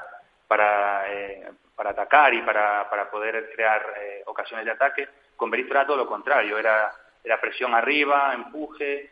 para, 0.46 1.04
eh, 1.12 1.50
para 1.74 1.90
atacar 1.90 2.32
y 2.34 2.42
para, 2.42 2.88
para 2.88 3.10
poder 3.10 3.50
crear 3.54 3.94
eh, 4.00 4.22
ocasiones 4.26 4.64
de 4.64 4.72
ataque. 4.72 5.08
Con 5.36 5.50
Berizzo 5.50 5.72
era 5.72 5.86
todo 5.86 5.96
lo 5.96 6.06
contrario, 6.06 6.58
era, 6.58 6.92
era 7.24 7.40
presión 7.40 7.74
arriba, 7.74 8.32
empuje, 8.34 9.10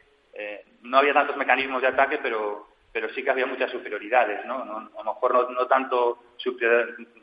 no 0.83 0.99
había 0.99 1.13
tantos 1.13 1.37
mecanismos 1.37 1.83
de 1.83 1.89
ataque, 1.89 2.21
pero, 2.23 2.69
pero 2.93 3.09
sí 3.09 3.25
que 3.25 3.31
había 3.31 3.47
muchas 3.47 3.73
superioridades, 3.73 4.45
¿no? 4.47 4.55
a 4.55 5.03
lo 5.03 5.15
mejor 5.15 5.35
no, 5.35 5.51
no 5.51 5.67
tanto, 5.67 6.23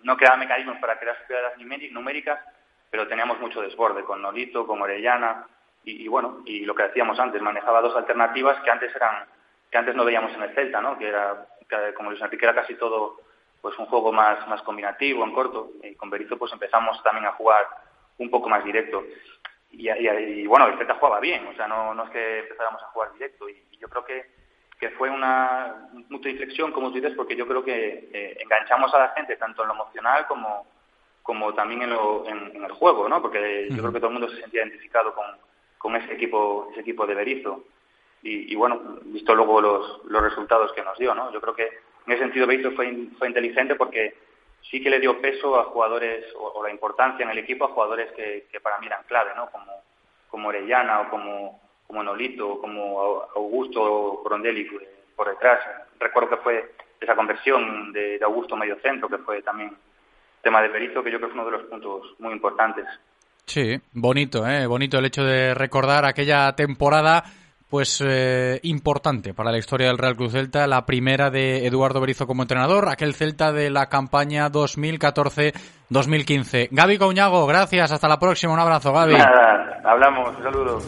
no 0.04 0.18
creaba 0.18 0.36
mecanismos 0.36 0.78
para 0.80 1.00
crear 1.00 1.18
superioridades 1.22 1.92
numéricas, 1.94 2.42
pero 2.90 3.08
teníamos 3.08 3.40
mucho 3.40 3.62
desborde 3.62 4.04
con 4.04 4.22
Nolito, 4.22 4.66
con 4.66 4.82
Orellana, 4.82 5.48
y, 5.84 6.04
y, 6.04 6.08
bueno, 6.08 6.42
y 6.46 6.66
lo 6.66 6.74
que 6.74 6.84
decíamos 6.84 7.20
antes, 7.20 7.42
manejaba 7.42 7.82
dos 7.82 7.96
alternativas 7.96 8.60
que 8.62 8.72
antes 8.72 8.96
eran 8.96 9.26
que 9.76 9.80
antes 9.80 9.96
no 9.96 10.06
veíamos 10.06 10.34
en 10.34 10.42
el 10.42 10.56
Celta, 10.56 10.80
¿no? 10.80 10.98
Que 10.98 11.10
era, 11.10 11.48
como 11.96 12.10
Luis 12.10 12.22
Enrique 12.22 12.46
era 12.46 12.56
casi 12.56 12.76
todo 12.76 13.20
pues 13.62 13.78
un 13.78 13.88
juego 13.88 14.14
más, 14.14 14.48
más 14.48 14.62
combinativo, 14.62 15.26
en 15.26 15.34
corto, 15.34 15.72
y 15.84 15.96
con 15.96 16.10
Berizzo 16.10 16.38
pues 16.38 16.54
empezamos 16.54 17.02
también 17.04 17.26
a 17.26 17.34
jugar 17.34 17.68
un 18.20 18.30
poco 18.30 18.48
más 18.48 18.64
directo. 18.64 19.04
Y, 19.72 19.90
y, 19.90 20.48
bueno, 20.48 20.68
el 20.68 20.78
Celta 20.78 20.96
jugaba 20.96 21.20
bien, 21.20 21.46
o 21.48 21.54
sea, 21.56 21.68
no, 21.68 21.94
no 21.94 22.06
es 22.06 22.10
que 22.12 22.40
empezáramos 22.40 22.82
a 22.84 22.88
jugar 22.88 23.12
directo, 23.14 23.50
y, 23.50 23.66
yo 23.78 23.90
creo 23.90 24.06
que, 24.06 24.26
que 24.80 24.92
fue 24.92 25.10
una 25.10 25.90
mucha 26.10 26.30
inflexión, 26.30 26.72
como 26.72 26.90
tú 26.90 26.96
dices, 26.96 27.14
porque 27.16 27.36
yo 27.36 27.46
creo 27.46 27.64
que 27.64 28.10
eh, 28.14 28.38
enganchamos 28.40 28.94
a 28.94 29.00
la 29.00 29.10
gente 29.10 29.36
tanto 29.36 29.64
en 29.64 29.68
lo 29.68 29.74
emocional 29.74 30.26
como, 30.28 30.68
como 31.26 31.56
también 31.56 31.82
en, 31.82 31.90
lo, 31.90 32.24
en, 32.28 32.64
el 32.64 32.72
juego, 32.72 33.10
¿no? 33.10 33.20
Porque 33.20 33.68
yo 33.72 33.78
creo 33.78 33.92
que 33.92 34.00
todo 34.00 34.10
el 34.10 34.20
mundo 34.20 34.30
se 34.30 34.42
sentía 34.42 34.62
identificado 34.62 35.12
con, 35.16 35.26
con 35.80 35.96
ese 35.96 36.14
equipo, 36.14 36.70
ese 36.72 36.82
equipo 36.82 37.08
de 37.08 37.16
Berizzo 37.16 37.64
y, 38.22 38.56
bueno, 38.56 38.80
visto 39.06 39.36
luego 39.36 39.62
los, 39.62 40.06
los 40.06 40.22
resultados 40.22 40.72
que 40.74 40.84
nos 40.84 40.98
dio, 40.98 41.14
¿no? 41.14 41.32
Yo 41.32 41.42
creo 41.42 41.56
que 41.56 41.64
en 42.06 42.14
ese 42.14 42.24
sentido 42.24 42.48
Beito 42.48 42.72
fue, 42.72 43.08
fue 43.18 43.28
inteligente 43.28 43.76
porque 43.76 44.16
sí 44.70 44.82
que 44.82 44.90
le 44.90 45.00
dio 45.00 45.20
peso 45.20 45.60
a 45.60 45.66
jugadores, 45.66 46.26
o, 46.38 46.64
la 46.64 46.72
importancia 46.72 47.24
en 47.24 47.32
el 47.32 47.40
equipo 47.40 47.66
a 47.66 47.70
jugadores 47.70 48.12
que, 48.14 48.48
que, 48.52 48.60
para 48.60 48.80
mí 48.80 48.86
eran 48.86 49.04
clave, 49.08 49.32
¿no? 49.36 49.50
Como, 49.50 49.72
como 50.30 50.50
Orellana 50.50 51.02
o 51.02 51.10
como, 51.10 51.62
como 51.88 52.04
Nolito 52.04 52.50
o 52.50 52.62
como 52.62 53.24
Augusto 53.36 53.82
o 53.82 54.24
Corondelli 54.24 54.70
por 55.16 55.30
detrás. 55.30 55.60
Recuerdo 56.00 56.30
que 56.30 56.38
fue 56.38 56.72
esa 57.00 57.16
conversión 57.16 57.92
de, 57.94 58.20
Augusto 58.24 58.56
medio 58.56 58.80
centro, 58.80 59.10
que 59.10 59.20
fue 59.20 59.42
también 59.42 59.76
tema 60.46 60.62
de 60.62 60.70
Berizzo, 60.70 61.04
que 61.04 61.12
yo 61.12 61.18
creo 61.18 61.30
que 61.30 61.34
fue 61.34 61.42
uno 61.42 61.52
de 61.52 61.58
los 61.58 61.68
puntos 61.68 62.04
muy 62.20 62.32
importantes. 62.32 62.86
Sí, 63.46 63.76
bonito, 63.94 64.48
¿eh? 64.48 64.68
bonito 64.68 65.00
el 65.00 65.06
hecho 65.06 65.24
de 65.24 65.56
recordar 65.56 66.06
aquella 66.06 66.54
temporada 66.54 67.24
pues 67.68 68.00
eh, 68.06 68.60
importante 68.64 69.34
para 69.34 69.52
la 69.52 69.58
historia 69.58 69.88
del 69.88 69.98
Real 69.98 70.16
Cruz 70.16 70.34
Celta, 70.34 70.68
la 70.68 70.86
primera 70.86 71.32
de 71.32 71.66
Eduardo 71.66 72.00
Berizo 72.00 72.28
como 72.28 72.44
entrenador, 72.44 72.90
aquel 72.90 73.16
Celta 73.16 73.52
de 73.52 73.72
la 73.72 73.88
campaña 73.88 74.52
2014-2015. 74.52 76.68
Gaby 76.70 77.00
Coñago, 77.00 77.48
gracias, 77.48 77.92
hasta 77.92 78.08
la 78.08 78.20
próxima, 78.20 78.54
un 78.54 78.60
abrazo, 78.60 78.94
Gaby. 78.94 79.14
Nada, 79.14 79.82
hablamos, 79.84 80.38
saludos. 80.44 80.88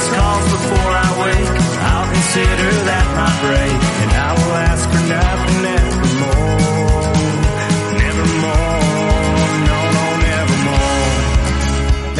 these 0.00 0.16
calls 0.16 0.44
before 0.50 0.92
I 0.96 1.10
wake. 1.24 1.50
I'll 1.92 2.08
consider 2.12 2.68
that 2.88 3.06
my 3.20 3.32
break, 3.44 3.80
and 4.02 4.10
I 4.16 4.30
will 4.38 4.54
ask 4.70 4.84
for 4.88 5.02
nothing 5.12 5.59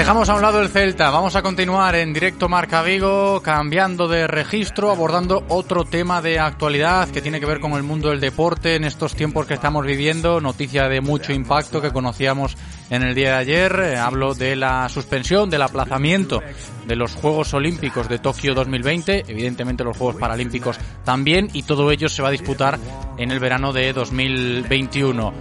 Dejamos 0.01 0.31
a 0.31 0.35
un 0.35 0.41
lado 0.41 0.63
el 0.63 0.71
Celta, 0.71 1.11
vamos 1.11 1.37
a 1.37 1.43
continuar 1.43 1.95
en 1.95 2.15
directo 2.15 2.49
Marca 2.49 2.81
Vigo, 2.81 3.43
cambiando 3.43 4.09
de 4.09 4.27
registro, 4.27 4.91
abordando 4.91 5.45
otro 5.49 5.85
tema 5.85 6.23
de 6.23 6.39
actualidad 6.39 7.11
que 7.11 7.21
tiene 7.21 7.39
que 7.39 7.45
ver 7.45 7.61
con 7.61 7.73
el 7.73 7.83
mundo 7.83 8.09
del 8.09 8.19
deporte 8.19 8.77
en 8.77 8.85
estos 8.85 9.15
tiempos 9.15 9.45
que 9.45 9.53
estamos 9.53 9.85
viviendo, 9.85 10.41
noticia 10.41 10.89
de 10.89 11.03
mucho 11.03 11.35
impacto 11.35 11.83
que 11.83 11.93
conocíamos 11.93 12.57
en 12.89 13.03
el 13.03 13.15
día 13.15 13.33
de 13.33 13.37
ayer, 13.37 13.79
eh, 13.79 13.99
hablo 13.99 14.33
de 14.33 14.57
la 14.57 14.89
suspensión, 14.89 15.51
del 15.51 15.61
aplazamiento 15.61 16.41
de 16.87 16.97
los 16.97 17.15
Juegos 17.15 17.53
Olímpicos 17.53 18.09
de 18.09 18.21
Tokio 18.21 18.55
2020, 18.55 19.25
evidentemente 19.29 19.85
los 19.85 19.99
Juegos 19.99 20.17
Paralímpicos 20.17 20.79
también, 21.05 21.51
y 21.53 21.65
todo 21.65 21.91
ello 21.91 22.09
se 22.09 22.23
va 22.23 22.29
a 22.29 22.33
disputar 22.33 22.79
en 23.19 23.31
el 23.31 23.39
verano 23.39 23.75
de 23.75 23.93
2021. 23.93 25.35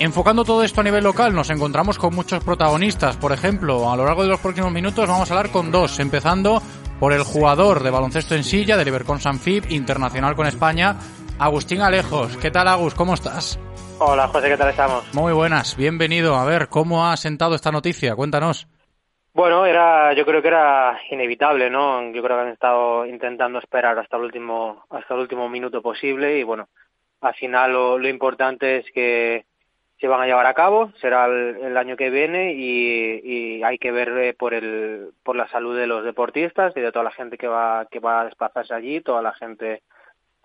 Enfocando 0.00 0.44
todo 0.44 0.64
esto 0.64 0.80
a 0.80 0.84
nivel 0.84 1.04
local, 1.04 1.32
nos 1.34 1.50
encontramos 1.50 1.98
con 1.98 2.14
muchos 2.14 2.42
protagonistas. 2.42 3.16
Por 3.16 3.32
ejemplo, 3.32 3.90
a 3.92 3.96
lo 3.96 4.04
largo 4.04 4.24
de 4.24 4.28
los 4.28 4.40
próximos 4.40 4.72
minutos 4.72 5.08
vamos 5.08 5.30
a 5.30 5.34
hablar 5.36 5.52
con 5.52 5.70
dos, 5.70 6.00
empezando 6.00 6.60
por 6.98 7.12
el 7.12 7.22
jugador 7.22 7.80
de 7.82 7.90
baloncesto 7.90 8.34
en 8.34 8.42
silla 8.42 8.76
del 8.76 8.88
Ibercon 8.88 9.20
Sanfib, 9.20 9.70
internacional 9.70 10.34
con 10.34 10.48
España, 10.48 10.96
Agustín 11.38 11.80
Alejos. 11.80 12.36
¿Qué 12.38 12.50
tal, 12.50 12.66
Agus? 12.66 12.94
¿Cómo 12.94 13.14
estás? 13.14 13.58
Hola, 14.00 14.26
José, 14.26 14.48
¿qué 14.48 14.56
tal 14.56 14.70
estamos? 14.70 15.14
Muy 15.14 15.32
buenas, 15.32 15.76
bienvenido. 15.76 16.34
A 16.34 16.44
ver, 16.44 16.68
¿cómo 16.68 17.06
ha 17.06 17.16
sentado 17.16 17.54
esta 17.54 17.70
noticia? 17.70 18.16
Cuéntanos. 18.16 18.66
Bueno, 19.32 19.64
era, 19.64 20.12
yo 20.14 20.26
creo 20.26 20.42
que 20.42 20.48
era 20.48 20.98
inevitable, 21.10 21.70
¿no? 21.70 22.02
Yo 22.12 22.20
creo 22.20 22.36
que 22.36 22.42
han 22.42 22.52
estado 22.52 23.06
intentando 23.06 23.60
esperar 23.60 23.96
hasta 23.98 24.16
el 24.16 24.24
último, 24.24 24.86
hasta 24.90 25.14
el 25.14 25.20
último 25.20 25.48
minuto 25.48 25.80
posible 25.80 26.38
y 26.38 26.42
bueno, 26.42 26.68
al 27.20 27.34
final 27.34 27.72
lo, 27.72 27.98
lo 27.98 28.08
importante 28.08 28.78
es 28.78 28.86
que 28.92 29.44
se 30.04 30.08
van 30.08 30.20
a 30.20 30.26
llevar 30.26 30.44
a 30.44 30.52
cabo, 30.52 30.92
será 31.00 31.24
el, 31.24 31.74
año 31.78 31.96
que 31.96 32.10
viene 32.10 32.52
y, 32.52 33.62
hay 33.62 33.78
que 33.78 33.90
ver 33.90 34.10
eh, 34.18 34.34
por 34.34 34.52
el 34.52 35.12
por 35.22 35.34
la 35.34 35.48
salud 35.48 35.74
de 35.74 35.86
los 35.86 36.04
deportistas 36.04 36.76
y 36.76 36.80
de 36.82 36.92
toda 36.92 37.06
la 37.06 37.10
gente 37.10 37.38
que 37.38 37.48
va 37.48 37.86
que 37.90 38.00
va 38.00 38.20
a 38.20 38.24
desplazarse 38.26 38.74
allí, 38.74 39.00
toda 39.00 39.22
la 39.22 39.32
gente 39.32 39.80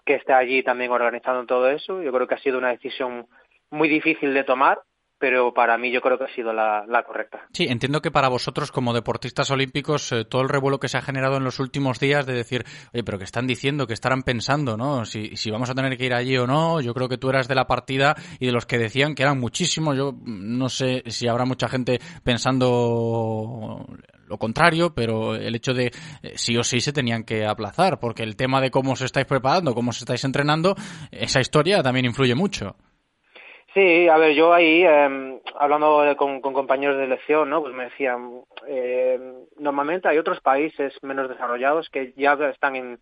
que 0.05 0.14
está 0.14 0.38
allí 0.38 0.64
también 0.64 0.91
organizando 0.91 1.45
todo 1.45 1.70
eso. 1.70 2.01
Yo 2.01 2.14
creo 2.14 2.26
que 2.26 2.36
ha 2.36 2.39
sido 2.39 2.57
una 2.57 2.70
decisión 2.70 3.28
muy 3.70 3.89
difícil 3.89 4.34
de 4.34 4.45
tomar, 4.45 4.80
pero 5.20 5.53
para 5.53 5.78
mí 5.78 5.91
yo 5.91 6.01
creo 6.01 6.17
que 6.17 6.24
ha 6.24 6.34
sido 6.34 6.53
la, 6.53 7.03
correcta. 7.05 7.47
Sí, 7.53 7.65
entiendo 7.70 8.01
que 8.01 8.11
para 8.11 8.30
vosotros 8.30 8.72
como 8.72 8.93
deportistas 8.93 9.51
olímpicos 9.51 10.11
eh, 10.11 10.26
todo 10.26 10.41
el 10.41 10.49
revuelo 10.49 10.80
que 10.80 10.88
se 10.88 10.97
ha 10.97 11.01
generado 11.01 11.38
en 11.38 11.43
los 11.43 11.59
últimos 11.59 11.99
días 11.99 12.26
de 12.26 12.34
decir, 12.34 12.65
oye, 12.93 13.03
pero 13.03 13.17
que 13.17 13.26
están 13.26 13.45
diciendo, 13.45 13.86
que 13.86 13.93
estarán 13.93 14.24
pensando, 14.24 14.78
¿no? 14.78 15.05
Si, 15.05 15.36
si 15.36 15.51
vamos 15.51 15.70
a 15.70 15.76
tener 15.76 15.97
que 15.97 16.05
ir 16.05 16.13
allí 16.13 16.38
o 16.38 16.47
no, 16.47 16.82
yo 16.82 16.93
creo 16.93 17.09
que 17.09 17.17
tú 17.17 17.30
eras 17.30 17.47
de 17.47 17.55
la 17.55 17.67
partida 17.67 18.15
y 18.39 18.45
de 18.47 18.51
los 18.51 18.65
que 18.65 18.78
decían 18.78 19.15
que 19.15 19.24
eran 19.24 19.39
muchísimos, 19.39 19.97
yo 19.97 20.15
no 20.24 20.70
sé 20.70 21.03
si 21.07 21.28
habrá 21.28 21.45
mucha 21.45 21.67
gente 21.67 21.99
pensando 22.24 23.86
lo 24.30 24.38
contrario, 24.38 24.93
pero 24.93 25.36
el 25.36 25.55
hecho 25.55 25.74
de 25.74 25.91
eh, 26.22 26.34
sí 26.36 26.55
o 26.55 26.63
sí 26.63 26.80
se 26.80 26.93
tenían 26.93 27.24
que 27.24 27.45
aplazar, 27.45 27.99
porque 27.99 28.24
el 28.24 28.36
tema 28.36 28.61
de 28.61 28.70
cómo 28.70 28.93
os 28.93 29.01
estáis 29.01 29.26
preparando, 29.26 29.74
cómo 29.74 29.89
os 29.89 29.99
estáis 29.99 30.24
entrenando, 30.24 30.76
esa 31.11 31.41
historia 31.41 31.82
también 31.82 32.05
influye 32.05 32.36
mucho. 32.36 32.76
Sí, 33.74 34.07
a 34.07 34.17
ver, 34.17 34.34
yo 34.34 34.51
ahí, 34.51 34.84
eh, 34.84 35.39
hablando 35.55 36.15
con, 36.17 36.41
compañeros 36.41 36.97
de 36.97 37.03
elección, 37.03 37.49
¿no? 37.51 37.61
Pues 37.61 37.74
me 37.76 37.84
decían, 37.86 38.41
eh, 38.67 39.20
normalmente 39.57 40.07
hay 40.07 40.17
otros 40.17 40.41
países 40.41 40.93
menos 41.03 41.30
desarrollados 41.30 41.88
que 41.89 42.13
ya 42.17 42.34
están 42.51 42.76
en, 42.76 42.99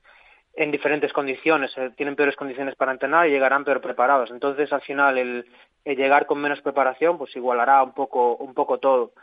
en 0.53 0.71
diferentes 0.71 1.13
condiciones, 1.13 1.71
eh, 1.77 1.91
tienen 1.95 2.17
peores 2.17 2.35
condiciones 2.35 2.75
para 2.75 2.91
entrenar 2.91 3.27
y 3.27 3.31
llegarán 3.31 3.63
peor 3.63 3.79
preparados. 3.79 4.29
Entonces, 4.31 4.73
al 4.73 4.81
final, 4.81 5.17
el, 5.17 5.45
llegar 5.85 6.25
con 6.25 6.41
menos 6.41 6.61
preparación, 6.61 7.17
pues 7.17 7.33
igualará 7.35 7.81
un 7.83 7.93
poco, 7.93 8.35
un 8.35 8.53
poco 8.53 8.79
todo. 8.79 9.13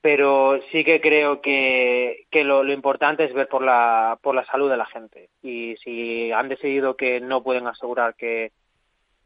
Pero 0.00 0.60
sí 0.72 0.82
que 0.84 1.00
creo 1.00 1.42
que, 1.42 2.26
que 2.30 2.44
lo, 2.44 2.62
lo 2.62 2.72
importante 2.72 3.24
es 3.24 3.34
ver 3.34 3.48
por 3.48 3.62
la, 3.62 4.18
por 4.22 4.34
la 4.34 4.46
salud 4.46 4.70
de 4.70 4.76
la 4.78 4.86
gente. 4.86 5.28
Y 5.42 5.76
si 5.78 6.32
han 6.32 6.48
decidido 6.48 6.96
que 6.96 7.20
no 7.20 7.42
pueden 7.42 7.66
asegurar 7.66 8.14
que 8.14 8.52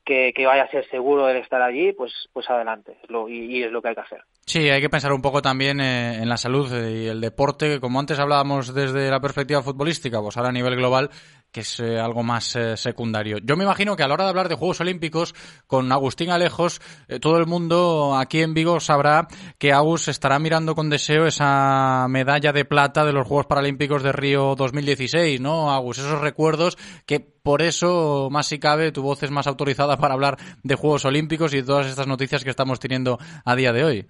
que, 0.04 0.32
vaya 0.46 0.64
a 0.64 0.70
ser 0.70 0.88
seguro 0.90 1.28
el 1.28 1.36
estar 1.36 1.62
allí, 1.62 1.92
pues, 1.92 2.12
pues 2.32 2.48
adelante, 2.50 2.96
y, 3.28 3.62
es 3.62 3.70
lo 3.70 3.82
que 3.82 3.88
hay 3.88 3.94
que 3.94 4.00
hacer. 4.00 4.22
Sí, 4.44 4.68
hay 4.68 4.80
que 4.80 4.90
pensar 4.90 5.12
un 5.12 5.22
poco 5.22 5.42
también 5.42 5.80
eh, 5.80 6.16
en 6.16 6.28
la 6.28 6.36
salud 6.36 6.68
y 6.72 7.06
el 7.06 7.20
deporte, 7.20 7.78
como 7.80 8.00
antes 8.00 8.18
hablábamos 8.18 8.74
desde 8.74 9.10
la 9.10 9.20
perspectiva 9.20 9.62
futbolística, 9.62 10.20
pues 10.20 10.36
ahora 10.36 10.48
a 10.48 10.52
nivel 10.52 10.76
global 10.76 11.10
que 11.52 11.60
es 11.60 11.80
eh, 11.80 11.98
algo 11.98 12.22
más 12.22 12.54
eh, 12.56 12.76
secundario. 12.76 13.38
Yo 13.42 13.56
me 13.56 13.64
imagino 13.64 13.96
que 13.96 14.02
a 14.02 14.08
la 14.08 14.14
hora 14.14 14.24
de 14.24 14.30
hablar 14.30 14.48
de 14.48 14.54
Juegos 14.54 14.80
Olímpicos 14.80 15.34
con 15.66 15.90
Agustín 15.90 16.30
Alejos, 16.30 16.80
eh, 17.08 17.18
todo 17.18 17.38
el 17.38 17.46
mundo 17.46 18.16
aquí 18.16 18.40
en 18.40 18.54
Vigo 18.54 18.78
sabrá 18.80 19.26
que 19.58 19.72
Agus 19.72 20.08
estará 20.08 20.38
mirando 20.38 20.74
con 20.74 20.90
deseo 20.90 21.26
esa 21.26 22.06
medalla 22.08 22.52
de 22.52 22.64
plata 22.64 23.04
de 23.04 23.12
los 23.12 23.26
Juegos 23.26 23.46
Paralímpicos 23.46 24.02
de 24.02 24.12
Río 24.12 24.54
2016, 24.54 25.40
¿no, 25.40 25.72
Agus? 25.72 25.98
Esos 25.98 26.20
recuerdos 26.20 26.76
que 27.06 27.20
por 27.20 27.62
eso, 27.62 28.28
más 28.30 28.46
si 28.46 28.58
cabe, 28.60 28.92
tu 28.92 29.02
voz 29.02 29.22
es 29.22 29.30
más 29.30 29.46
autorizada 29.46 29.96
para 29.96 30.14
hablar 30.14 30.36
de 30.62 30.74
Juegos 30.76 31.04
Olímpicos 31.04 31.52
y 31.54 31.58
de 31.58 31.66
todas 31.66 31.86
estas 31.86 32.06
noticias 32.06 32.44
que 32.44 32.50
estamos 32.50 32.78
teniendo 32.78 33.18
a 33.44 33.56
día 33.56 33.72
de 33.72 33.84
hoy. 33.84 34.06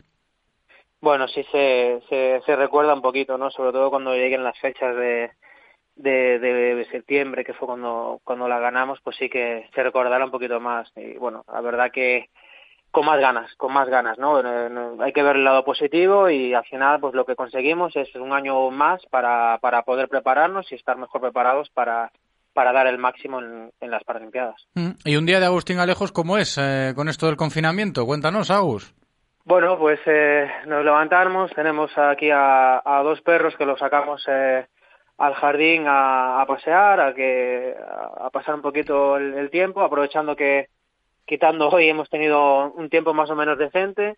Bueno, 1.00 1.26
sí 1.28 1.42
se, 1.50 2.02
se, 2.10 2.42
se 2.44 2.56
recuerda 2.56 2.92
un 2.92 3.00
poquito, 3.00 3.38
¿no? 3.38 3.50
Sobre 3.50 3.72
todo 3.72 3.88
cuando 3.88 4.14
lleguen 4.14 4.44
las 4.44 4.58
fechas 4.58 4.94
de, 4.94 5.30
de, 5.96 6.38
de, 6.38 6.84
septiembre, 6.90 7.44
que 7.44 7.54
fue 7.54 7.66
cuando, 7.66 8.20
cuando 8.24 8.48
la 8.48 8.58
ganamos, 8.58 9.00
pues 9.02 9.16
sí 9.16 9.28
que 9.28 9.68
se 9.74 9.82
recordará 9.82 10.24
un 10.24 10.30
poquito 10.30 10.60
más. 10.60 10.90
Y 10.96 11.14
bueno, 11.18 11.44
la 11.52 11.60
verdad 11.60 11.90
que 11.92 12.30
con 12.90 13.06
más 13.06 13.20
ganas, 13.20 13.54
con 13.56 13.72
más 13.72 13.88
ganas, 13.88 14.18
¿no? 14.18 14.38
Hay 15.00 15.12
que 15.12 15.22
ver 15.22 15.36
el 15.36 15.44
lado 15.44 15.64
positivo 15.64 16.28
y 16.28 16.54
al 16.54 16.64
final, 16.64 17.00
pues 17.00 17.14
lo 17.14 17.24
que 17.24 17.36
conseguimos 17.36 17.94
es 17.94 18.14
un 18.16 18.32
año 18.32 18.70
más 18.70 19.00
para, 19.10 19.58
para 19.58 19.82
poder 19.82 20.08
prepararnos 20.08 20.70
y 20.72 20.74
estar 20.74 20.96
mejor 20.96 21.20
preparados 21.20 21.70
para, 21.70 22.10
para 22.52 22.72
dar 22.72 22.86
el 22.88 22.98
máximo 22.98 23.40
en, 23.40 23.90
las 23.90 24.02
Paralimpiadas. 24.04 24.66
Mm. 24.74 24.90
¿Y 25.04 25.16
un 25.16 25.26
día 25.26 25.38
de 25.38 25.46
Agustín 25.46 25.78
Alejos 25.78 26.12
cómo 26.12 26.36
es 26.36 26.58
eh, 26.58 26.92
con 26.96 27.08
esto 27.08 27.26
del 27.26 27.36
confinamiento? 27.36 28.06
Cuéntanos, 28.06 28.50
Agus. 28.50 28.94
Bueno, 29.44 29.78
pues 29.78 30.00
eh, 30.06 30.48
nos 30.66 30.84
levantamos, 30.84 31.50
tenemos 31.52 31.90
aquí 31.96 32.30
a, 32.30 32.82
a, 32.84 33.02
dos 33.02 33.20
perros 33.22 33.54
que 33.56 33.64
los 33.66 33.78
sacamos 33.78 34.22
eh, 34.28 34.66
al 35.20 35.34
jardín 35.34 35.84
a, 35.86 36.42
pasear, 36.48 36.98
a 36.98 37.14
que 37.14 37.76
a, 37.76 38.30
pasar 38.30 38.54
un 38.54 38.62
poquito 38.62 39.18
el, 39.18 39.50
tiempo, 39.50 39.82
aprovechando 39.82 40.34
que 40.34 40.68
quitando 41.26 41.68
hoy 41.68 41.90
hemos 41.90 42.08
tenido 42.08 42.72
un 42.72 42.88
tiempo 42.88 43.12
más 43.12 43.28
o 43.28 43.36
menos 43.36 43.58
decente. 43.58 44.16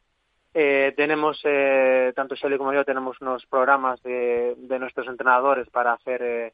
Eh, 0.55 0.94
tenemos, 0.96 1.40
eh, 1.42 2.12
tanto 2.14 2.36
Shelly 2.36 2.57
como 2.57 2.72
yo, 2.72 2.84
tenemos 2.84 3.20
unos 3.20 3.44
programas 3.46 4.00
de, 4.05 4.55
de 4.57 4.78
nuestros 4.78 5.09
entrenadores 5.09 5.68
para 5.70 5.94
hacer 5.94 6.22
eh, 6.22 6.53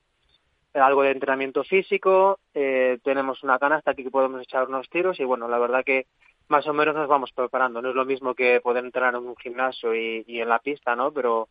algo 0.73 1.03
de 1.03 1.11
entrenamiento 1.11 1.63
físico. 1.63 2.39
Eh, 2.55 2.99
tenemos 3.05 3.43
una 3.43 3.59
canasta 3.59 3.91
aquí 3.91 4.03
que 4.03 4.11
podemos 4.11 4.41
echar 4.41 4.67
unos 4.67 4.89
tiros 4.89 5.21
y 5.21 5.25
bueno, 5.25 5.47
la 5.47 5.59
verdad 5.59 5.85
que 5.85 6.07
más 6.49 6.67
o 6.67 6.73
menos 6.73 6.95
nos 6.95 7.07
vamos 7.09 7.33
preparando. 7.33 7.83
No 7.83 7.91
es 7.91 7.95
lo 7.95 8.07
mismo 8.07 8.35
que 8.35 8.63
poder 8.63 8.83
entrenar 8.83 9.15
en 9.15 9.27
un 9.27 9.37
gimnasio 9.37 9.95
y, 9.95 10.25
y 10.27 10.41
en 10.41 10.49
la 10.49 10.59
pista, 10.59 10.97
¿no? 10.97 11.13
Pero 11.13 11.51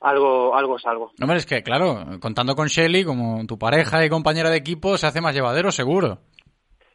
algo, 0.00 0.54
algo 0.56 0.76
es 0.76 0.86
algo. 0.86 1.12
No, 1.18 1.32
es 1.34 1.46
que, 1.46 1.62
claro, 1.62 2.18
contando 2.20 2.54
con 2.54 2.68
Shelly, 2.68 3.04
como 3.04 3.46
tu 3.46 3.58
pareja 3.58 4.04
y 4.04 4.10
compañera 4.10 4.50
de 4.50 4.56
equipo, 4.56 4.98
se 4.98 5.06
hace 5.06 5.20
más 5.20 5.34
llevadero, 5.34 5.72
seguro. 5.72 6.18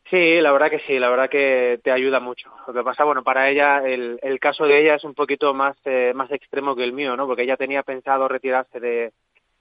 Sí, 0.10 0.42
la 0.42 0.52
verdad 0.52 0.70
que 0.70 0.80
sí, 0.80 1.00
la 1.00 1.10
verdad 1.10 1.30
que 1.30 1.80
te 1.82 1.90
ayuda 1.90 2.20
mucho. 2.20 2.52
Lo 2.68 2.74
que 2.74 2.84
pasa, 2.84 3.06
bueno, 3.06 3.24
para 3.24 3.50
ella, 3.50 3.78
el, 3.86 4.20
el 4.22 4.40
caso 4.42 4.66
de 4.66 4.82
ella 4.82 4.96
es 4.96 5.06
un 5.06 5.14
poquito 5.14 5.54
más, 5.54 5.78
eh, 5.86 6.12
más 6.14 6.30
extremo 6.32 6.76
que 6.76 6.84
el 6.84 6.92
mío, 6.92 7.16
¿no? 7.16 7.28
Porque 7.28 7.44
ella 7.44 7.56
tenía 7.56 7.82
pensado 7.84 8.28
retirarse 8.28 8.82
de, 8.82 9.14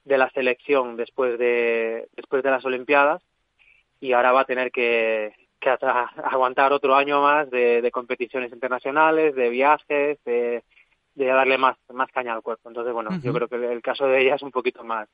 de 0.05 0.19
la 0.19 0.29
selección 0.31 0.97
después 0.97 1.39
de, 1.39 2.09
después 2.17 2.43
de 2.43 2.51
las 2.51 2.65
Olimpiadas 2.65 3.23
y 4.01 4.13
ahora 4.13 4.33
va 4.33 4.41
a 4.41 4.47
tener 4.47 4.73
que, 4.73 5.33
que 5.61 5.71
aguantar 6.25 6.73
otro 6.73 6.97
año 6.97 7.23
más 7.23 7.49
de, 7.49 7.81
de 7.81 7.91
competiciones 7.93 8.53
internacionales, 8.53 9.37
de 9.37 9.51
viajes, 9.51 10.19
de 10.25 10.65
de 11.25 11.33
darle 11.33 11.59
más, 11.59 11.77
más 11.93 12.11
caña 12.13 12.35
al 12.35 12.43
cuerpo. 12.43 12.69
Entonces, 12.69 12.93
bueno, 12.93 13.11
yo 13.23 13.33
creo 13.33 13.49
que 13.49 13.57
el 13.57 13.83
caso 13.83 14.07
de 14.07 14.23
ella 14.23 14.35
es 14.35 14.43
un 14.43 14.51
poquito 14.51 14.85
más, 14.85 15.09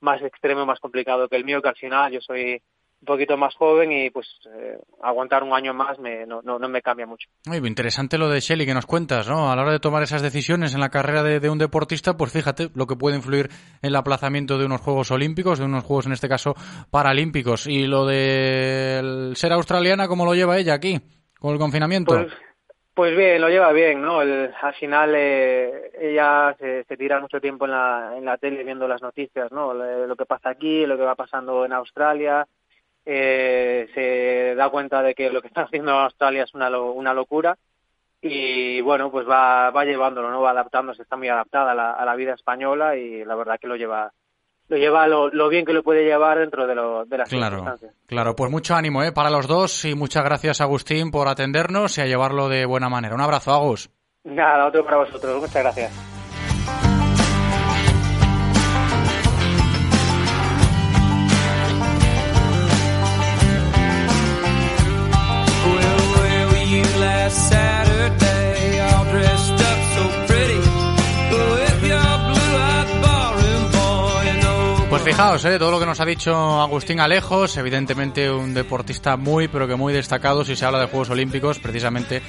más 0.00 0.22
extremo, 0.22 0.66
más 0.66 0.80
complicado 0.80 1.28
que 1.28 1.36
el 1.36 1.44
mío, 1.44 1.62
que 1.62 1.68
al 1.68 1.76
final 1.76 2.12
yo 2.12 2.20
soy 2.20 2.62
un 3.00 3.06
poquito 3.06 3.36
más 3.36 3.54
joven 3.54 3.92
y 3.92 4.10
pues 4.10 4.26
eh, 4.52 4.76
aguantar 5.02 5.44
un 5.44 5.52
año 5.52 5.72
más 5.72 6.00
me, 6.00 6.26
no, 6.26 6.42
no, 6.42 6.58
me 6.68 6.82
cambia 6.82 7.06
mucho. 7.06 7.28
Muy 7.46 7.58
interesante 7.58 8.18
lo 8.18 8.28
de 8.28 8.40
Shelly 8.40 8.66
que 8.66 8.74
nos 8.74 8.86
cuentas, 8.86 9.28
¿no? 9.28 9.52
A 9.52 9.56
la 9.56 9.62
hora 9.62 9.72
de 9.72 9.78
tomar 9.78 10.02
esas 10.02 10.20
decisiones 10.20 10.74
en 10.74 10.80
la 10.80 10.88
carrera 10.88 11.22
de, 11.22 11.38
de, 11.38 11.48
un 11.48 11.58
deportista, 11.58 12.16
pues 12.16 12.32
fíjate 12.32 12.70
lo 12.74 12.86
que 12.86 12.96
puede 12.96 13.16
influir 13.16 13.50
en 13.82 13.90
el 13.90 13.96
aplazamiento 13.96 14.58
de 14.58 14.66
unos 14.66 14.80
Juegos 14.80 15.12
Olímpicos, 15.12 15.60
de 15.60 15.66
unos 15.66 15.84
Juegos 15.84 16.06
en 16.06 16.12
este 16.12 16.28
caso 16.28 16.54
Paralímpicos. 16.90 17.68
Y 17.68 17.86
lo 17.86 18.04
de 18.04 19.32
ser 19.34 19.52
australiana, 19.52 20.08
¿cómo 20.08 20.24
lo 20.24 20.34
lleva 20.34 20.58
ella 20.58 20.74
aquí? 20.74 21.00
¿Con 21.38 21.52
el 21.52 21.58
confinamiento? 21.58 22.16
Pues, 22.16 22.32
pues 22.98 23.16
bien, 23.16 23.40
lo 23.40 23.48
lleva 23.48 23.70
bien, 23.70 24.02
¿no? 24.02 24.22
El, 24.22 24.52
al 24.60 24.74
final 24.74 25.12
eh, 25.14 25.92
ella 26.00 26.56
se, 26.58 26.96
tira 26.96 27.20
mucho 27.20 27.40
tiempo 27.40 27.64
en 27.64 27.70
la, 27.70 28.14
en 28.16 28.24
la 28.24 28.38
tele 28.38 28.64
viendo 28.64 28.88
las 28.88 29.00
noticias, 29.00 29.52
¿no? 29.52 29.72
Lo, 29.72 30.16
que 30.16 30.26
pasa 30.26 30.50
aquí, 30.50 30.84
lo 30.84 30.96
que 30.96 31.04
va 31.04 31.14
pasando 31.14 31.64
en 31.64 31.74
Australia. 31.74 32.44
Eh, 33.06 33.88
se 33.94 34.56
da 34.56 34.68
cuenta 34.70 35.00
de 35.00 35.14
que 35.14 35.30
lo 35.30 35.40
que 35.40 35.46
está 35.46 35.62
haciendo 35.62 35.92
Australia 35.92 36.42
es 36.42 36.52
una, 36.54 36.76
una 36.76 37.14
locura 37.14 37.56
y 38.20 38.80
bueno, 38.80 39.12
pues 39.12 39.28
va, 39.28 39.70
va 39.70 39.84
llevándolo, 39.84 40.32
¿no? 40.32 40.40
Va 40.40 40.50
adaptándose, 40.50 41.02
está 41.02 41.16
muy 41.16 41.28
adaptada 41.28 41.70
a 41.70 41.74
la, 41.76 41.92
a 41.92 42.04
la 42.04 42.16
vida 42.16 42.34
española 42.34 42.96
y 42.96 43.24
la 43.24 43.36
verdad 43.36 43.60
que 43.60 43.68
lo 43.68 43.76
lleva 43.76 44.12
lo 44.68 44.76
lleva 44.76 45.06
lo, 45.06 45.48
bien 45.48 45.64
que 45.64 45.72
lo 45.72 45.82
puede 45.82 46.04
llevar 46.04 46.38
dentro 46.38 46.66
de, 46.66 46.74
lo, 46.74 47.04
de 47.04 47.18
las 47.18 47.28
claro, 47.28 47.56
circunstancias. 47.56 47.94
Claro, 48.06 48.36
pues 48.36 48.50
mucho 48.50 48.74
ánimo 48.74 49.02
¿eh? 49.02 49.12
para 49.12 49.30
los 49.30 49.46
dos 49.46 49.84
y 49.84 49.94
muchas 49.94 50.24
gracias 50.24 50.60
Agustín 50.60 51.10
por 51.10 51.28
atendernos 51.28 51.96
y 51.98 52.02
a 52.02 52.06
llevarlo 52.06 52.48
de 52.48 52.66
buena 52.66 52.88
manera. 52.88 53.14
Un 53.14 53.20
abrazo, 53.20 53.52
Agus. 53.52 53.90
Nada, 54.24 54.66
otro 54.66 54.84
para 54.84 54.98
vosotros. 54.98 55.40
Muchas 55.40 55.62
gracias. 55.62 56.17
Pues 74.98 75.14
fijaos, 75.14 75.44
¿eh? 75.44 75.60
todo 75.60 75.70
lo 75.70 75.78
que 75.78 75.86
nos 75.86 76.00
ha 76.00 76.04
dicho 76.04 76.34
Agustín 76.60 76.98
Alejos, 76.98 77.56
evidentemente 77.56 78.28
un 78.28 78.52
deportista 78.52 79.16
muy, 79.16 79.46
pero 79.46 79.68
que 79.68 79.76
muy 79.76 79.92
destacado 79.92 80.44
si 80.44 80.56
se 80.56 80.64
habla 80.64 80.80
de 80.80 80.86
Juegos 80.86 81.10
Olímpicos, 81.10 81.60
precisamente 81.60 82.20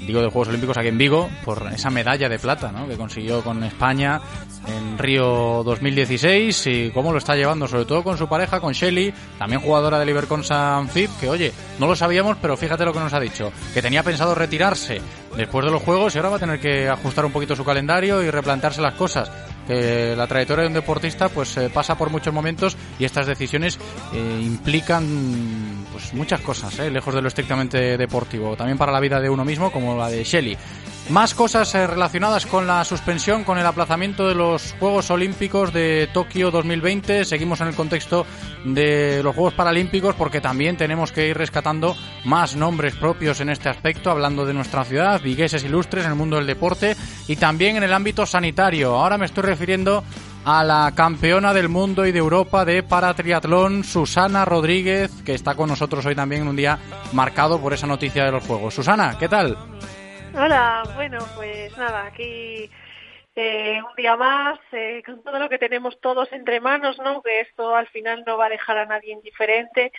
digo 0.00 0.20
de 0.20 0.28
Juegos 0.28 0.48
Olímpicos 0.48 0.76
aquí 0.76 0.88
en 0.88 0.98
Vigo, 0.98 1.30
por 1.42 1.66
esa 1.72 1.88
medalla 1.88 2.28
de 2.28 2.38
plata 2.38 2.70
¿no? 2.70 2.86
que 2.86 2.98
consiguió 2.98 3.42
con 3.42 3.64
España 3.64 4.20
en 4.66 4.98
Río 4.98 5.62
2016 5.64 6.66
y 6.66 6.90
cómo 6.90 7.12
lo 7.12 7.18
está 7.18 7.34
llevando, 7.34 7.66
sobre 7.66 7.86
todo 7.86 8.04
con 8.04 8.18
su 8.18 8.28
pareja, 8.28 8.60
con 8.60 8.74
Shelly, 8.74 9.14
también 9.38 9.62
jugadora 9.62 9.98
del 9.98 10.10
Ibercon 10.10 10.44
San 10.44 10.90
Fib, 10.90 11.08
que 11.18 11.30
oye, 11.30 11.50
no 11.78 11.86
lo 11.86 11.96
sabíamos, 11.96 12.36
pero 12.42 12.58
fíjate 12.58 12.84
lo 12.84 12.92
que 12.92 13.00
nos 13.00 13.14
ha 13.14 13.20
dicho, 13.20 13.50
que 13.72 13.80
tenía 13.80 14.02
pensado 14.02 14.34
retirarse 14.34 15.00
después 15.34 15.64
de 15.64 15.72
los 15.72 15.82
Juegos 15.82 16.14
y 16.14 16.18
ahora 16.18 16.28
va 16.28 16.36
a 16.36 16.40
tener 16.40 16.60
que 16.60 16.90
ajustar 16.90 17.24
un 17.24 17.32
poquito 17.32 17.56
su 17.56 17.64
calendario 17.64 18.22
y 18.22 18.30
replantearse 18.30 18.82
las 18.82 18.94
cosas 18.94 19.30
la 19.68 20.26
trayectoria 20.26 20.62
de 20.62 20.68
un 20.68 20.74
deportista 20.74 21.28
pues 21.28 21.56
eh, 21.56 21.70
pasa 21.72 21.96
por 21.96 22.10
muchos 22.10 22.32
momentos 22.32 22.76
y 22.98 23.04
estas 23.04 23.26
decisiones 23.26 23.78
eh, 24.12 24.40
implican 24.42 25.84
pues 25.92 26.14
muchas 26.14 26.40
cosas, 26.40 26.78
eh, 26.78 26.90
lejos 26.90 27.14
de 27.14 27.22
lo 27.22 27.28
estrictamente 27.28 27.96
deportivo, 27.96 28.56
también 28.56 28.78
para 28.78 28.92
la 28.92 29.00
vida 29.00 29.20
de 29.20 29.30
uno 29.30 29.44
mismo 29.44 29.70
como 29.70 29.96
la 29.96 30.08
de 30.08 30.24
Shelly. 30.24 30.56
Más 31.10 31.34
cosas 31.34 31.74
relacionadas 31.74 32.46
con 32.46 32.66
la 32.66 32.84
suspensión, 32.84 33.44
con 33.44 33.58
el 33.58 33.66
aplazamiento 33.66 34.28
de 34.28 34.34
los 34.34 34.74
Juegos 34.78 35.10
Olímpicos 35.10 35.72
de 35.72 36.08
Tokio 36.14 36.50
2020. 36.50 37.24
Seguimos 37.24 37.60
en 37.60 37.68
el 37.68 37.74
contexto 37.74 38.24
de 38.64 39.20
los 39.22 39.34
Juegos 39.34 39.52
Paralímpicos 39.52 40.14
porque 40.14 40.40
también 40.40 40.76
tenemos 40.76 41.10
que 41.12 41.28
ir 41.28 41.36
rescatando 41.36 41.96
más 42.24 42.56
nombres 42.56 42.94
propios 42.94 43.40
en 43.40 43.50
este 43.50 43.68
aspecto, 43.68 44.10
hablando 44.10 44.46
de 44.46 44.54
nuestra 44.54 44.84
ciudad, 44.84 45.20
vigueses 45.20 45.64
ilustres 45.64 46.04
en 46.04 46.12
el 46.12 46.16
mundo 46.16 46.36
del 46.36 46.46
deporte 46.46 46.96
y 47.26 47.36
también 47.36 47.76
en 47.76 47.82
el 47.82 47.92
ámbito 47.92 48.24
sanitario. 48.24 48.94
Ahora 48.94 49.18
me 49.18 49.26
estoy 49.26 49.42
refiriendo 49.42 50.04
a 50.44 50.64
la 50.64 50.92
campeona 50.94 51.52
del 51.52 51.68
mundo 51.68 52.06
y 52.06 52.12
de 52.12 52.20
Europa 52.20 52.64
de 52.64 52.82
paratriatlón, 52.84 53.84
Susana 53.84 54.44
Rodríguez, 54.44 55.10
que 55.24 55.34
está 55.34 55.56
con 55.56 55.68
nosotros 55.68 56.06
hoy 56.06 56.14
también 56.14 56.42
en 56.42 56.48
un 56.48 56.56
día 56.56 56.78
marcado 57.12 57.60
por 57.60 57.74
esa 57.74 57.86
noticia 57.86 58.24
de 58.24 58.32
los 58.32 58.44
Juegos. 58.44 58.74
Susana, 58.74 59.16
¿qué 59.18 59.28
tal? 59.28 59.58
Hola, 60.34 60.82
bueno, 60.94 61.18
pues 61.36 61.76
nada, 61.76 62.06
aquí 62.06 62.70
eh, 63.36 63.80
un 63.82 63.94
día 63.96 64.16
más, 64.16 64.58
eh, 64.72 65.02
con 65.04 65.22
todo 65.22 65.38
lo 65.38 65.48
que 65.50 65.58
tenemos 65.58 66.00
todos 66.00 66.32
entre 66.32 66.58
manos, 66.58 66.98
¿no? 66.98 67.20
Que 67.22 67.40
esto 67.40 67.76
al 67.76 67.86
final 67.88 68.24
no 68.26 68.38
va 68.38 68.46
a 68.46 68.50
dejar 68.50 68.78
a 68.78 68.86
nadie 68.86 69.12
indiferente 69.12 69.92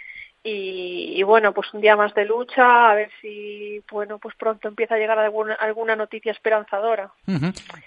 y, 0.46 1.24
bueno, 1.24 1.54
pues 1.54 1.74
un 1.74 1.80
día 1.80 1.96
más 1.96 2.14
de 2.16 2.26
lucha, 2.26 2.92
a 2.92 2.96
ver 2.96 3.10
si, 3.22 3.82
bueno, 3.90 4.20
pues 4.20 4.36
pronto 4.36 4.68
empieza 4.68 4.96
a 4.96 4.98
llegar 4.98 5.18
alguna, 5.18 5.54
alguna 5.54 5.96
noticia 5.96 6.34
esperanzadora. 6.34 7.14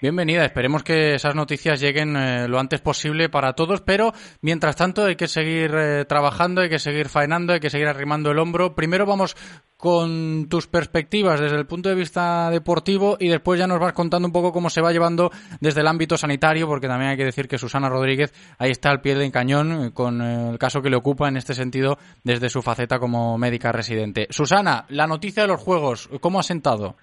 Bienvenida, 0.01 0.43
esperemos 0.43 0.83
que 0.83 1.13
esas 1.13 1.35
noticias 1.35 1.79
lleguen 1.79 2.15
eh, 2.15 2.47
lo 2.47 2.59
antes 2.59 2.81
posible 2.81 3.29
para 3.29 3.53
todos, 3.53 3.81
pero 3.81 4.11
mientras 4.41 4.75
tanto 4.75 5.05
hay 5.05 5.15
que 5.15 5.27
seguir 5.27 5.71
eh, 5.75 6.05
trabajando, 6.05 6.61
hay 6.61 6.69
que 6.69 6.79
seguir 6.79 7.09
faenando, 7.09 7.53
hay 7.53 7.59
que 7.59 7.69
seguir 7.69 7.87
arrimando 7.87 8.31
el 8.31 8.39
hombro. 8.39 8.73
Primero 8.73 9.05
vamos 9.05 9.35
con 9.77 10.49
tus 10.49 10.67
perspectivas 10.67 11.39
desde 11.39 11.55
el 11.55 11.67
punto 11.67 11.87
de 11.87 11.95
vista 11.95 12.49
deportivo 12.49 13.15
y 13.19 13.29
después 13.29 13.59
ya 13.59 13.67
nos 13.67 13.79
vas 13.79 13.93
contando 13.93 14.27
un 14.27 14.33
poco 14.33 14.51
cómo 14.51 14.69
se 14.69 14.81
va 14.81 14.91
llevando 14.91 15.29
desde 15.61 15.81
el 15.81 15.87
ámbito 15.87 16.17
sanitario, 16.17 16.67
porque 16.67 16.87
también 16.87 17.11
hay 17.11 17.17
que 17.17 17.25
decir 17.25 17.47
que 17.47 17.59
Susana 17.59 17.87
Rodríguez 17.87 18.33
ahí 18.57 18.71
está 18.71 18.89
al 18.89 19.01
pie 19.01 19.15
del 19.15 19.31
cañón 19.31 19.85
eh, 19.85 19.93
con 19.93 20.21
el 20.21 20.57
caso 20.57 20.81
que 20.81 20.89
le 20.89 20.97
ocupa 20.97 21.27
en 21.27 21.37
este 21.37 21.53
sentido 21.53 21.97
desde 22.23 22.49
su 22.49 22.63
faceta 22.63 22.97
como 22.97 23.37
médica 23.37 23.71
residente. 23.71 24.27
Susana, 24.31 24.85
la 24.89 25.05
noticia 25.05 25.43
de 25.43 25.49
los 25.49 25.61
Juegos, 25.61 26.09
¿cómo 26.21 26.39
ha 26.39 26.43
sentado? 26.43 26.95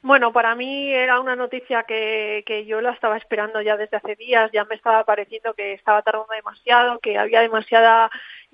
Bueno, 0.00 0.32
para 0.32 0.54
mí 0.54 0.92
era 0.92 1.20
una 1.20 1.34
noticia 1.34 1.82
que, 1.82 2.44
que 2.46 2.64
yo 2.64 2.80
la 2.80 2.92
estaba 2.92 3.16
esperando 3.16 3.60
ya 3.60 3.76
desde 3.76 3.96
hace 3.96 4.14
días, 4.14 4.50
ya 4.52 4.64
me 4.64 4.76
estaba 4.76 5.02
pareciendo 5.04 5.54
que 5.54 5.74
estaba 5.74 6.02
tardando 6.02 6.32
demasiado, 6.32 7.00
que 7.00 7.18
había 7.18 7.40
demasiada 7.40 8.08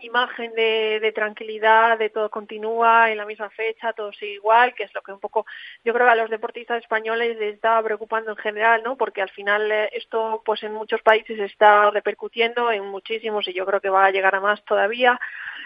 imagen 0.05 0.53
de, 0.55 1.01
de, 1.01 1.13
tranquilidad, 1.13 1.99
de 1.99 2.11
todo 2.11 2.31
continúa 2.31 3.11
en 3.11 3.19
la 3.19 3.27
misma 3.27 3.51
fecha, 3.51 3.93
todo 3.93 4.13
sigue 4.13 4.35
igual, 4.35 4.75
que 4.75 4.85
es 4.85 4.95
lo 4.95 5.03
que 5.03 5.13
un 5.13 5.21
poco 5.21 5.47
yo 5.85 5.93
creo 5.93 6.07
que 6.07 6.13
a 6.13 6.17
los 6.17 6.31
deportistas 6.31 6.83
españoles 6.83 7.37
les 7.39 7.55
está 7.55 7.83
preocupando 7.83 8.31
en 8.31 8.37
general, 8.37 8.83
¿no? 8.83 8.97
Porque 8.97 9.23
al 9.23 9.31
final 9.31 9.71
eh, 9.71 9.91
esto 9.93 10.43
pues 10.45 10.63
en 10.63 10.73
muchos 10.73 11.03
países 11.03 11.39
está 11.39 11.91
repercutiendo, 11.91 12.71
en 12.71 12.85
muchísimos 12.85 13.47
y 13.49 13.53
yo 13.53 13.67
creo 13.67 13.81
que 13.81 13.89
va 13.89 14.07
a 14.07 14.11
llegar 14.11 14.35
a 14.35 14.41
más 14.41 14.65
todavía. 14.65 15.21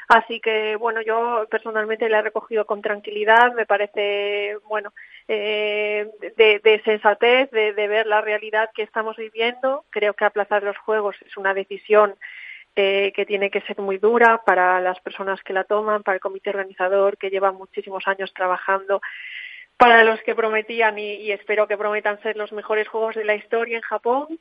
Así 0.08 0.40
que 0.40 0.76
bueno, 0.76 1.02
yo 1.02 1.46
personalmente 1.50 2.08
la 2.08 2.20
he 2.20 2.22
recogido 2.22 2.64
con 2.64 2.80
tranquilidad, 2.80 3.52
me 3.52 3.66
parece 3.66 4.56
bueno 4.66 4.92
eh, 5.28 6.08
de, 6.36 6.60
de, 6.60 6.82
sensatez, 6.82 7.50
de, 7.50 7.74
de 7.74 7.88
ver 7.88 8.06
la 8.06 8.22
realidad 8.22 8.70
que 8.74 8.82
estamos 8.82 9.16
viviendo. 9.16 9.84
Creo 9.90 10.14
que 10.14 10.24
aplazar 10.24 10.62
los 10.62 10.78
juegos 10.78 11.16
es 11.26 11.36
una 11.36 11.52
decisión 11.52 12.16
que 13.14 13.24
tiene 13.26 13.50
que 13.50 13.60
ser 13.62 13.78
muy 13.78 13.98
dura 13.98 14.42
para 14.44 14.80
las 14.80 15.00
personas 15.00 15.42
que 15.42 15.52
la 15.52 15.64
toman, 15.64 16.02
para 16.02 16.16
el 16.16 16.20
comité 16.20 16.50
organizador 16.50 17.18
que 17.18 17.30
lleva 17.30 17.50
muchísimos 17.50 18.06
años 18.06 18.32
trabajando, 18.32 19.00
para 19.76 20.04
los 20.04 20.20
que 20.22 20.34
prometían 20.34 20.98
y, 20.98 21.14
y 21.14 21.32
espero 21.32 21.66
que 21.66 21.76
prometan 21.76 22.20
ser 22.22 22.36
los 22.36 22.52
mejores 22.52 22.86
juegos 22.86 23.16
de 23.16 23.24
la 23.24 23.34
historia 23.34 23.76
en 23.76 23.82
Japón. 23.82 24.38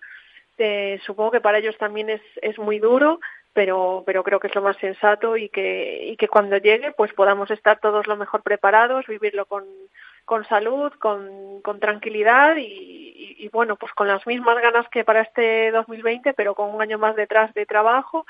Eh, 0.60 1.00
supongo 1.06 1.32
que 1.32 1.42
para 1.42 1.60
ellos 1.60 1.78
también 1.78 2.10
es, 2.10 2.22
es 2.42 2.58
muy 2.58 2.80
duro, 2.80 3.20
pero, 3.54 4.04
pero 4.06 4.24
creo 4.24 4.40
que 4.40 4.48
es 4.48 4.56
lo 4.56 4.62
más 4.62 4.78
sensato 4.78 5.36
y 5.36 5.50
que, 5.50 6.06
y 6.06 6.18
que 6.18 6.28
cuando 6.28 6.58
llegue 6.58 6.92
pues 6.92 7.14
podamos 7.14 7.50
estar 7.50 7.80
todos 7.80 8.06
lo 8.06 8.18
mejor 8.18 8.44
preparados, 8.44 9.08
vivirlo 9.08 9.46
con, 9.46 9.66
con 10.28 10.44
salud, 10.44 10.92
con, 11.00 11.62
con 11.62 11.80
tranquilidad 11.80 12.58
y, 12.58 13.38
y, 13.40 13.48
bueno, 13.48 13.78
pues 13.78 13.94
con 13.94 14.10
las 14.10 14.28
mismas 14.28 14.62
ganas 14.62 14.86
que 14.90 15.06
para 15.06 15.22
este 15.22 15.72
2020, 15.72 16.34
pero 16.34 16.54
con 16.54 16.76
un 16.76 16.82
año 16.82 16.98
más 17.00 17.16
detrás 17.16 17.54
de 17.54 17.66
trabajo. 17.66 18.26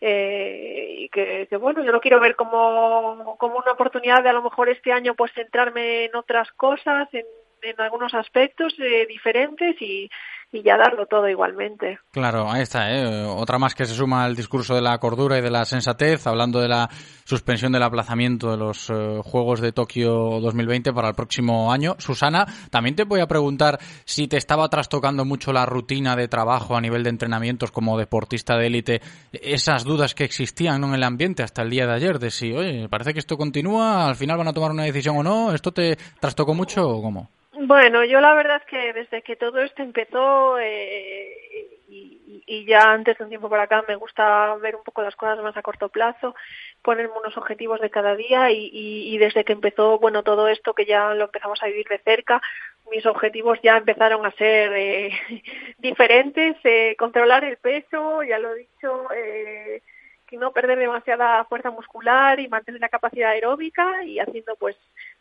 Eh, 0.00 0.94
y 0.98 1.08
que, 1.10 1.46
que, 1.48 1.56
bueno, 1.58 1.84
yo 1.84 1.92
lo 1.92 2.00
quiero 2.00 2.20
ver 2.20 2.36
como, 2.36 3.36
como 3.38 3.58
una 3.58 3.72
oportunidad 3.72 4.22
de 4.22 4.30
a 4.30 4.32
lo 4.32 4.42
mejor 4.42 4.70
este 4.70 4.92
año 4.92 5.14
pues 5.14 5.30
centrarme 5.32 6.06
en 6.06 6.16
otras 6.16 6.50
cosas, 6.52 7.06
en, 7.12 7.26
en 7.60 7.80
algunos 7.82 8.14
aspectos 8.14 8.74
eh, 8.78 9.06
diferentes 9.06 9.76
y, 9.82 10.08
y 10.52 10.62
ya 10.62 10.76
darlo 10.76 11.06
todo 11.06 11.28
igualmente. 11.28 11.98
Claro, 12.12 12.50
ahí 12.50 12.62
está, 12.62 12.90
¿eh? 12.92 13.24
otra 13.24 13.58
más 13.58 13.74
que 13.74 13.84
se 13.84 13.94
suma 13.94 14.24
al 14.24 14.36
discurso 14.36 14.74
de 14.74 14.80
la 14.80 14.96
cordura 14.98 15.38
y 15.38 15.42
de 15.42 15.50
la 15.50 15.64
sensatez, 15.64 16.26
hablando 16.26 16.60
de 16.60 16.68
la 16.68 16.88
suspensión 17.24 17.72
del 17.72 17.82
aplazamiento 17.82 18.50
de 18.50 18.56
los 18.56 18.88
eh, 18.90 19.20
Juegos 19.22 19.60
de 19.60 19.72
Tokio 19.72 20.40
2020 20.40 20.92
para 20.92 21.08
el 21.08 21.14
próximo 21.14 21.72
año. 21.72 21.96
Susana, 21.98 22.46
también 22.70 22.94
te 22.94 23.04
voy 23.04 23.20
a 23.20 23.26
preguntar 23.26 23.78
si 24.04 24.28
te 24.28 24.36
estaba 24.36 24.68
trastocando 24.68 25.24
mucho 25.24 25.52
la 25.52 25.66
rutina 25.66 26.14
de 26.16 26.28
trabajo 26.28 26.76
a 26.76 26.80
nivel 26.80 27.02
de 27.02 27.10
entrenamientos 27.10 27.72
como 27.72 27.98
deportista 27.98 28.56
de 28.56 28.66
élite, 28.66 29.00
esas 29.32 29.84
dudas 29.84 30.14
que 30.14 30.24
existían 30.24 30.84
en 30.84 30.94
el 30.94 31.02
ambiente 31.02 31.42
hasta 31.42 31.62
el 31.62 31.70
día 31.70 31.86
de 31.86 31.94
ayer, 31.94 32.18
de 32.18 32.30
si, 32.30 32.52
oye, 32.52 32.88
parece 32.88 33.12
que 33.12 33.18
esto 33.20 33.36
continúa, 33.36 34.08
al 34.08 34.16
final 34.16 34.38
van 34.38 34.48
a 34.48 34.52
tomar 34.52 34.70
una 34.70 34.84
decisión 34.84 35.16
o 35.18 35.22
no, 35.22 35.52
¿esto 35.52 35.72
te 35.72 35.96
trastocó 36.20 36.54
mucho 36.54 36.88
o 36.88 37.02
cómo? 37.02 37.30
Bueno, 37.58 38.04
yo 38.04 38.20
la 38.20 38.34
verdad 38.34 38.58
es 38.58 38.66
que 38.66 38.92
desde 38.92 39.22
que 39.22 39.34
todo 39.36 39.60
esto 39.62 39.82
empezó 39.82 40.58
eh, 40.58 41.80
y, 41.88 42.64
ya 42.66 42.92
antes 42.92 43.16
de 43.16 43.24
un 43.24 43.30
tiempo 43.30 43.48
para 43.48 43.62
acá 43.64 43.84
me 43.88 43.96
gusta 43.96 44.54
ver 44.56 44.76
un 44.76 44.82
poco 44.82 45.02
las 45.02 45.16
cosas 45.16 45.38
más 45.42 45.56
a 45.56 45.62
corto 45.62 45.88
plazo, 45.88 46.34
ponerme 46.82 47.14
unos 47.18 47.36
objetivos 47.36 47.80
de 47.80 47.90
cada 47.90 48.14
día 48.16 48.50
y, 48.50 48.70
y, 48.72 49.14
y 49.14 49.18
desde 49.18 49.44
que 49.44 49.52
empezó, 49.52 49.98
bueno, 49.98 50.22
todo 50.22 50.48
esto 50.48 50.74
que 50.74 50.84
ya 50.84 51.14
lo 51.14 51.24
empezamos 51.24 51.62
a 51.62 51.66
vivir 51.66 51.86
de 51.88 51.98
cerca, 51.98 52.42
mis 52.90 53.06
objetivos 53.06 53.58
ya 53.62 53.76
empezaron 53.76 54.24
a 54.26 54.32
ser 54.32 54.72
eh, 54.74 55.10
diferentes, 55.78 56.56
eh, 56.64 56.94
controlar 56.98 57.44
el 57.44 57.56
peso, 57.56 58.22
ya 58.22 58.38
lo 58.38 58.52
he 58.52 58.58
dicho, 58.58 59.08
eh, 59.14 59.82
que 60.26 60.36
no 60.36 60.52
perder 60.52 60.78
demasiada 60.78 61.44
fuerza 61.44 61.70
muscular 61.70 62.38
y 62.40 62.48
mantener 62.48 62.80
la 62.80 62.88
capacidad 62.88 63.30
aeróbica 63.30 64.04
y 64.04 64.18
haciendo 64.18 64.56
pues 64.56 64.76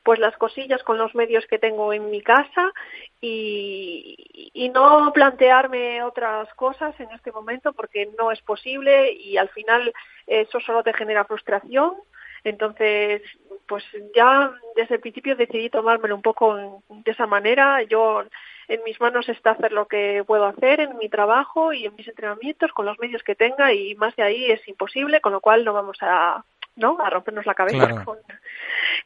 pues 0.06 0.20
las 0.20 0.38
cosillas 0.38 0.84
con 0.84 1.00
los 1.00 1.16
medios 1.16 1.48
que 1.48 1.58
tengo 1.58 1.92
en 1.92 2.12
mi 2.12 2.22
casa 2.22 2.72
y, 3.20 4.52
y 4.54 4.70
no 4.70 5.12
plantearme 5.12 6.04
otras 6.04 6.54
cosas 6.54 6.98
en 7.00 7.10
este 7.12 7.32
momento 7.32 7.74
porque 7.74 8.10
no 8.18 8.32
es 8.32 8.40
posible 8.44 9.12
y 9.12 9.38
al 9.38 9.50
final 9.50 9.92
eso 10.28 10.60
solo 10.60 10.84
te 10.84 10.94
genera 10.94 11.26
frustración 11.26 11.96
Entonces, 12.44 13.24
pues 13.68 13.84
ya 14.16 14.54
desde 14.76 14.96
el 14.96 15.02
principio 15.02 15.36
decidí 15.36 15.72
tomármelo 15.72 16.16
un 16.16 16.22
poco 16.22 16.84
de 16.88 17.12
esa 17.12 17.26
manera. 17.26 17.82
Yo 17.82 18.24
en 18.68 18.84
mis 18.84 19.02
manos 19.02 19.28
está 19.28 19.52
hacer 19.52 19.72
lo 19.72 19.88
que 19.88 20.24
puedo 20.26 20.46
hacer 20.46 20.80
en 20.82 20.98
mi 20.98 21.10
trabajo 21.10 21.74
y 21.74 21.86
en 21.86 21.96
mis 21.96 22.08
entrenamientos 22.08 22.72
con 22.74 22.86
los 22.86 23.00
medios 23.00 23.24
que 23.24 23.34
tenga 23.34 23.74
y 23.74 23.96
más 23.96 24.16
de 24.16 24.24
ahí 24.24 24.52
es 24.52 24.68
imposible, 24.68 25.22
con 25.22 25.34
lo 25.34 25.42
cual 25.42 25.66
no 25.66 25.74
vamos 25.74 25.98
a 26.02 26.46
¿no? 26.76 26.98
a 27.00 27.10
rompernos 27.10 27.46
la 27.46 27.54
cabeza 27.54 28.04
con, 28.04 28.18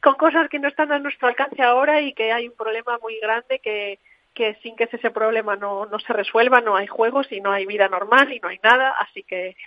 con 0.02 0.16
cosas 0.16 0.50
que 0.50 0.60
no 0.60 0.68
están 0.68 0.92
a 0.92 1.00
nuestro 1.00 1.28
alcance 1.28 1.62
ahora 1.62 2.02
y 2.02 2.14
que 2.14 2.32
hay 2.32 2.48
un 2.48 2.56
problema 2.56 2.98
muy 3.02 3.20
grande 3.20 3.60
que 3.60 4.00
que 4.40 4.56
sin 4.64 4.78
que 4.78 4.86
ese 4.90 5.12
problema 5.12 5.58
no, 5.58 5.86
no 5.86 6.00
se 6.00 6.14
resuelva 6.14 6.62
no 6.62 6.78
hay 6.78 6.88
juegos 6.88 7.30
y 7.30 7.42
no 7.42 7.52
hay 7.52 7.66
vida 7.66 7.90
normal 7.90 8.32
y 8.32 8.40
no 8.40 8.48
hay 8.48 8.58
nada 8.64 8.96
así 8.98 9.24
que 9.24 9.58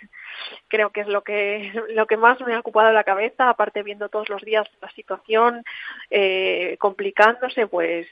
creo 0.67 0.89
que 0.89 1.01
es 1.01 1.07
lo 1.07 1.21
que 1.21 1.71
lo 1.89 2.07
que 2.07 2.17
más 2.17 2.41
me 2.41 2.55
ha 2.55 2.59
ocupado 2.59 2.91
la 2.91 3.03
cabeza 3.03 3.49
aparte 3.49 3.83
viendo 3.83 4.09
todos 4.09 4.29
los 4.29 4.41
días 4.41 4.67
la 4.81 4.89
situación 4.93 5.63
eh, 6.09 6.75
complicándose 6.79 7.67
pues 7.67 8.07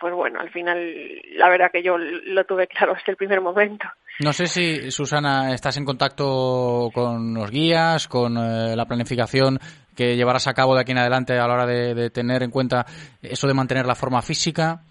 pues 0.00 0.14
bueno 0.14 0.38
al 0.38 0.50
final 0.50 1.20
la 1.32 1.48
verdad 1.48 1.72
que 1.72 1.82
yo 1.82 1.98
lo 1.98 2.44
tuve 2.44 2.68
claro 2.68 2.94
desde 2.94 3.10
el 3.10 3.16
primer 3.16 3.40
momento. 3.40 3.88
No 4.20 4.32
sé 4.32 4.46
si 4.46 4.92
Susana 4.92 5.52
estás 5.52 5.76
en 5.78 5.84
contacto 5.84 6.90
con 6.94 7.34
los 7.34 7.50
guías 7.50 8.06
con 8.06 8.36
eh, 8.36 8.76
la 8.76 8.86
planificación 8.86 9.58
que 9.96 10.14
llevarás 10.14 10.46
a 10.46 10.54
cabo 10.54 10.76
de 10.76 10.82
aquí 10.82 10.92
en 10.92 10.98
adelante 10.98 11.36
a 11.36 11.48
la 11.48 11.54
hora 11.54 11.66
de, 11.66 11.94
de 11.94 12.10
tener 12.10 12.44
en 12.44 12.52
cuenta 12.52 12.86
eso 13.20 13.48
de 13.48 13.54
mantener 13.54 13.84
la 13.84 13.96
forma 13.96 14.22
física 14.22 14.84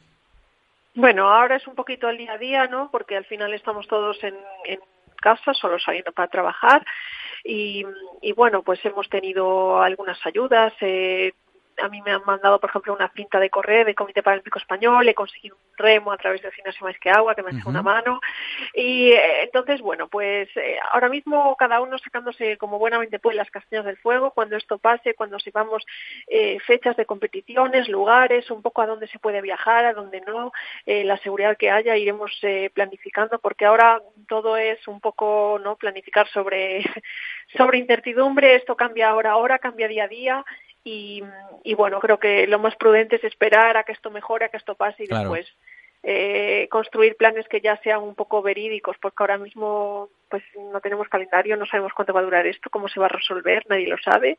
bueno, 0.96 1.30
ahora 1.32 1.56
es 1.56 1.68
un 1.68 1.76
poquito 1.76 2.10
el 2.10 2.18
día 2.18 2.34
a 2.34 2.38
día, 2.38 2.68
¿no? 2.68 2.90
Porque 2.92 3.16
al 3.16 3.26
final 3.26 3.54
estamos 3.54 3.88
todos 3.88 4.22
en, 4.24 4.36
en 4.66 4.80
casa, 5.22 5.54
solo 5.54 5.80
saliendo 5.80 6.12
para 6.12 6.28
trabajar. 6.28 6.86
Y, 7.44 7.86
y, 8.22 8.34
bueno, 8.34 8.62
pues 8.62 8.84
hemos 8.86 9.10
tenido 9.10 9.82
algunas 9.82 10.24
ayudas. 10.26 10.74
Eh, 10.82 11.34
a 11.82 11.90
mí 11.90 12.02
me 12.02 12.12
han 12.12 12.24
mandado, 12.26 12.60
por 12.60 12.70
ejemplo, 12.70 12.94
una 12.94 13.10
cinta 13.16 13.40
de 13.40 13.50
correr 13.50 13.86
del 13.86 13.96
Comité 13.96 14.24
Paralímpico 14.24 14.60
Español, 14.60 15.08
he 15.08 15.14
conseguido 15.14 15.56
un 15.56 15.78
remo 15.78 16.12
a 16.12 16.18
través 16.18 16.42
del 16.42 16.52
Gimnasio 16.52 16.86
Más 16.86 16.98
que 17.00 17.10
Agua, 17.10 17.36
que 17.36 17.44
me 17.44 17.50
hace 17.50 17.68
una 17.68 17.82
mano. 17.82 18.20
Y 18.74 19.12
eh, 19.12 19.44
entonces, 19.44 19.82
bueno, 19.82 20.08
pues 20.08 20.50
eh, 20.56 20.78
ahora 20.92 21.10
mismo 21.10 21.56
cada 21.58 21.82
uno 21.82 21.98
sacándose 21.98 22.58
como 22.58 22.80
buenamente 22.80 23.20
puede 23.20 23.38
las 23.38 23.50
castañas 23.50 23.86
del 23.86 23.98
fuego, 23.98 24.32
cuando 24.32 24.58
esto 24.58 24.78
pase, 24.78 25.16
cuando 25.16 25.40
sepamos 25.40 25.86
eh, 26.28 26.60
fechas 26.60 26.96
de 26.96 27.06
competiciones, 27.06 27.88
lugares, 27.88 28.50
un 28.52 28.62
poco 28.62 28.82
a 28.82 28.88
dónde 28.88 29.08
se 29.08 29.20
puede 29.20 29.42
viajar, 29.42 29.86
a 29.86 29.94
dónde 29.94 30.22
no, 30.22 30.52
eh, 30.86 31.04
la 31.04 31.18
seguridad 31.18 31.58
que 31.58 31.72
haya, 31.72 31.98
iremos 31.98 32.32
eh, 32.44 32.70
planificando, 32.74 33.40
porque 33.40 33.66
ahora 33.66 34.02
todo 34.28 34.58
es 34.58 34.88
un 34.88 35.00
poco, 35.00 35.60
¿no?, 35.64 35.76
planificar 35.76 36.28
sobre, 36.30 36.84
sobre 37.58 37.80
incertidumbre, 37.80 38.56
esto 38.56 38.76
cambia 38.76 39.10
ahora, 39.10 39.32
ahora, 39.32 39.60
cambia 39.60 39.88
día 39.88 40.06
a 40.06 40.08
día, 40.08 40.46
y, 40.84 41.24
y, 41.64 41.74
bueno, 41.76 42.00
creo 42.00 42.20
que 42.20 42.48
lo 42.48 42.60
más 42.60 42.76
prudente 42.76 43.18
es 43.18 43.24
esperar 43.24 43.78
a 43.78 43.84
que 43.84 43.92
esto 43.92 44.10
mejore, 44.10 44.46
a 44.46 44.50
que 44.50 44.58
esto 44.58 44.76
pase 44.76 45.04
y 45.04 45.08
claro. 45.08 45.32
después 45.32 45.48
eh, 46.04 46.68
construir 46.70 47.16
planes 47.16 47.48
que 47.48 47.62
ya 47.62 47.78
sean 47.84 48.02
un 48.02 48.16
poco 48.16 48.42
verídicos, 48.42 48.98
porque 49.02 49.18
ahora 49.20 49.38
mismo 49.38 50.10
pues 50.30 50.44
no 50.72 50.80
tenemos 50.80 51.08
calendario, 51.10 51.58
no 51.58 51.66
sabemos 51.66 51.92
cuánto 51.94 52.14
va 52.14 52.22
a 52.22 52.24
durar 52.24 52.48
esto, 52.48 52.70
cómo 52.70 52.88
se 52.88 53.00
va 53.00 53.08
a 53.08 53.10
resolver, 53.10 53.64
nadie 53.70 53.88
lo 53.88 53.98
sabe 53.98 54.38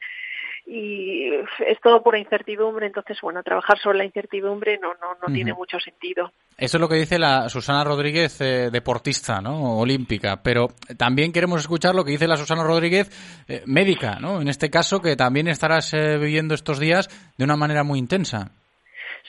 y 0.67 1.29
es 1.67 1.81
todo 1.83 2.03
pura 2.03 2.19
incertidumbre, 2.19 2.87
entonces 2.87 3.19
bueno, 3.21 3.43
trabajar 3.43 3.79
sobre 3.79 3.99
la 3.99 4.05
incertidumbre 4.05 4.79
no 4.79 4.95
no 4.95 5.15
no 5.15 5.19
uh 5.23 5.31
-huh. 5.31 5.35
tiene 5.35 5.53
mucho 5.53 5.79
sentido. 5.81 6.33
Eso 6.57 6.77
es 6.77 6.81
lo 6.81 6.89
que 6.89 6.97
dice 6.97 7.19
la 7.19 7.49
Susana 7.49 7.83
Rodríguez, 7.83 8.41
eh, 8.41 8.71
deportista, 8.71 9.41
¿no? 9.41 9.79
Olímpica, 9.79 10.43
pero 10.43 10.69
también 10.97 11.33
queremos 11.33 11.61
escuchar 11.61 11.95
lo 11.95 12.05
que 12.05 12.13
dice 12.13 12.29
la 12.29 12.37
Susana 12.37 12.63
Rodríguez, 12.63 13.11
eh, 13.49 13.63
médica, 13.67 14.19
¿no? 14.21 14.41
En 14.41 14.49
este 14.49 14.71
caso, 14.71 15.01
que 15.01 15.17
también 15.17 15.49
estarás 15.49 15.93
eh, 15.95 16.19
viviendo 16.19 16.55
estos 16.55 16.79
días 16.79 17.09
de 17.37 17.45
una 17.45 17.57
manera 17.57 17.83
muy 17.83 17.99
intensa. 17.99 18.53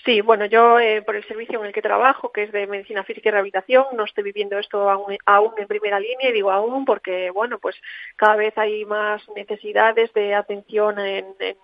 Sí, 0.05 0.21
bueno, 0.21 0.45
yo 0.45 0.79
eh, 0.79 1.01
por 1.01 1.15
el 1.15 1.23
servicio 1.25 1.59
en 1.59 1.67
el 1.67 1.73
que 1.73 1.81
trabajo, 1.81 2.31
que 2.31 2.43
es 2.43 2.51
de 2.51 2.67
medicina 2.67 3.03
física 3.03 3.29
y 3.29 3.31
rehabilitación, 3.31 3.85
no 3.93 4.03
estoy 4.03 4.23
viviendo 4.23 4.57
esto 4.57 4.89
aún, 4.89 5.17
aún 5.25 5.53
en 5.57 5.67
primera 5.67 5.99
línea, 5.99 6.29
y 6.29 6.33
digo 6.33 6.51
aún 6.51 6.83
porque, 6.83 7.29
bueno, 7.31 7.59
pues 7.59 7.75
cada 8.17 8.35
vez 8.35 8.57
hay 8.57 8.85
más 8.85 9.21
necesidades 9.35 10.11
de 10.13 10.33
atención 10.35 10.99
en, 10.99 11.25
en 11.39 11.57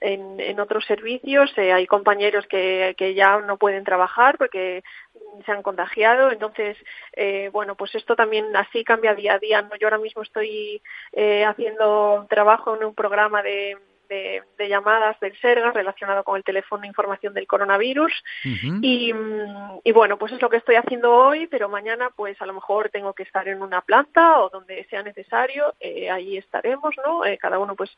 en, 0.00 0.40
en, 0.40 0.60
otros 0.60 0.84
servicios. 0.86 1.52
Eh, 1.56 1.72
hay 1.72 1.86
compañeros 1.86 2.46
que, 2.46 2.94
que, 2.96 3.14
ya 3.14 3.38
no 3.40 3.58
pueden 3.58 3.84
trabajar 3.84 4.38
porque 4.38 4.82
se 5.44 5.52
han 5.52 5.62
contagiado. 5.62 6.32
Entonces, 6.32 6.76
eh, 7.12 7.50
bueno, 7.52 7.76
pues 7.76 7.94
esto 7.94 8.16
también 8.16 8.56
así 8.56 8.82
cambia 8.84 9.14
día 9.14 9.34
a 9.34 9.38
día. 9.38 9.62
¿no? 9.62 9.76
Yo 9.76 9.86
ahora 9.86 9.98
mismo 9.98 10.22
estoy 10.22 10.82
eh, 11.12 11.44
haciendo 11.44 12.26
trabajo 12.28 12.76
en 12.76 12.84
un 12.84 12.94
programa 12.94 13.42
de, 13.42 13.76
de, 14.10 14.42
de, 14.58 14.68
llamadas 14.68 15.18
del 15.20 15.34
SERGA 15.40 15.70
relacionado 15.70 16.22
con 16.24 16.36
el 16.36 16.44
teléfono 16.44 16.82
de 16.82 16.88
información 16.88 17.32
del 17.32 17.46
coronavirus. 17.46 18.12
Uh 18.44 18.48
-huh. 18.48 18.78
y, 18.82 19.14
y, 19.84 19.92
bueno, 19.92 20.18
pues 20.18 20.32
es 20.32 20.42
lo 20.42 20.50
que 20.50 20.58
estoy 20.58 20.76
haciendo 20.76 21.10
hoy, 21.12 21.46
pero 21.46 21.70
mañana 21.70 22.10
pues 22.14 22.40
a 22.42 22.46
lo 22.46 22.52
mejor 22.52 22.90
tengo 22.90 23.14
que 23.14 23.22
estar 23.22 23.48
en 23.48 23.62
una 23.62 23.80
planta 23.80 24.40
o 24.40 24.50
donde 24.50 24.84
sea 24.90 25.02
necesario. 25.02 25.72
Eh, 25.80 26.10
ahí 26.10 26.36
estaremos, 26.36 26.94
¿no? 27.04 27.24
Eh, 27.24 27.38
cada 27.38 27.58
uno 27.58 27.74
pues 27.74 27.90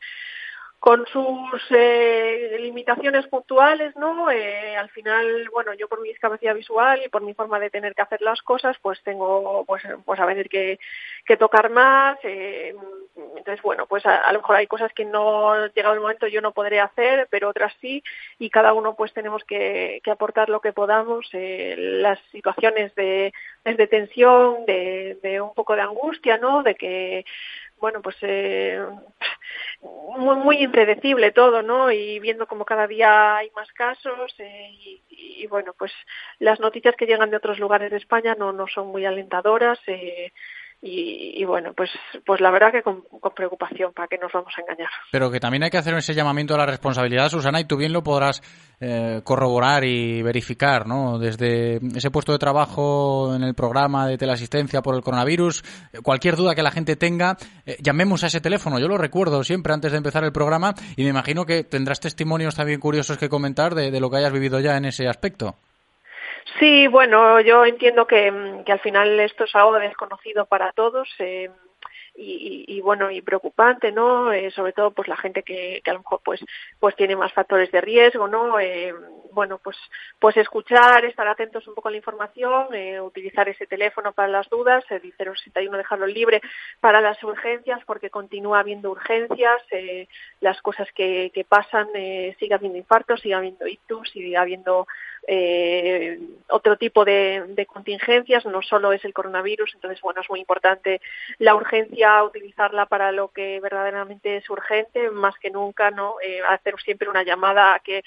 con 0.83 1.05
sus 1.07 1.63
eh, 1.69 2.57
limitaciones 2.59 3.25
puntuales, 3.27 3.95
¿no? 3.95 4.29
Eh, 4.29 4.75
al 4.75 4.89
final, 4.89 5.47
bueno, 5.53 5.73
yo 5.73 5.87
por 5.87 6.01
mi 6.01 6.09
discapacidad 6.09 6.53
visual 6.53 7.01
y 7.05 7.07
por 7.07 7.21
mi 7.21 7.33
forma 7.33 7.57
de 7.57 7.69
tener 7.69 7.95
que 7.95 8.01
hacer 8.01 8.21
las 8.21 8.41
cosas, 8.41 8.75
pues 8.81 9.01
tengo, 9.01 9.63
pues, 9.63 9.81
pues 10.03 10.19
a 10.19 10.25
veces 10.25 10.49
que, 10.49 10.79
que 11.25 11.37
tocar 11.37 11.69
más. 11.69 12.17
Eh, 12.23 12.75
entonces, 13.15 13.61
bueno, 13.61 13.85
pues 13.87 14.05
a, 14.05 14.29
lo 14.33 14.39
mejor 14.39 14.57
hay 14.57 14.67
cosas 14.67 14.91
que 14.91 15.05
no, 15.05 15.67
llegado 15.67 15.93
el 15.93 16.01
momento, 16.01 16.27
yo 16.27 16.41
no 16.41 16.51
podré 16.51 16.81
hacer, 16.81 17.29
pero 17.31 17.47
otras 17.47 17.73
sí, 17.79 18.03
y 18.37 18.49
cada 18.49 18.73
uno 18.73 18.93
pues 18.97 19.13
tenemos 19.13 19.45
que, 19.45 20.01
que 20.03 20.11
aportar 20.11 20.49
lo 20.49 20.59
que 20.59 20.73
podamos. 20.73 21.29
Eh, 21.31 21.75
las 21.77 22.19
situaciones 22.33 22.93
de, 22.95 23.31
de 23.63 23.87
tensión, 23.87 24.65
de, 24.65 25.17
de 25.23 25.39
un 25.39 25.53
poco 25.53 25.77
de 25.77 25.81
angustia, 25.81 26.37
¿no? 26.39 26.61
De 26.61 26.75
que 26.75 27.23
bueno, 27.83 28.01
pues 28.01 28.15
eh, 28.21 28.79
muy, 29.81 30.37
muy 30.37 30.57
impredecible 30.63 31.33
todo, 31.33 31.61
¿no? 31.61 31.91
Y 31.91 32.17
viendo 32.19 32.47
como 32.47 32.63
cada 32.63 32.87
día 32.87 33.35
hay 33.35 33.51
más 33.57 33.69
casos 33.73 34.33
eh, 34.37 34.69
y, 34.71 35.01
y, 35.09 35.47
bueno, 35.47 35.73
pues 35.77 35.91
las 36.39 36.61
noticias 36.61 36.95
que 36.95 37.05
llegan 37.05 37.29
de 37.29 37.35
otros 37.35 37.59
lugares 37.59 37.91
de 37.91 37.97
España 37.97 38.35
no, 38.39 38.53
no 38.53 38.67
son 38.67 38.87
muy 38.87 39.03
alentadoras. 39.05 39.79
Eh, 39.87 40.31
y, 40.85 41.41
y, 41.41 41.45
bueno, 41.45 41.71
pues, 41.73 41.89
pues 42.25 42.41
la 42.41 42.51
verdad 42.51 42.73
que 42.73 42.83
con, 42.83 43.05
preocupación, 43.33 43.93
¿para 43.93 44.09
qué 44.09 44.17
nos 44.17 44.33
vamos 44.33 44.53
a 44.57 44.61
engañar? 44.61 44.89
Pero 45.13 45.31
que 45.31 45.39
también 45.39 45.63
hay 45.63 45.69
que 45.69 45.77
hacer 45.77 45.93
ese 45.93 46.13
llamamiento 46.13 46.55
a 46.55 46.57
la 46.57 46.65
responsabilidad, 46.65 47.29
Susana, 47.29 47.61
y 47.61 47.65
tú 47.65 47.77
bien 47.77 47.93
lo 47.93 48.03
podrás 48.03 48.41
eh, 48.81 49.21
corroborar 49.23 49.85
y 49.85 50.21
verificar, 50.21 50.85
¿no? 50.85 51.19
Desde 51.19 51.77
ese 51.95 52.11
puesto 52.11 52.33
de 52.33 52.37
trabajo 52.37 53.33
en 53.33 53.43
el 53.43 53.55
programa 53.55 54.07
de 54.07 54.17
teleasistencia 54.17 54.81
por 54.81 54.95
el 54.95 55.03
coronavirus, 55.03 55.63
cualquier 56.03 56.35
duda 56.35 56.53
que 56.53 56.63
la 56.63 56.71
gente 56.71 56.97
tenga, 56.97 57.37
eh, 57.65 57.77
llamemos 57.79 58.25
a 58.25 58.27
ese 58.27 58.41
teléfono. 58.41 58.77
Yo 58.77 58.89
lo 58.89 58.97
recuerdo 58.97 59.41
siempre 59.45 59.73
antes 59.73 59.93
de 59.93 59.99
empezar 59.99 60.25
el 60.25 60.33
programa 60.33 60.73
y 60.97 61.03
me 61.03 61.09
imagino 61.11 61.45
que 61.45 61.63
tendrás 61.63 62.01
testimonios 62.01 62.55
también 62.55 62.81
curiosos 62.81 63.17
que 63.17 63.29
comentar 63.29 63.73
de, 63.73 63.89
de 63.89 63.99
lo 64.01 64.09
que 64.09 64.17
hayas 64.17 64.33
vivido 64.33 64.59
ya 64.59 64.75
en 64.75 64.83
ese 64.83 65.07
aspecto. 65.07 65.55
Sí, 66.59 66.87
bueno, 66.87 67.39
yo 67.41 67.65
entiendo 67.65 68.05
que, 68.05 68.61
que 68.65 68.71
al 68.71 68.79
final 68.79 69.19
esto 69.19 69.45
es 69.45 69.55
algo 69.55 69.73
desconocido 69.79 70.45
para 70.45 70.71
todos. 70.73 71.09
Eh, 71.19 71.49
y, 72.15 72.65
y, 72.67 72.81
bueno 72.81 73.09
y 73.09 73.21
preocupante 73.21 73.91
no 73.91 74.31
eh, 74.31 74.51
sobre 74.51 74.73
todo 74.73 74.91
pues 74.91 75.07
la 75.07 75.17
gente 75.17 75.41
que, 75.41 75.81
que 75.83 75.89
a 75.89 75.93
lo 75.93 76.01
mejor 76.01 76.21
pues 76.23 76.41
pues 76.79 76.95
tiene 76.95 77.15
más 77.15 77.33
factores 77.33 77.71
de 77.71 77.81
riesgo 77.81 78.27
no 78.27 78.59
eh, 78.59 78.93
bueno 79.31 79.57
pues 79.57 79.75
pues 80.19 80.37
escuchar 80.37 81.05
estar 81.05 81.27
atentos 81.27 81.67
un 81.67 81.73
poco 81.73 81.87
a 81.87 81.91
la 81.91 81.97
información 81.97 82.67
eh, 82.73 83.01
utilizar 83.01 83.49
ese 83.49 83.65
teléfono 83.65 84.13
para 84.13 84.27
las 84.27 84.47
dudas 84.49 84.83
el 84.91 85.01
061 85.17 85.75
dejarlo 85.75 86.05
libre 86.05 86.41
para 86.79 87.01
las 87.01 87.21
urgencias 87.23 87.79
porque 87.85 88.11
continúa 88.11 88.59
habiendo 88.59 88.91
urgencias 88.91 89.61
eh, 89.71 90.07
las 90.39 90.61
cosas 90.61 90.87
que, 90.93 91.31
que 91.33 91.45
pasan 91.45 91.87
eh, 91.95 92.35
sigue 92.37 92.53
habiendo 92.53 92.77
infartos 92.77 93.21
sigue 93.21 93.33
habiendo 93.33 93.65
ictus 93.65 94.11
sigue 94.11 94.37
habiendo 94.37 94.85
eh, 95.27 96.19
otro 96.49 96.77
tipo 96.77 97.05
de, 97.05 97.43
de, 97.49 97.65
contingencias, 97.65 98.45
no 98.45 98.61
solo 98.61 98.91
es 98.91 99.03
el 99.05 99.13
coronavirus, 99.13 99.73
entonces 99.75 100.01
bueno, 100.01 100.21
es 100.21 100.29
muy 100.29 100.39
importante 100.39 101.01
la 101.39 101.55
urgencia, 101.55 102.23
utilizarla 102.23 102.85
para 102.87 103.11
lo 103.11 103.29
que 103.29 103.59
verdaderamente 103.61 104.37
es 104.37 104.49
urgente, 104.49 105.09
más 105.11 105.37
que 105.39 105.49
nunca, 105.49 105.91
¿no? 105.91 106.15
Eh, 106.21 106.41
hacer 106.47 106.75
siempre 106.81 107.09
una 107.09 107.23
llamada 107.23 107.75
a 107.75 107.79
que 107.79 108.03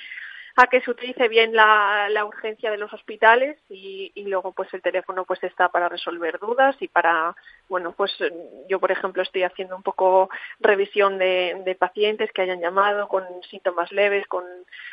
a 0.58 0.68
que 0.68 0.80
se 0.80 0.90
utilice 0.90 1.28
bien 1.28 1.54
la, 1.54 2.08
la 2.08 2.24
urgencia 2.24 2.70
de 2.70 2.78
los 2.78 2.90
hospitales 2.94 3.58
y, 3.68 4.10
y, 4.14 4.24
luego 4.24 4.52
pues 4.52 4.72
el 4.72 4.80
teléfono 4.80 5.26
pues 5.26 5.44
está 5.44 5.68
para 5.68 5.90
resolver 5.90 6.38
dudas 6.38 6.74
y 6.80 6.88
para 6.88 7.36
bueno 7.68 7.92
pues 7.92 8.12
yo 8.68 8.78
por 8.80 8.90
ejemplo 8.90 9.22
estoy 9.22 9.42
haciendo 9.42 9.76
un 9.76 9.82
poco 9.82 10.30
revisión 10.60 11.18
de, 11.18 11.62
de 11.64 11.74
pacientes 11.74 12.30
que 12.32 12.42
hayan 12.42 12.60
llamado 12.60 13.08
con 13.08 13.24
síntomas 13.50 13.90
leves 13.92 14.26
con, 14.26 14.44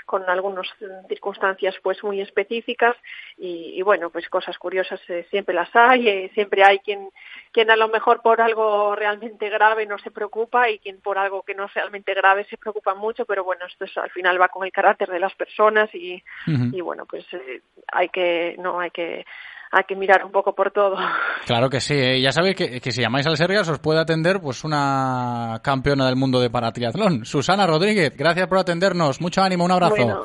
con 0.05 0.29
algunas 0.29 0.67
circunstancias 1.07 1.75
pues 1.83 2.03
muy 2.03 2.21
específicas 2.21 2.95
y, 3.37 3.73
y 3.75 3.81
bueno 3.81 4.09
pues 4.09 4.27
cosas 4.29 4.57
curiosas 4.57 4.99
eh, 5.09 5.25
siempre 5.29 5.55
las 5.55 5.69
hay 5.75 6.07
eh, 6.07 6.31
siempre 6.33 6.63
hay 6.63 6.79
quien 6.79 7.09
quien 7.53 7.69
a 7.69 7.75
lo 7.75 7.87
mejor 7.87 8.21
por 8.21 8.41
algo 8.41 8.95
realmente 8.95 9.47
grave 9.49 9.85
no 9.85 9.97
se 9.99 10.11
preocupa 10.11 10.69
y 10.69 10.79
quien 10.79 10.99
por 10.99 11.17
algo 11.17 11.43
que 11.43 11.53
no 11.53 11.65
es 11.65 11.73
realmente 11.73 12.13
grave 12.13 12.45
se 12.49 12.57
preocupa 12.57 12.95
mucho, 12.95 13.25
pero 13.25 13.43
bueno, 13.43 13.65
esto 13.67 13.85
es, 13.85 13.95
al 13.97 14.09
final 14.09 14.41
va 14.41 14.49
con 14.49 14.65
el 14.65 14.71
carácter 14.71 15.09
de 15.09 15.19
las 15.19 15.33
personas 15.35 15.93
y, 15.93 16.21
y 16.47 16.81
bueno, 16.81 17.05
pues 17.05 17.25
eh, 17.33 17.61
hay 17.91 18.09
que, 18.09 18.55
no, 18.59 18.79
hay 18.79 18.91
que, 18.91 19.25
hay 19.73 19.83
que 19.85 19.95
mirar 19.95 20.23
un 20.23 20.31
poco 20.31 20.53
por 20.53 20.71
todo. 20.71 20.95
Claro 21.45 21.69
que 21.69 21.81
sí, 21.81 21.93
¿eh? 21.93 22.21
ya 22.21 22.31
sabéis 22.31 22.55
que, 22.55 22.79
que 22.79 22.91
si 22.93 23.01
llamáis 23.01 23.27
al 23.27 23.35
Sergas 23.35 23.67
os 23.67 23.79
puede 23.79 23.99
atender 23.99 24.39
pues 24.39 24.63
una 24.63 25.59
campeona 25.61 26.05
del 26.05 26.15
mundo 26.15 26.39
de 26.39 26.49
paratriatlón, 26.49 27.25
Susana 27.25 27.67
Rodríguez. 27.67 28.15
Gracias 28.15 28.47
por 28.47 28.59
atendernos, 28.59 29.19
mucho 29.19 29.41
ánimo, 29.41 29.65
un 29.65 29.71
abrazo. 29.71 29.95
Bueno, 29.95 30.23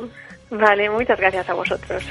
vale, 0.51 0.89
muchas 0.89 1.19
gracias 1.19 1.49
a 1.49 1.55
vosotros. 1.55 2.05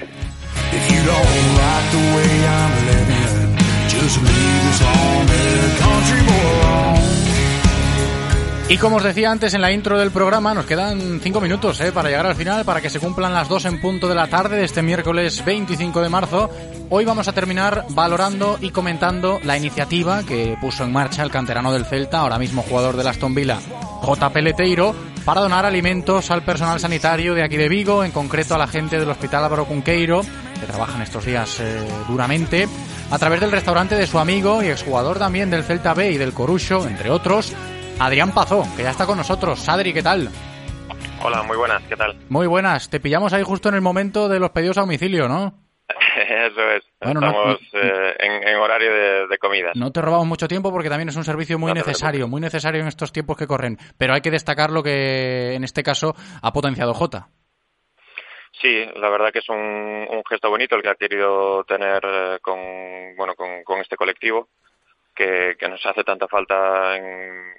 Y 8.69 8.77
como 8.79 8.97
os 8.97 9.03
decía 9.03 9.31
antes 9.31 9.53
en 9.53 9.61
la 9.61 9.71
intro 9.71 9.97
del 9.97 10.11
programa, 10.11 10.53
nos 10.53 10.65
quedan 10.65 11.21
cinco 11.23 11.39
minutos 11.39 11.79
¿eh? 11.79 11.93
para 11.93 12.09
llegar 12.09 12.25
al 12.25 12.35
final, 12.35 12.65
para 12.65 12.81
que 12.81 12.89
se 12.89 12.99
cumplan 12.99 13.33
las 13.33 13.47
dos 13.47 13.63
en 13.63 13.79
punto 13.79 14.09
de 14.09 14.15
la 14.15 14.27
tarde 14.27 14.57
de 14.57 14.65
este 14.65 14.81
miércoles 14.81 15.43
25 15.45 16.01
de 16.01 16.09
marzo. 16.09 16.49
Hoy 16.89 17.05
vamos 17.05 17.29
a 17.29 17.31
terminar 17.31 17.85
valorando 17.91 18.57
y 18.59 18.71
comentando 18.71 19.39
la 19.43 19.55
iniciativa 19.55 20.23
que 20.23 20.57
puso 20.59 20.83
en 20.83 20.91
marcha 20.91 21.23
el 21.23 21.31
canterano 21.31 21.71
del 21.71 21.85
Celta, 21.85 22.19
ahora 22.19 22.37
mismo 22.37 22.61
jugador 22.61 22.97
del 22.97 23.07
Aston 23.07 23.33
Villa, 23.33 23.57
J. 24.01 24.29
Peleteiro, 24.31 24.93
para 25.23 25.39
donar 25.39 25.65
alimentos 25.65 26.29
al 26.29 26.43
personal 26.43 26.81
sanitario 26.81 27.35
de 27.35 27.43
aquí 27.43 27.55
de 27.55 27.69
Vigo, 27.69 28.03
en 28.03 28.11
concreto 28.11 28.53
a 28.53 28.57
la 28.57 28.67
gente 28.67 28.99
del 28.99 29.09
Hospital 29.09 29.45
Álvaro 29.45 29.65
Cunqueiro, 29.65 30.23
que 30.59 30.65
trabajan 30.65 31.01
estos 31.01 31.23
días 31.23 31.61
eh, 31.61 31.87
duramente, 32.09 32.67
a 33.11 33.17
través 33.17 33.39
del 33.39 33.51
restaurante 33.51 33.95
de 33.95 34.07
su 34.07 34.19
amigo 34.19 34.61
y 34.61 34.67
exjugador 34.67 35.19
también 35.19 35.49
del 35.49 35.63
Celta 35.63 35.93
B 35.93 36.11
y 36.11 36.17
del 36.17 36.33
Corucho, 36.33 36.85
entre 36.85 37.09
otros, 37.09 37.53
Adrián 37.99 38.31
Pazó, 38.33 38.63
que 38.75 38.83
ya 38.83 38.91
está 38.91 39.05
con 39.05 39.17
nosotros. 39.17 39.67
Adri, 39.67 39.93
¿qué 39.93 40.03
tal? 40.03 40.29
Hola, 41.23 41.41
muy 41.43 41.57
buenas, 41.57 41.81
¿qué 41.83 41.95
tal? 41.95 42.15
Muy 42.29 42.45
buenas. 42.47 42.89
Te 42.89 42.99
pillamos 42.99 43.33
ahí 43.33 43.43
justo 43.43 43.69
en 43.69 43.75
el 43.75 43.81
momento 43.81 44.29
de 44.29 44.39
los 44.39 44.51
pedidos 44.51 44.77
a 44.77 44.81
domicilio, 44.81 45.27
¿no? 45.27 45.53
Eso 46.17 46.61
es, 46.71 46.83
Bueno, 47.01 47.21
no- 47.21 47.27
estamos 47.27 47.59
eh, 47.73 48.15
en, 48.19 48.47
en 48.47 48.55
horario 48.57 48.91
de, 48.93 49.27
de 49.27 49.37
comidas. 49.39 49.75
No 49.75 49.91
te 49.91 50.01
robamos 50.01 50.27
mucho 50.27 50.47
tiempo 50.47 50.71
porque 50.71 50.89
también 50.89 51.09
es 51.09 51.15
un 51.15 51.23
servicio 51.23 51.57
muy 51.57 51.69
No 51.69 51.75
necesario, 51.75 52.27
muy 52.27 52.39
necesario 52.41 52.81
en 52.81 52.87
estos 52.87 53.11
tiempos 53.11 53.35
que 53.37 53.47
corren. 53.47 53.77
Pero 53.97 54.13
hay 54.13 54.21
que 54.21 54.31
destacar 54.31 54.69
lo 54.69 54.83
que 54.83 55.53
en 55.55 55.63
este 55.63 55.81
caso 55.81 56.13
ha 56.41 56.53
potenciado 56.53 56.93
Jota. 56.93 57.29
Sí, 58.61 58.85
la 58.95 59.09
verdad 59.09 59.31
que 59.31 59.39
es 59.39 59.49
un, 59.49 59.57
un 59.57 60.23
gesto 60.29 60.49
bonito 60.49 60.75
el 60.75 60.81
que 60.83 60.89
ha 60.89 60.95
querido 60.95 61.63
tener 61.63 62.01
eh, 62.03 62.37
con, 62.41 62.59
bueno, 63.15 63.33
con, 63.35 63.63
con 63.63 63.79
este 63.81 63.95
colectivo 63.95 64.49
que, 65.15 65.55
que 65.59 65.67
nos 65.69 65.83
hace 65.85 66.03
tanta 66.03 66.27
falta 66.27 66.95
en, 66.95 67.53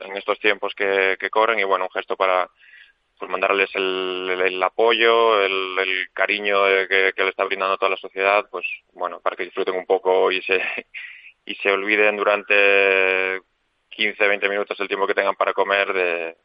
en 0.00 0.16
estos 0.16 0.38
tiempos 0.40 0.74
que, 0.74 1.16
que 1.20 1.30
corren 1.30 1.58
y 1.58 1.64
bueno, 1.64 1.84
un 1.86 1.90
gesto 1.90 2.16
para 2.16 2.50
pues 3.18 3.30
mandarles 3.30 3.70
el, 3.74 4.28
el- 4.32 4.40
el 4.42 4.62
apoyo, 4.62 5.42
el, 5.42 5.78
el 5.78 6.10
cariño 6.12 6.64
que, 6.88 7.12
que 7.14 7.22
le 7.24 7.30
está 7.30 7.44
brindando 7.44 7.76
toda 7.78 7.90
la 7.90 7.96
sociedad, 7.96 8.48
pues 8.50 8.66
bueno, 8.92 9.20
para 9.20 9.36
que 9.36 9.44
disfruten 9.44 9.76
un 9.76 9.86
poco 9.86 10.32
y 10.32 10.42
se, 10.42 10.60
y 11.44 11.54
se 11.56 11.70
olviden 11.72 12.16
durante 12.16 13.42
15, 13.90 14.26
20 14.28 14.48
minutos 14.48 14.78
el 14.80 14.88
tiempo 14.88 15.06
que 15.06 15.14
tengan 15.14 15.36
para 15.36 15.52
comer 15.52 15.92
de, 15.92 16.36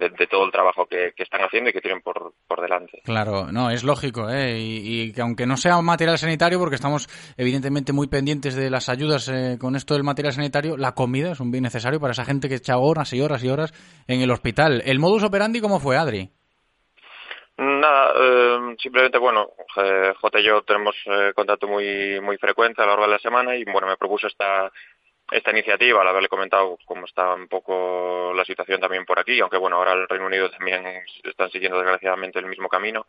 de, 0.00 0.08
de 0.10 0.26
todo 0.26 0.44
el 0.44 0.50
trabajo 0.50 0.86
que, 0.86 1.12
que 1.14 1.22
están 1.22 1.42
haciendo 1.42 1.70
y 1.70 1.72
que 1.72 1.80
tienen 1.80 2.00
por, 2.00 2.32
por 2.48 2.60
delante. 2.60 3.02
Claro, 3.04 3.52
no, 3.52 3.70
es 3.70 3.84
lógico, 3.84 4.28
¿eh? 4.28 4.58
Y, 4.58 5.12
que 5.12 5.20
aunque 5.20 5.46
no 5.46 5.56
sea 5.56 5.78
un 5.78 5.84
material 5.84 6.18
sanitario, 6.18 6.58
porque 6.58 6.74
estamos 6.74 7.08
evidentemente 7.36 7.92
muy 7.92 8.08
pendientes 8.08 8.56
de 8.56 8.70
las 8.70 8.88
ayudas 8.88 9.28
eh, 9.28 9.58
con 9.60 9.76
esto 9.76 9.94
del 9.94 10.02
material 10.02 10.32
sanitario, 10.32 10.76
la 10.76 10.92
comida 10.92 11.32
es 11.32 11.40
un 11.40 11.50
bien 11.50 11.62
necesario 11.62 12.00
para 12.00 12.12
esa 12.12 12.24
gente 12.24 12.48
que 12.48 12.56
echa 12.56 12.78
horas 12.78 13.12
y 13.12 13.20
horas 13.20 13.44
y 13.44 13.48
horas 13.48 13.72
en 14.08 14.20
el 14.22 14.30
hospital. 14.30 14.82
¿El 14.84 14.98
modus 14.98 15.22
operandi 15.22 15.60
cómo 15.60 15.78
fue, 15.78 15.96
Adri? 15.96 16.30
Nada, 17.62 18.12
eh, 18.16 18.76
simplemente, 18.78 19.18
bueno, 19.18 19.50
eh, 19.76 20.14
J 20.18 20.40
y 20.40 20.44
yo 20.44 20.62
tenemos 20.62 20.96
eh, 21.04 21.32
contacto 21.34 21.68
muy 21.68 22.18
muy 22.22 22.38
frecuente 22.38 22.80
a 22.80 22.86
lo 22.86 22.92
largo 22.92 23.04
de 23.04 23.12
la 23.12 23.18
semana 23.18 23.54
y, 23.54 23.64
bueno, 23.64 23.86
me 23.86 23.98
propuso 23.98 24.28
esta 24.28 24.72
esta 25.30 25.50
iniciativa, 25.50 26.00
al 26.00 26.08
haberle 26.08 26.28
comentado 26.28 26.78
cómo 26.84 27.06
está 27.06 27.34
un 27.34 27.48
poco 27.48 28.32
la 28.34 28.44
situación 28.44 28.80
también 28.80 29.04
por 29.04 29.18
aquí, 29.18 29.40
aunque, 29.40 29.58
bueno, 29.58 29.76
ahora 29.76 29.92
el 29.92 30.08
Reino 30.08 30.26
Unido 30.26 30.50
también 30.50 30.84
están 31.24 31.50
siguiendo 31.50 31.78
desgraciadamente 31.78 32.38
el 32.38 32.46
mismo 32.46 32.68
camino. 32.68 33.06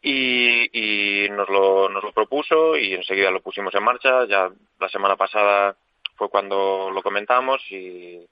Y, 0.00 1.24
y 1.24 1.28
nos, 1.30 1.48
lo, 1.48 1.88
nos 1.88 2.04
lo 2.04 2.12
propuso 2.12 2.76
y 2.76 2.94
enseguida 2.94 3.30
lo 3.32 3.40
pusimos 3.42 3.74
en 3.74 3.82
marcha. 3.82 4.26
Ya 4.26 4.48
la 4.78 4.88
semana 4.88 5.16
pasada 5.16 5.76
fue 6.16 6.28
cuando 6.28 6.90
lo 6.92 7.02
comentamos 7.02 7.60
y, 7.70 8.24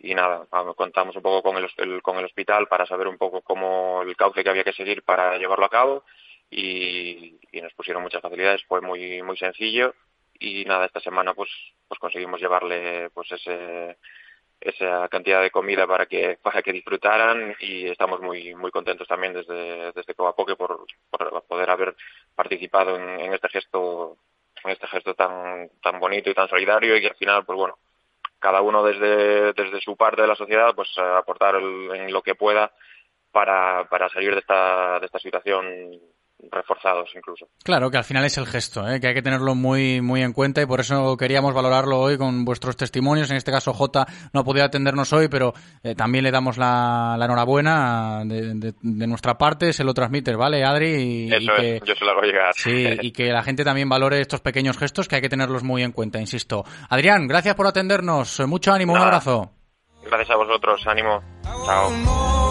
y 0.00 0.14
nada, 0.14 0.46
ah, 0.50 0.72
contamos 0.76 1.14
un 1.16 1.22
poco 1.22 1.42
con 1.42 1.56
el, 1.56 1.70
el- 1.78 2.02
con 2.02 2.18
el 2.18 2.24
hospital 2.24 2.66
para 2.68 2.86
saber 2.86 3.06
un 3.08 3.16
poco 3.18 3.42
cómo 3.42 4.02
el 4.02 4.16
cauce 4.16 4.42
que 4.42 4.50
había 4.50 4.64
que 4.64 4.72
seguir 4.72 5.02
para 5.04 5.38
llevarlo 5.38 5.66
a 5.66 5.70
cabo 5.70 6.04
y, 6.50 7.38
y 7.52 7.60
nos 7.60 7.72
pusieron 7.74 8.02
muchas 8.02 8.20
facilidades, 8.22 8.64
fue 8.64 8.80
muy 8.80 9.22
muy 9.22 9.36
sencillo 9.36 9.94
y 10.44 10.64
nada, 10.64 10.86
esta 10.86 11.00
semana 11.00 11.34
pues 11.34 11.50
pues 11.88 11.98
conseguimos 12.00 12.40
llevarle 12.40 13.10
pues 13.10 13.30
ese 13.32 13.96
esa 14.60 15.08
cantidad 15.08 15.42
de 15.42 15.50
comida 15.50 15.86
para 15.86 16.06
que 16.06 16.38
para 16.42 16.62
que 16.62 16.72
disfrutaran 16.72 17.54
y 17.60 17.86
estamos 17.88 18.20
muy 18.20 18.54
muy 18.54 18.70
contentos 18.70 19.08
también 19.08 19.32
desde 19.34 19.92
desde 19.92 20.14
Coapoque 20.14 20.56
por, 20.56 20.86
por 21.10 21.44
poder 21.44 21.70
haber 21.70 21.94
participado 22.34 22.96
en, 22.96 23.20
en 23.20 23.34
este 23.34 23.48
gesto 23.48 24.18
en 24.64 24.70
este 24.72 24.86
gesto 24.88 25.14
tan 25.14 25.68
tan 25.82 26.00
bonito 26.00 26.30
y 26.30 26.34
tan 26.34 26.48
solidario 26.48 26.96
y 26.96 27.00
que 27.00 27.08
al 27.08 27.16
final 27.16 27.44
pues 27.44 27.56
bueno 27.58 27.78
cada 28.38 28.60
uno 28.62 28.82
desde 28.84 29.52
desde 29.54 29.80
su 29.80 29.96
parte 29.96 30.22
de 30.22 30.28
la 30.28 30.36
sociedad 30.36 30.74
pues 30.74 30.88
aportar 30.98 31.56
el- 31.56 31.90
en 31.94 32.12
lo 32.12 32.22
que 32.22 32.34
pueda 32.34 32.72
para 33.32 33.88
para 33.88 34.08
salir 34.10 34.32
de 34.34 34.40
esta 34.40 35.00
de 35.00 35.06
esta 35.06 35.18
situación 35.18 36.00
reforzados 36.50 37.08
incluso 37.16 37.46
Claro, 37.62 37.90
que 37.90 37.96
al 37.96 38.04
final 38.04 38.24
es 38.24 38.36
el 38.36 38.46
gesto, 38.46 38.86
¿eh? 38.88 39.00
que 39.00 39.06
hay 39.08 39.14
que 39.14 39.22
tenerlo 39.22 39.54
muy, 39.54 40.00
muy 40.00 40.22
en 40.22 40.32
cuenta 40.32 40.60
y 40.60 40.66
por 40.66 40.80
eso 40.80 41.16
queríamos 41.16 41.54
valorarlo 41.54 41.98
hoy 42.00 42.18
con 42.18 42.44
vuestros 42.44 42.76
testimonios. 42.76 43.30
En 43.30 43.36
este 43.36 43.50
caso, 43.52 43.72
J 43.72 44.06
no 44.32 44.40
ha 44.40 44.44
podido 44.44 44.64
atendernos 44.66 45.12
hoy, 45.12 45.28
pero 45.28 45.54
eh, 45.82 45.94
también 45.94 46.24
le 46.24 46.30
damos 46.30 46.58
la, 46.58 47.16
la 47.18 47.24
enhorabuena 47.24 48.22
de, 48.24 48.54
de- 48.54 48.74
de 48.80 49.06
nuestra 49.06 49.38
parte, 49.38 49.72
se 49.72 49.84
lo 49.84 49.94
transmites, 49.94 50.36
¿vale, 50.36 50.64
Adri? 50.64 51.28
Y, 51.28 51.28
que, 51.56 51.76
es 51.76 51.82
yo 51.84 51.94
se 51.94 52.04
lo 52.04 52.10
hago 52.10 52.22
llegar 52.22 52.52
Sí, 52.56 52.86
y 53.00 53.12
que 53.12 53.30
la 53.32 53.42
gente 53.42 53.64
también 53.64 53.88
valore 53.88 54.20
estos 54.20 54.40
pequeños 54.40 54.76
gestos 54.76 55.08
que 55.08 55.16
hay 55.16 55.22
que 55.22 55.28
tenerlos 55.28 55.62
muy 55.62 55.82
en 55.82 55.92
cuenta, 55.92 56.20
insisto. 56.20 56.64
Adrián, 56.90 57.26
gracias 57.26 57.54
por 57.54 57.66
atendernos. 57.66 58.40
Mucho 58.46 58.72
ánimo, 58.72 58.92
un 58.92 58.98
abrazo. 58.98 59.50
gracias 60.04 60.30
a 60.30 60.36
vosotros 60.36 60.86
ánimo 60.86 61.22
chao 61.64 62.43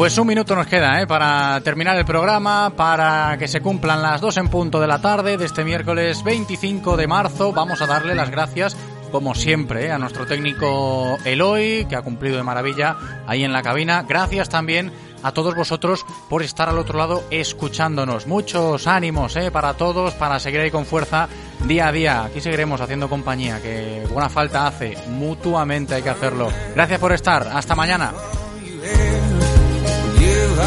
Pues 0.00 0.16
un 0.16 0.26
minuto 0.26 0.56
nos 0.56 0.66
queda 0.66 1.02
¿eh? 1.02 1.06
para 1.06 1.60
terminar 1.60 1.94
el 1.98 2.06
programa, 2.06 2.72
para 2.74 3.36
que 3.38 3.46
se 3.48 3.60
cumplan 3.60 4.00
las 4.00 4.22
dos 4.22 4.38
en 4.38 4.48
punto 4.48 4.80
de 4.80 4.86
la 4.86 5.02
tarde 5.02 5.36
de 5.36 5.44
este 5.44 5.62
miércoles 5.62 6.24
25 6.24 6.96
de 6.96 7.06
marzo. 7.06 7.52
Vamos 7.52 7.82
a 7.82 7.86
darle 7.86 8.14
las 8.14 8.30
gracias, 8.30 8.74
como 9.12 9.34
siempre, 9.34 9.88
¿eh? 9.88 9.92
a 9.92 9.98
nuestro 9.98 10.24
técnico 10.24 11.18
Eloy, 11.26 11.84
que 11.86 11.96
ha 11.96 12.00
cumplido 12.00 12.38
de 12.38 12.42
maravilla 12.42 12.96
ahí 13.26 13.44
en 13.44 13.52
la 13.52 13.62
cabina. 13.62 14.06
Gracias 14.08 14.48
también 14.48 14.90
a 15.22 15.32
todos 15.32 15.54
vosotros 15.54 16.04
por 16.28 16.42
estar 16.42 16.68
al 16.68 16.78
otro 16.78 16.98
lado 16.98 17.24
escuchándonos. 17.30 18.26
Muchos 18.26 18.86
ánimos 18.86 19.36
¿eh? 19.36 19.50
para 19.50 19.74
todos, 19.74 20.14
para 20.14 20.38
seguir 20.38 20.60
ahí 20.60 20.70
con 20.70 20.86
fuerza 20.86 21.28
día 21.66 21.88
a 21.88 21.92
día. 21.92 22.24
Aquí 22.24 22.40
seguiremos 22.40 22.80
haciendo 22.80 23.08
compañía, 23.08 23.60
que 23.60 24.06
buena 24.10 24.28
falta 24.28 24.66
hace. 24.66 24.96
Mutuamente 25.08 25.94
hay 25.94 26.02
que 26.02 26.10
hacerlo. 26.10 26.50
Gracias 26.74 27.00
por 27.00 27.12
estar. 27.12 27.48
Hasta 27.48 27.74
mañana. 27.74 28.12
Give, 30.18 30.60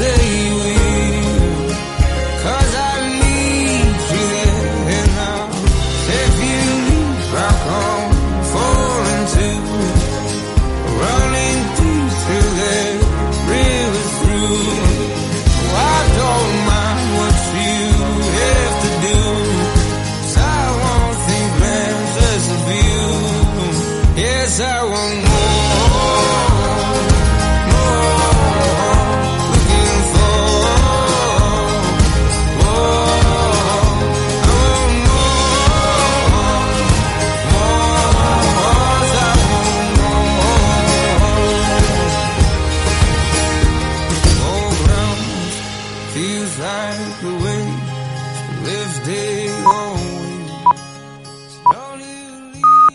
I 0.00 0.47